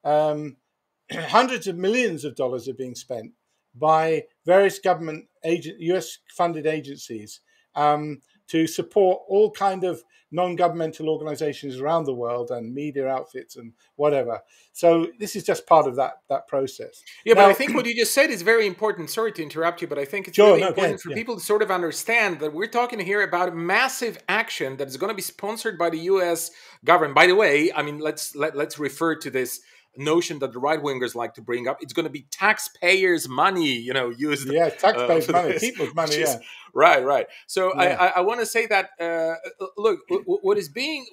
um, 0.04 0.56
hundreds 1.12 1.66
of 1.66 1.76
millions 1.76 2.24
of 2.24 2.35
dollars 2.35 2.68
are 2.68 2.74
being 2.74 2.94
spent 2.94 3.32
by 3.74 4.24
various 4.44 4.78
government 4.78 5.26
agent, 5.44 5.80
U.S. 5.80 6.18
funded 6.28 6.66
agencies 6.66 7.40
um, 7.74 8.20
to 8.52 8.66
support 8.66 9.22
all 9.28 9.50
kind 9.50 9.82
of 9.82 10.04
non-governmental 10.30 11.08
organizations 11.08 11.78
around 11.78 12.04
the 12.04 12.14
world 12.14 12.50
and 12.50 12.74
media 12.74 13.08
outfits 13.08 13.56
and 13.56 13.72
whatever. 13.96 14.40
So 14.72 15.08
this 15.18 15.36
is 15.36 15.44
just 15.44 15.66
part 15.66 15.86
of 15.86 15.96
that 15.96 16.20
that 16.28 16.46
process. 16.48 17.02
Yeah, 17.24 17.34
now, 17.34 17.42
but 17.42 17.50
I 17.50 17.54
think 17.54 17.74
what 17.74 17.86
you 17.86 17.94
just 17.94 18.12
said 18.12 18.30
is 18.30 18.42
very 18.42 18.66
important. 18.66 19.08
Sorry 19.08 19.32
to 19.32 19.42
interrupt 19.42 19.80
you, 19.80 19.88
but 19.88 19.98
I 19.98 20.04
think 20.04 20.28
it's 20.28 20.36
sure, 20.36 20.48
really 20.48 20.60
no, 20.60 20.68
important 20.68 21.00
for 21.00 21.10
yeah. 21.10 21.16
people 21.16 21.36
to 21.36 21.44
sort 21.44 21.62
of 21.62 21.70
understand 21.70 22.40
that 22.40 22.52
we're 22.52 22.66
talking 22.66 23.00
here 23.00 23.22
about 23.22 23.56
massive 23.56 24.18
action 24.28 24.76
that 24.76 24.88
is 24.88 24.98
going 24.98 25.10
to 25.10 25.14
be 25.14 25.22
sponsored 25.22 25.78
by 25.78 25.88
the 25.88 25.98
U.S. 25.98 26.50
government. 26.84 27.14
By 27.14 27.26
the 27.26 27.34
way, 27.34 27.72
I 27.72 27.82
mean 27.82 27.98
let's 27.98 28.36
let, 28.36 28.54
let's 28.54 28.78
refer 28.78 29.16
to 29.16 29.30
this 29.30 29.60
notion 29.96 30.38
that 30.40 30.52
the 30.52 30.59
right 30.59 30.83
wingers 30.83 31.14
like 31.14 31.35
to 31.35 31.42
bring 31.42 31.68
up. 31.68 31.78
It's 31.81 31.92
going 31.92 32.05
to 32.05 32.11
be 32.11 32.26
taxpayers' 32.31 33.28
money, 33.28 33.72
you 33.72 33.92
know, 33.92 34.11
used. 34.11 34.50
Yeah, 34.50 34.68
taxpayers' 34.70 35.28
uh, 35.28 35.33
money, 35.33 35.59
people's 35.59 35.94
money. 35.94 36.16
Is, 36.16 36.35
yeah. 36.35 36.40
Right, 36.74 37.05
right. 37.05 37.26
So 37.46 37.72
yeah. 37.74 37.96
I, 37.98 38.07
I, 38.07 38.12
I 38.16 38.20
want 38.20 38.40
to 38.40 38.46
say 38.46 38.66
that 38.66 38.90
uh, 39.00 39.35
look, 39.76 40.00
what 40.24 40.59
is 40.59 40.68
being 40.68 41.07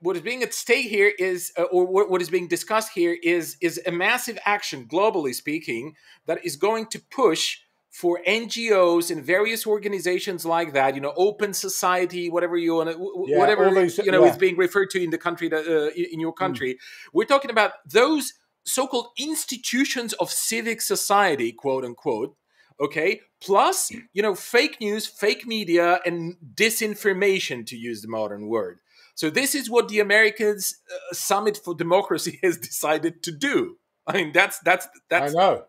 what 0.00 0.14
is 0.14 0.22
being 0.22 0.42
at 0.42 0.52
stake 0.52 0.86
here 0.86 1.12
is, 1.18 1.52
uh, 1.58 1.62
or 1.64 1.86
what 1.86 2.20
is 2.20 2.30
being 2.30 2.48
discussed 2.48 2.92
here 2.92 3.16
is, 3.22 3.56
is 3.60 3.80
a 3.86 3.90
massive 3.90 4.38
action, 4.44 4.86
globally 4.86 5.34
speaking, 5.34 5.94
that 6.26 6.44
is 6.44 6.56
going 6.56 6.86
to 6.86 7.00
push 7.10 7.58
for 7.96 8.20
NGOs 8.28 9.10
and 9.10 9.24
various 9.24 9.66
organizations 9.66 10.44
like 10.44 10.74
that, 10.74 10.94
you 10.94 11.00
know, 11.00 11.14
open 11.16 11.54
society, 11.54 12.28
whatever 12.28 12.58
you 12.58 12.74
want, 12.74 12.90
to, 12.90 13.24
yeah, 13.26 13.38
whatever 13.38 13.70
those, 13.70 13.96
you 13.96 14.12
know 14.12 14.22
yeah. 14.22 14.30
is 14.30 14.36
being 14.36 14.58
referred 14.58 14.90
to 14.90 15.02
in 15.02 15.08
the 15.08 15.16
country 15.16 15.48
that 15.48 15.66
uh, 15.66 15.88
in 15.96 16.20
your 16.20 16.34
mm. 16.34 16.36
country. 16.36 16.74
Mm. 16.74 16.78
We're 17.14 17.24
talking 17.24 17.50
about 17.50 17.72
those 17.90 18.34
so-called 18.66 19.08
institutions 19.18 20.12
of 20.14 20.30
civic 20.30 20.82
society, 20.82 21.52
quote 21.52 21.86
unquote. 21.86 22.36
Okay, 22.78 23.22
plus 23.40 23.90
you 24.12 24.22
know, 24.22 24.34
fake 24.34 24.78
news, 24.78 25.06
fake 25.06 25.46
media, 25.46 26.00
and 26.04 26.36
disinformation, 26.54 27.64
to 27.64 27.76
use 27.78 28.02
the 28.02 28.08
modern 28.08 28.46
word. 28.46 28.80
So 29.14 29.30
this 29.30 29.54
is 29.54 29.70
what 29.70 29.88
the 29.88 30.00
Americans 30.00 30.76
uh, 30.92 31.14
Summit 31.14 31.58
for 31.64 31.74
Democracy 31.74 32.38
has 32.42 32.58
decided 32.58 33.22
to 33.22 33.32
do. 33.32 33.78
I 34.06 34.18
mean, 34.18 34.32
that's 34.34 34.58
that's 34.58 34.86
that's. 35.08 35.34
I 35.34 35.38
know 35.38 35.62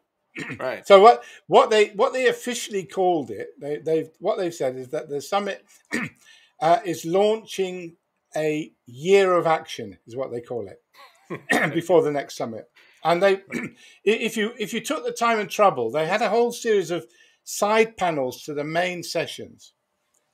right. 0.60 0.86
So 0.86 1.02
what 1.02 1.23
what 1.47 1.69
they 1.69 1.89
what 1.89 2.13
they 2.13 2.28
officially 2.28 2.84
called 2.84 3.32
it, 3.32 3.50
they, 3.60 3.78
they've 3.78 4.10
what 4.19 4.38
they've 4.38 4.54
said 4.54 4.76
is 4.76 4.89
that 4.89 5.10
the 5.10 5.21
summit 5.21 5.65
uh, 6.62 6.80
is 6.86 7.06
launching 7.06 7.95
a 8.36 8.71
year 8.86 9.34
of 9.34 9.47
action, 9.47 9.97
is 10.06 10.15
what 10.15 10.32
they 10.32 10.41
call 10.41 10.67
it, 10.67 10.82
before 11.73 12.02
the 12.02 12.12
next 12.12 12.38
summit. 12.38 12.69
And 13.04 13.21
they, 13.21 13.41
if 14.04 14.38
you 14.38 14.54
if 14.58 14.73
you 14.73 14.82
took 14.82 15.06
the 15.06 15.12
time 15.12 15.39
and 15.39 15.50
trouble, 15.50 15.91
they 15.91 16.08
had 16.08 16.21
a 16.21 16.30
whole 16.30 16.52
series 16.52 16.91
of 16.91 17.08
side 17.43 17.97
panels 17.97 18.43
to 18.43 18.54
the 18.54 18.63
main 18.63 19.04
sessions, 19.04 19.73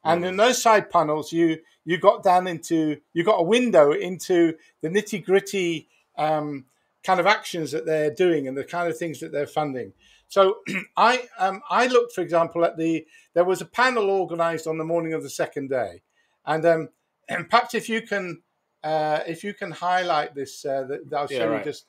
and 0.03 0.23
mm. 0.23 0.29
in 0.29 0.37
those 0.37 0.61
side 0.61 0.89
panels, 0.89 1.31
you 1.31 1.59
you 1.85 1.97
got 1.97 2.23
down 2.23 2.47
into 2.47 2.97
you 3.13 3.23
got 3.23 3.39
a 3.39 3.43
window 3.43 3.91
into 3.91 4.55
the 4.81 4.89
nitty 4.89 5.23
gritty. 5.23 5.87
Um, 6.17 6.65
kind 7.03 7.19
of 7.19 7.27
actions 7.27 7.71
that 7.71 7.85
they're 7.85 8.13
doing 8.13 8.47
and 8.47 8.57
the 8.57 8.63
kind 8.63 8.89
of 8.89 8.97
things 8.97 9.19
that 9.19 9.31
they're 9.31 9.47
funding. 9.47 9.93
So 10.27 10.57
I 10.97 11.27
um, 11.37 11.61
I 11.69 11.87
looked, 11.87 12.13
for 12.13 12.21
example, 12.21 12.65
at 12.65 12.77
the 12.77 13.05
there 13.33 13.43
was 13.43 13.61
a 13.61 13.65
panel 13.65 14.09
organised 14.09 14.67
on 14.67 14.77
the 14.77 14.85
morning 14.85 15.13
of 15.13 15.23
the 15.23 15.29
second 15.29 15.69
day, 15.69 16.01
and 16.45 16.65
um, 16.65 16.89
and 17.29 17.47
perhaps 17.49 17.75
if 17.75 17.89
you 17.89 18.01
can 18.01 18.41
uh, 18.83 19.19
if 19.27 19.43
you 19.43 19.53
can 19.53 19.71
highlight 19.71 20.35
this, 20.35 20.65
uh, 20.65 20.83
that, 20.83 21.13
I'll 21.15 21.27
show 21.27 21.35
yeah, 21.35 21.43
right. 21.45 21.59
you 21.59 21.63
just 21.71 21.85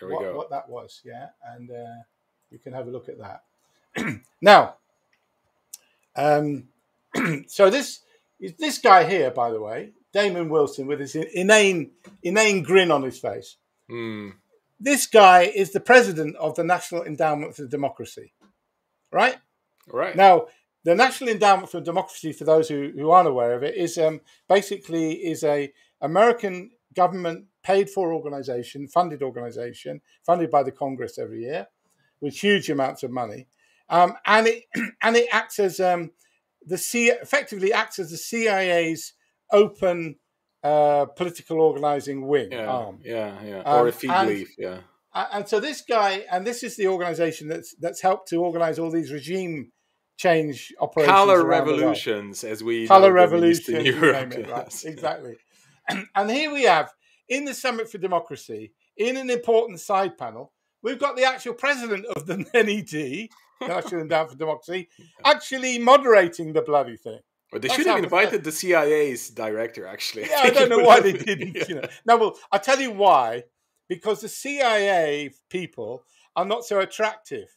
what, 0.00 0.34
what, 0.34 0.50
that 0.50 0.68
was, 0.68 1.00
yeah, 1.04 1.28
and 1.54 1.70
uh, 1.70 2.02
you 2.50 2.58
can 2.58 2.72
have 2.72 2.88
a 2.88 2.90
look 2.90 3.08
at 3.08 3.18
that. 3.18 3.42
now, 4.40 4.74
um, 6.16 6.64
so 7.46 7.70
this 7.70 8.00
is 8.40 8.54
this 8.54 8.78
guy 8.78 9.08
here, 9.08 9.30
by 9.30 9.50
the 9.50 9.60
way, 9.60 9.92
Damon 10.12 10.48
Wilson, 10.48 10.86
with 10.86 11.00
his 11.00 11.14
inane 11.14 11.92
inane 12.22 12.62
grin 12.62 12.90
on 12.90 13.02
his 13.02 13.18
face. 13.18 13.56
Mm. 13.90 14.34
This 14.80 15.06
guy 15.06 15.42
is 15.42 15.72
the 15.72 15.80
president 15.80 16.36
of 16.36 16.54
the 16.56 16.64
National 16.64 17.04
Endowment 17.04 17.54
for 17.54 17.66
Democracy, 17.66 18.32
right? 19.12 19.36
Right. 19.86 20.16
Now, 20.16 20.46
the 20.84 20.94
National 20.94 21.30
Endowment 21.30 21.70
for 21.70 21.80
Democracy, 21.80 22.32
for 22.32 22.44
those 22.44 22.68
who, 22.68 22.92
who 22.96 23.10
aren't 23.10 23.28
aware 23.28 23.54
of 23.54 23.62
it, 23.62 23.76
is 23.76 23.96
um, 23.98 24.20
basically 24.48 25.12
is 25.12 25.44
a 25.44 25.72
American 26.00 26.70
government 26.94 27.46
paid 27.62 27.88
for 27.88 28.12
organization, 28.12 28.88
funded 28.88 29.22
organization, 29.22 30.00
funded 30.26 30.50
by 30.50 30.62
the 30.62 30.72
Congress 30.72 31.18
every 31.18 31.42
year, 31.42 31.68
with 32.20 32.34
huge 32.34 32.68
amounts 32.68 33.02
of 33.02 33.10
money, 33.10 33.46
um, 33.88 34.14
and 34.26 34.48
it 34.48 34.64
and 35.02 35.16
it 35.16 35.28
acts 35.30 35.58
as 35.58 35.78
um, 35.78 36.10
the 36.66 36.78
C 36.78 37.10
effectively 37.10 37.72
acts 37.72 37.98
as 37.98 38.10
the 38.10 38.16
CIA's 38.16 39.12
open 39.52 40.16
uh, 40.62 41.06
political 41.16 41.60
organizing 41.60 42.26
wing 42.26 42.52
yeah, 42.52 42.66
arm. 42.66 43.00
Yeah, 43.04 43.34
yeah, 43.44 43.62
or 43.64 43.80
um, 43.80 43.88
a 43.88 43.92
feed 43.92 44.26
leaf. 44.26 44.54
Yeah. 44.58 44.78
and 45.14 45.48
so 45.48 45.60
this 45.60 45.82
guy, 45.82 46.24
and 46.30 46.46
this 46.46 46.62
is 46.62 46.76
the 46.76 46.88
organization 46.88 47.48
that's 47.48 47.74
that's 47.80 48.00
helped 48.00 48.28
to 48.28 48.36
organize 48.36 48.78
all 48.78 48.90
these 48.90 49.12
regime 49.12 49.72
change 50.16 50.72
operations. 50.80 51.12
Color 51.12 51.44
revolutions, 51.44 52.44
as 52.44 52.62
we 52.62 52.86
color 52.86 53.12
revolution, 53.12 53.76
in 53.76 53.86
Europe. 53.86 54.32
It, 54.32 54.48
right? 54.48 54.64
yes. 54.64 54.84
Exactly. 54.86 55.36
and 56.14 56.30
here 56.30 56.52
we 56.52 56.62
have 56.64 56.92
in 57.28 57.44
the 57.44 57.54
Summit 57.54 57.90
for 57.90 57.98
Democracy, 57.98 58.72
in 58.96 59.16
an 59.16 59.30
important 59.30 59.80
side 59.80 60.18
panel, 60.18 60.52
we've 60.82 60.98
got 60.98 61.16
the 61.16 61.24
actual 61.24 61.54
president 61.54 62.04
of 62.06 62.26
the 62.26 62.36
NED, 62.54 63.28
National 63.68 64.02
Endowment 64.02 64.32
for 64.32 64.38
Democracy, 64.38 64.88
actually 65.24 65.78
moderating 65.78 66.52
the 66.52 66.62
bloody 66.62 66.96
thing. 66.96 67.20
Or 67.52 67.58
they 67.58 67.68
should 67.68 67.86
have 67.86 68.02
invited 68.02 68.44
the 68.44 68.52
CIA's 68.52 69.28
director, 69.28 69.86
actually. 69.86 70.22
Yeah, 70.22 70.40
I, 70.42 70.46
I 70.46 70.50
don't 70.50 70.70
know 70.70 70.78
why 70.78 71.00
they 71.00 71.12
didn't. 71.12 71.54
yeah. 71.54 71.64
You 71.68 71.74
know. 71.76 71.88
No, 72.06 72.16
well, 72.16 72.38
I'll 72.50 72.60
tell 72.60 72.80
you 72.80 72.90
why. 72.90 73.44
Because 73.88 74.22
the 74.22 74.28
CIA 74.28 75.30
people 75.50 76.04
are 76.34 76.46
not 76.46 76.64
so 76.64 76.80
attractive. 76.80 77.48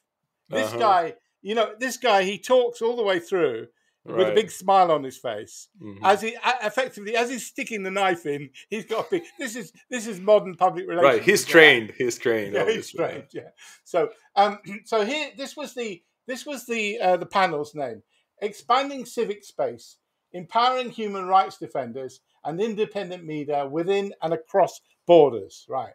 This 0.50 0.68
uh-huh. 0.68 0.80
guy, 0.80 1.14
you 1.42 1.56
know, 1.56 1.72
this 1.80 1.98
guy, 1.98 2.24
he 2.24 2.38
talks 2.38 2.82
all 2.82 2.98
the 2.98 3.04
way 3.04 3.20
through 3.20 3.68
right. 4.06 4.18
with 4.18 4.28
a 4.30 4.34
big 4.34 4.52
smile 4.52 4.92
on 4.92 5.04
his 5.04 5.18
face. 5.18 5.68
Mm-hmm. 5.82 6.06
As 6.06 6.22
he 6.22 6.36
effectively, 6.64 7.16
as 7.16 7.30
he's 7.30 7.46
sticking 7.46 7.84
the 7.84 7.92
knife 7.92 8.26
in, 8.26 8.50
he's 8.70 8.86
got 8.86 9.06
a 9.06 9.10
big. 9.10 9.24
This 9.40 9.56
is 9.56 9.72
this 9.90 10.08
is 10.08 10.20
modern 10.20 10.56
public 10.56 10.88
relations. 10.88 11.20
Right, 11.20 11.24
he's 11.24 11.46
trained. 11.46 11.94
He's 11.98 12.18
trained. 12.18 12.54
Yeah, 12.54 12.70
he's 12.70 12.92
trained. 12.92 13.26
Yeah. 13.34 13.50
So, 13.84 14.10
um, 14.36 14.60
so 14.86 15.06
here, 15.06 15.32
this 15.38 15.56
was 15.56 15.74
the 15.74 16.04
this 16.28 16.46
was 16.46 16.66
the 16.66 17.00
uh, 17.00 17.18
the 17.18 17.26
panel's 17.26 17.74
name: 17.76 18.04
expanding 18.42 19.06
civic 19.06 19.44
space, 19.44 19.98
empowering 20.34 20.90
human 20.90 21.26
rights 21.26 21.58
defenders 21.58 22.22
and 22.44 22.62
independent 22.62 23.26
media 23.26 23.68
within 23.68 24.14
and 24.22 24.34
across 24.34 24.82
borders. 25.08 25.66
Right. 25.70 25.94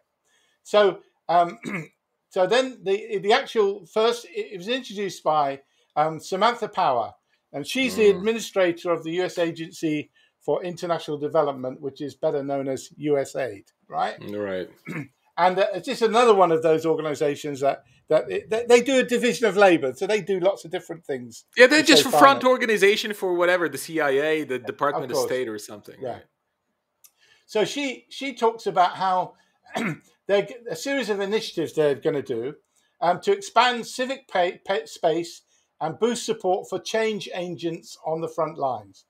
So, 0.62 1.00
um, 1.28 1.58
so 2.30 2.46
then 2.46 2.78
the 2.82 3.18
the 3.18 3.32
actual 3.32 3.86
first 3.86 4.26
it 4.30 4.56
was 4.56 4.68
introduced 4.68 5.22
by 5.22 5.60
um, 5.96 6.20
Samantha 6.20 6.68
Power 6.68 7.14
and 7.52 7.66
she's 7.66 7.94
mm. 7.94 7.96
the 7.96 8.10
administrator 8.10 8.92
of 8.92 9.02
the 9.04 9.12
U.S. 9.12 9.38
Agency 9.38 10.10
for 10.40 10.62
International 10.62 11.18
Development, 11.18 11.80
which 11.80 12.00
is 12.00 12.14
better 12.14 12.42
known 12.42 12.68
as 12.68 12.90
USAID, 13.00 13.64
right? 13.88 14.16
Right. 14.20 14.68
and 15.36 15.58
uh, 15.58 15.66
it's 15.74 15.86
just 15.86 16.02
another 16.02 16.34
one 16.34 16.52
of 16.52 16.62
those 16.62 16.86
organisations 16.86 17.60
that 17.60 17.84
that 18.10 18.28
they, 18.28 18.66
they, 18.68 18.80
do 18.82 18.98
a 18.98 19.04
division 19.04 19.46
of 19.46 19.56
labour, 19.56 19.94
so 19.94 20.04
they 20.04 20.20
do 20.20 20.40
lots 20.40 20.64
of 20.64 20.72
different 20.72 21.06
things. 21.06 21.44
Yeah, 21.56 21.68
they're 21.68 21.84
just 21.84 22.06
front 22.08 22.44
organization 22.44 23.14
for 23.14 23.34
whatever 23.34 23.68
the 23.68 23.78
CIA, 23.78 24.42
the 24.42 24.58
Department 24.58 25.12
of, 25.12 25.18
of 25.18 25.24
State, 25.24 25.48
or 25.48 25.58
something. 25.58 25.94
Yeah. 26.02 26.10
Right? 26.14 26.22
So 27.46 27.64
she 27.64 28.06
she 28.10 28.34
talks 28.34 28.66
about 28.66 28.96
how 28.96 29.34
they're 30.26 30.48
a 30.68 30.74
series 30.74 31.08
of 31.08 31.20
initiatives 31.20 31.72
they're 31.72 31.94
going 31.94 32.16
to 32.16 32.22
do 32.22 32.56
um, 33.00 33.20
to 33.20 33.32
expand 33.32 33.86
civic 33.86 34.28
pay, 34.28 34.60
pay, 34.66 34.86
space 34.86 35.42
and 35.80 35.98
boost 35.98 36.26
support 36.26 36.68
for 36.68 36.80
change 36.80 37.28
agents 37.34 37.96
on 38.04 38.20
the 38.20 38.28
front 38.28 38.58
lines. 38.58 39.04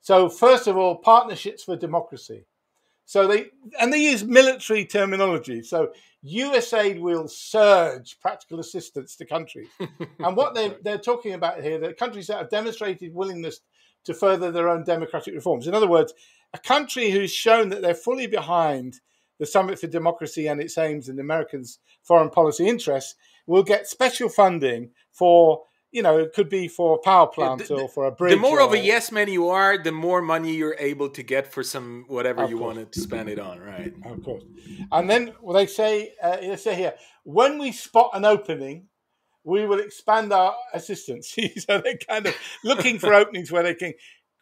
So, 0.00 0.28
first 0.28 0.66
of 0.66 0.78
all, 0.78 0.96
partnerships 0.96 1.62
for 1.62 1.76
democracy. 1.76 2.46
So 3.06 3.28
they 3.28 3.46
and 3.80 3.92
they 3.92 4.02
use 4.02 4.24
military 4.24 4.84
terminology. 4.84 5.62
So 5.62 5.92
USAID 6.26 7.00
will 7.00 7.28
surge 7.28 8.18
practical 8.20 8.60
assistance 8.60 9.16
to 9.16 9.24
countries. 9.24 9.68
and 10.18 10.36
what 10.36 10.54
they 10.54 10.74
they're 10.82 10.98
talking 10.98 11.34
about 11.34 11.62
here, 11.62 11.78
the 11.78 11.92
countries 11.92 12.26
that 12.26 12.38
have 12.38 12.50
demonstrated 12.50 13.14
willingness 13.14 13.60
to 14.04 14.14
further 14.14 14.50
their 14.50 14.68
own 14.68 14.84
democratic 14.84 15.34
reforms. 15.34 15.66
In 15.66 15.74
other 15.74 15.88
words, 15.88 16.14
a 16.54 16.58
country 16.58 17.10
who's 17.10 17.32
shown 17.32 17.68
that 17.70 17.82
they're 17.82 17.94
fully 17.94 18.26
behind 18.26 19.00
the 19.38 19.46
Summit 19.46 19.78
for 19.78 19.86
Democracy 19.86 20.46
and 20.46 20.60
its 20.60 20.78
aims 20.78 21.08
and 21.08 21.20
Americans' 21.20 21.78
foreign 22.02 22.30
policy 22.30 22.66
interests 22.68 23.14
will 23.46 23.62
get 23.62 23.86
special 23.86 24.28
funding 24.28 24.90
for 25.12 25.64
you 25.92 26.02
know, 26.02 26.18
it 26.18 26.32
could 26.34 26.48
be 26.48 26.68
for 26.68 26.96
a 26.96 26.98
power 26.98 27.26
plant 27.26 27.62
yeah, 27.62 27.66
the, 27.68 27.74
or 27.82 27.88
for 27.88 28.06
a 28.06 28.10
bridge. 28.10 28.34
The 28.34 28.40
more 28.40 28.60
or, 28.60 28.66
of 28.66 28.72
a 28.72 28.78
yes 28.78 29.12
man 29.12 29.28
you 29.28 29.48
are, 29.48 29.78
the 29.78 29.92
more 29.92 30.20
money 30.20 30.54
you're 30.54 30.76
able 30.78 31.08
to 31.10 31.22
get 31.22 31.52
for 31.52 31.62
some 31.62 32.04
whatever 32.08 32.46
you 32.46 32.58
course. 32.58 32.76
wanted 32.76 32.92
to 32.92 33.00
spend 33.00 33.28
it 33.28 33.38
on, 33.38 33.60
right? 33.60 33.94
Of 34.04 34.22
course. 34.24 34.42
And 34.92 35.08
then 35.08 35.32
well, 35.40 35.54
they 35.54 35.66
say, 35.66 36.12
uh, 36.22 36.36
they 36.36 36.56
say 36.56 36.74
here, 36.74 36.94
when 37.24 37.58
we 37.58 37.72
spot 37.72 38.10
an 38.14 38.24
opening, 38.24 38.88
we 39.44 39.64
will 39.64 39.78
expand 39.78 40.32
our 40.32 40.54
assistance. 40.74 41.34
so 41.58 41.80
they're 41.80 41.98
kind 42.08 42.26
of 42.26 42.34
looking 42.64 42.98
for 42.98 43.14
openings 43.14 43.52
where 43.52 43.62
they 43.62 43.74
can 43.74 43.94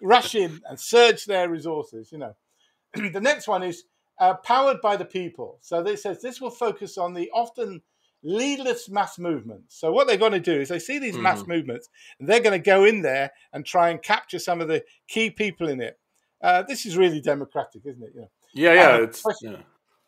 rush 0.02 0.34
in 0.34 0.60
and 0.68 0.80
surge 0.80 1.26
their 1.26 1.48
resources. 1.48 2.10
You 2.10 2.18
know, 2.18 2.34
the 2.94 3.20
next 3.20 3.46
one 3.46 3.62
is 3.62 3.84
uh, 4.18 4.34
powered 4.34 4.80
by 4.80 4.96
the 4.96 5.04
people. 5.04 5.58
So 5.60 5.82
they 5.82 5.96
says 5.96 6.20
this 6.20 6.40
will 6.40 6.50
focus 6.50 6.96
on 6.98 7.14
the 7.14 7.30
often 7.32 7.82
leadless 8.24 8.88
mass 8.88 9.18
movements. 9.18 9.78
So 9.78 9.92
what 9.92 10.06
they're 10.06 10.16
going 10.16 10.32
to 10.32 10.40
do 10.40 10.60
is 10.60 10.68
they 10.70 10.78
see 10.78 10.98
these 10.98 11.14
mm-hmm. 11.14 11.22
mass 11.22 11.46
movements, 11.46 11.88
and 12.18 12.28
they're 12.28 12.40
going 12.40 12.58
to 12.58 12.64
go 12.64 12.84
in 12.84 13.02
there 13.02 13.30
and 13.52 13.64
try 13.64 13.90
and 13.90 14.02
capture 14.02 14.38
some 14.38 14.60
of 14.60 14.68
the 14.68 14.82
key 15.06 15.30
people 15.30 15.68
in 15.68 15.80
it. 15.80 15.98
Uh, 16.42 16.62
this 16.62 16.84
is 16.84 16.96
really 16.96 17.20
democratic, 17.20 17.82
isn't 17.84 18.02
it? 18.02 18.30
Yeah, 18.54 18.72
yeah, 18.72 18.90
um, 18.90 19.02
it's. 19.04 19.22
Yeah. 19.42 19.56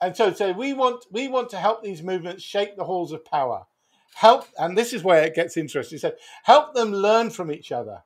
And 0.01 0.17
so, 0.17 0.33
so 0.33 0.53
we 0.53 0.75
want 0.75 1.07
we 1.11 1.29
want 1.29 1.51
to 1.51 1.59
help 1.59 1.83
these 1.83 2.03
movements 2.03 2.43
shake 2.43 2.77
the 2.77 2.85
halls 2.85 3.13
of 3.13 3.25
power. 3.25 3.65
Help, 4.15 4.47
and 4.59 4.77
this 4.77 4.93
is 4.93 5.03
where 5.03 5.23
it 5.25 5.35
gets 5.35 5.57
interesting. 5.57 5.99
So 5.99 6.13
help 6.43 6.75
them 6.75 6.93
learn 6.93 7.31
from 7.31 7.51
each 7.51 7.71
other. 7.71 8.03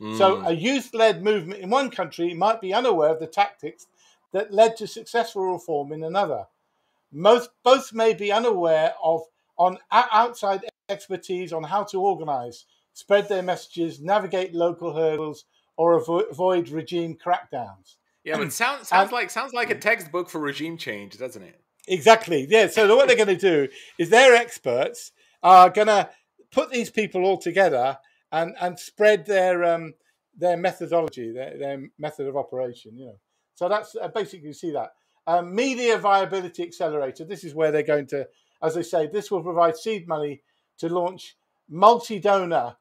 Mm. 0.00 0.18
So 0.18 0.44
a 0.44 0.52
youth-led 0.52 1.22
movement 1.22 1.60
in 1.60 1.70
one 1.70 1.90
country 1.90 2.34
might 2.34 2.60
be 2.60 2.74
unaware 2.74 3.10
of 3.10 3.20
the 3.20 3.26
tactics 3.28 3.86
that 4.32 4.52
led 4.52 4.76
to 4.76 4.86
successful 4.86 5.52
reform 5.52 5.92
in 5.92 6.02
another. 6.02 6.46
Most 7.12 7.50
both 7.62 7.92
may 7.92 8.14
be 8.14 8.32
unaware 8.32 8.94
of 9.02 9.22
on 9.58 9.78
outside 9.90 10.64
expertise 10.88 11.52
on 11.52 11.62
how 11.62 11.84
to 11.84 12.00
organize, 12.00 12.66
spread 12.92 13.28
their 13.28 13.42
messages, 13.42 14.00
navigate 14.00 14.54
local 14.54 14.94
hurdles, 14.94 15.44
or 15.76 16.00
avo- 16.00 16.30
avoid 16.30 16.68
regime 16.68 17.16
crackdowns. 17.16 17.96
Yeah, 18.24 18.38
but 18.38 18.52
sounds 18.52 18.88
sounds 18.88 19.08
and, 19.08 19.12
like 19.12 19.30
sounds 19.30 19.52
like 19.52 19.70
a 19.70 19.78
textbook 19.78 20.28
for 20.28 20.40
regime 20.40 20.76
change, 20.76 21.18
doesn't 21.18 21.42
it? 21.42 21.60
Exactly. 21.86 22.46
Yeah. 22.48 22.68
So 22.68 22.94
what 22.96 23.08
they're 23.08 23.16
going 23.16 23.28
to 23.28 23.36
do 23.36 23.68
is 23.98 24.10
their 24.10 24.34
experts 24.34 25.12
are 25.42 25.68
going 25.68 25.88
to 25.88 26.08
put 26.50 26.70
these 26.70 26.90
people 26.90 27.24
all 27.24 27.38
together 27.38 27.98
and 28.32 28.54
and 28.60 28.78
spread 28.78 29.26
their 29.26 29.64
um 29.64 29.94
their 30.36 30.56
methodology, 30.56 31.32
their, 31.32 31.56
their 31.58 31.82
method 31.98 32.26
of 32.26 32.36
operation. 32.36 32.96
You 32.96 33.06
know. 33.06 33.18
So 33.54 33.68
that's 33.68 33.94
uh, 34.00 34.08
basically 34.08 34.48
you 34.48 34.54
see 34.54 34.72
that. 34.72 34.90
Um, 35.26 35.54
media 35.54 35.96
viability 35.96 36.62
accelerator. 36.62 37.24
This 37.24 37.44
is 37.44 37.54
where 37.54 37.72
they're 37.72 37.82
going 37.82 38.06
to 38.08 38.26
as 38.64 38.76
I 38.76 38.82
say, 38.82 39.06
this 39.06 39.30
will 39.30 39.42
provide 39.42 39.76
seed 39.76 40.08
money 40.08 40.42
to 40.78 40.88
launch 40.88 41.36
multi 41.68 42.18
donor 42.18 42.76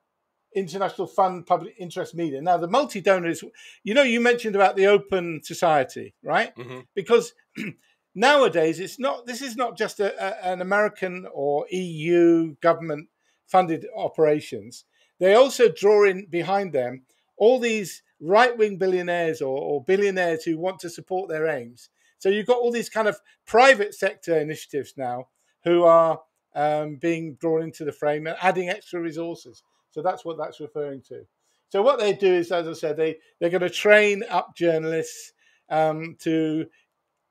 international 0.55 1.07
fund 1.07 1.45
public 1.45 1.75
interest 1.79 2.15
media. 2.15 2.41
Now, 2.41 2.57
the 2.57 2.67
multi 2.67 3.01
donor 3.01 3.27
is, 3.27 3.43
you 3.83 3.93
know, 3.93 4.03
you 4.03 4.19
mentioned 4.19 4.55
about 4.55 4.75
the 4.75 4.87
open 4.87 5.41
society, 5.43 6.13
right? 6.23 6.55
Mm-hmm. 6.55 6.79
Because 6.95 7.33
nowadays 8.15 8.79
it's 8.79 8.99
not, 8.99 9.25
this 9.25 9.41
is 9.41 9.55
not 9.55 9.77
just 9.77 9.99
a, 9.99 10.13
a, 10.23 10.51
an 10.51 10.61
American 10.61 11.27
or 11.33 11.65
EU 11.69 12.55
government 12.61 13.09
funded 13.47 13.85
operations. 13.95 14.85
They 15.19 15.35
also 15.35 15.69
draw 15.69 16.05
in 16.05 16.27
behind 16.29 16.73
them 16.73 17.03
all 17.37 17.59
these 17.59 18.03
right 18.19 18.57
wing 18.57 18.77
billionaires 18.77 19.41
or, 19.41 19.57
or 19.57 19.83
billionaires 19.83 20.43
who 20.43 20.57
want 20.57 20.79
to 20.79 20.89
support 20.89 21.29
their 21.29 21.47
aims. 21.47 21.89
So 22.19 22.29
you've 22.29 22.47
got 22.47 22.59
all 22.59 22.71
these 22.71 22.89
kind 22.89 23.07
of 23.07 23.19
private 23.45 23.93
sector 23.93 24.37
initiatives 24.39 24.93
now 24.95 25.27
who 25.63 25.83
are 25.83 26.21
um, 26.55 26.97
being 26.97 27.35
drawn 27.35 27.63
into 27.63 27.85
the 27.85 27.91
frame 27.91 28.27
and 28.27 28.37
adding 28.41 28.69
extra 28.69 28.99
resources. 28.99 29.63
So 29.91 30.01
that's 30.01 30.25
what 30.25 30.37
that's 30.37 30.59
referring 30.59 31.01
to. 31.09 31.25
So 31.69 31.81
what 31.81 31.99
they 31.99 32.13
do 32.13 32.31
is, 32.31 32.51
as 32.51 32.67
I 32.67 32.73
said, 32.73 32.97
they 32.97 33.17
they're 33.39 33.49
going 33.49 33.61
to 33.61 33.69
train 33.69 34.23
up 34.29 34.55
journalists 34.55 35.33
um, 35.69 36.15
to 36.19 36.67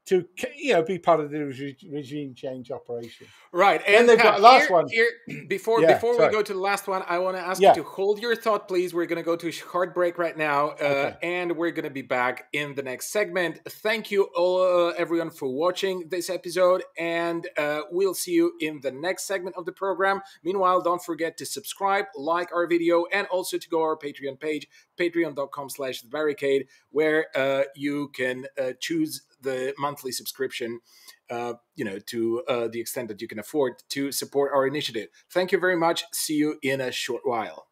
to 0.04 0.26
you 0.56 0.72
know 0.74 0.82
be 0.82 0.98
part 0.98 1.20
of 1.20 1.30
the 1.30 1.38
regime 1.38 2.34
change 2.34 2.70
operation. 2.70 3.26
Right, 3.52 3.80
and, 3.86 4.08
they've 4.08 4.18
got 4.18 4.40
last 4.40 4.62
here, 4.62 4.72
one. 4.72 4.88
Here, 4.88 5.08
before 5.48 5.80
yeah, 5.80 5.94
before 5.94 6.14
sorry. 6.16 6.28
we 6.28 6.32
go 6.32 6.42
to 6.42 6.52
the 6.52 6.58
last 6.58 6.88
one, 6.88 7.02
I 7.06 7.18
want 7.18 7.36
to 7.36 7.42
ask 7.42 7.60
yeah. 7.60 7.70
you 7.70 7.82
to 7.82 7.88
hold 7.88 8.20
your 8.20 8.34
thought, 8.34 8.66
please. 8.66 8.92
We're 8.92 9.06
going 9.06 9.22
to 9.22 9.22
go 9.22 9.36
to 9.36 9.48
a 9.48 9.52
short 9.52 9.94
break 9.94 10.18
right 10.18 10.36
now, 10.36 10.70
uh, 10.70 10.72
okay. 10.72 11.16
and 11.22 11.56
we're 11.56 11.70
going 11.70 11.84
to 11.84 11.90
be 11.90 12.02
back 12.02 12.48
in 12.52 12.74
the 12.74 12.82
next 12.82 13.12
segment. 13.12 13.60
Thank 13.68 14.10
you 14.10 14.24
all, 14.34 14.88
uh, 14.88 14.94
everyone, 14.98 15.30
for 15.30 15.48
watching 15.48 16.08
this 16.08 16.30
episode, 16.30 16.82
and 16.98 17.48
uh, 17.56 17.82
we'll 17.90 18.14
see 18.14 18.32
you 18.32 18.54
in 18.60 18.80
the 18.80 18.90
next 18.90 19.26
segment 19.26 19.56
of 19.56 19.66
the 19.66 19.72
program. 19.72 20.20
Meanwhile, 20.42 20.82
don't 20.82 21.02
forget 21.02 21.36
to 21.38 21.46
subscribe, 21.46 22.06
like 22.16 22.52
our 22.52 22.66
video, 22.66 23.04
and 23.12 23.28
also 23.28 23.56
to 23.56 23.68
go 23.68 23.82
our 23.82 23.96
Patreon 23.96 24.40
page, 24.40 24.66
patreon.com/slash 24.98 26.02
the 26.02 26.08
barricade, 26.08 26.66
where 26.90 27.26
uh, 27.36 27.62
you 27.76 28.08
can 28.14 28.46
uh, 28.60 28.72
choose 28.80 29.22
the 29.42 29.74
monthly 29.78 30.12
subscription, 30.12 30.80
uh, 31.30 31.54
you 31.74 31.84
know, 31.84 31.98
to 32.06 32.42
uh, 32.48 32.68
the 32.68 32.80
extent 32.80 33.08
that 33.08 33.20
you 33.20 33.28
can 33.28 33.38
afford 33.38 33.74
to 33.90 34.12
support 34.12 34.52
our 34.54 34.66
initiative. 34.66 35.08
Thank 35.30 35.52
you 35.52 35.58
very 35.58 35.76
much. 35.76 36.04
See 36.12 36.34
you 36.34 36.58
in 36.62 36.80
a 36.80 36.92
short 36.92 37.22
while. 37.24 37.66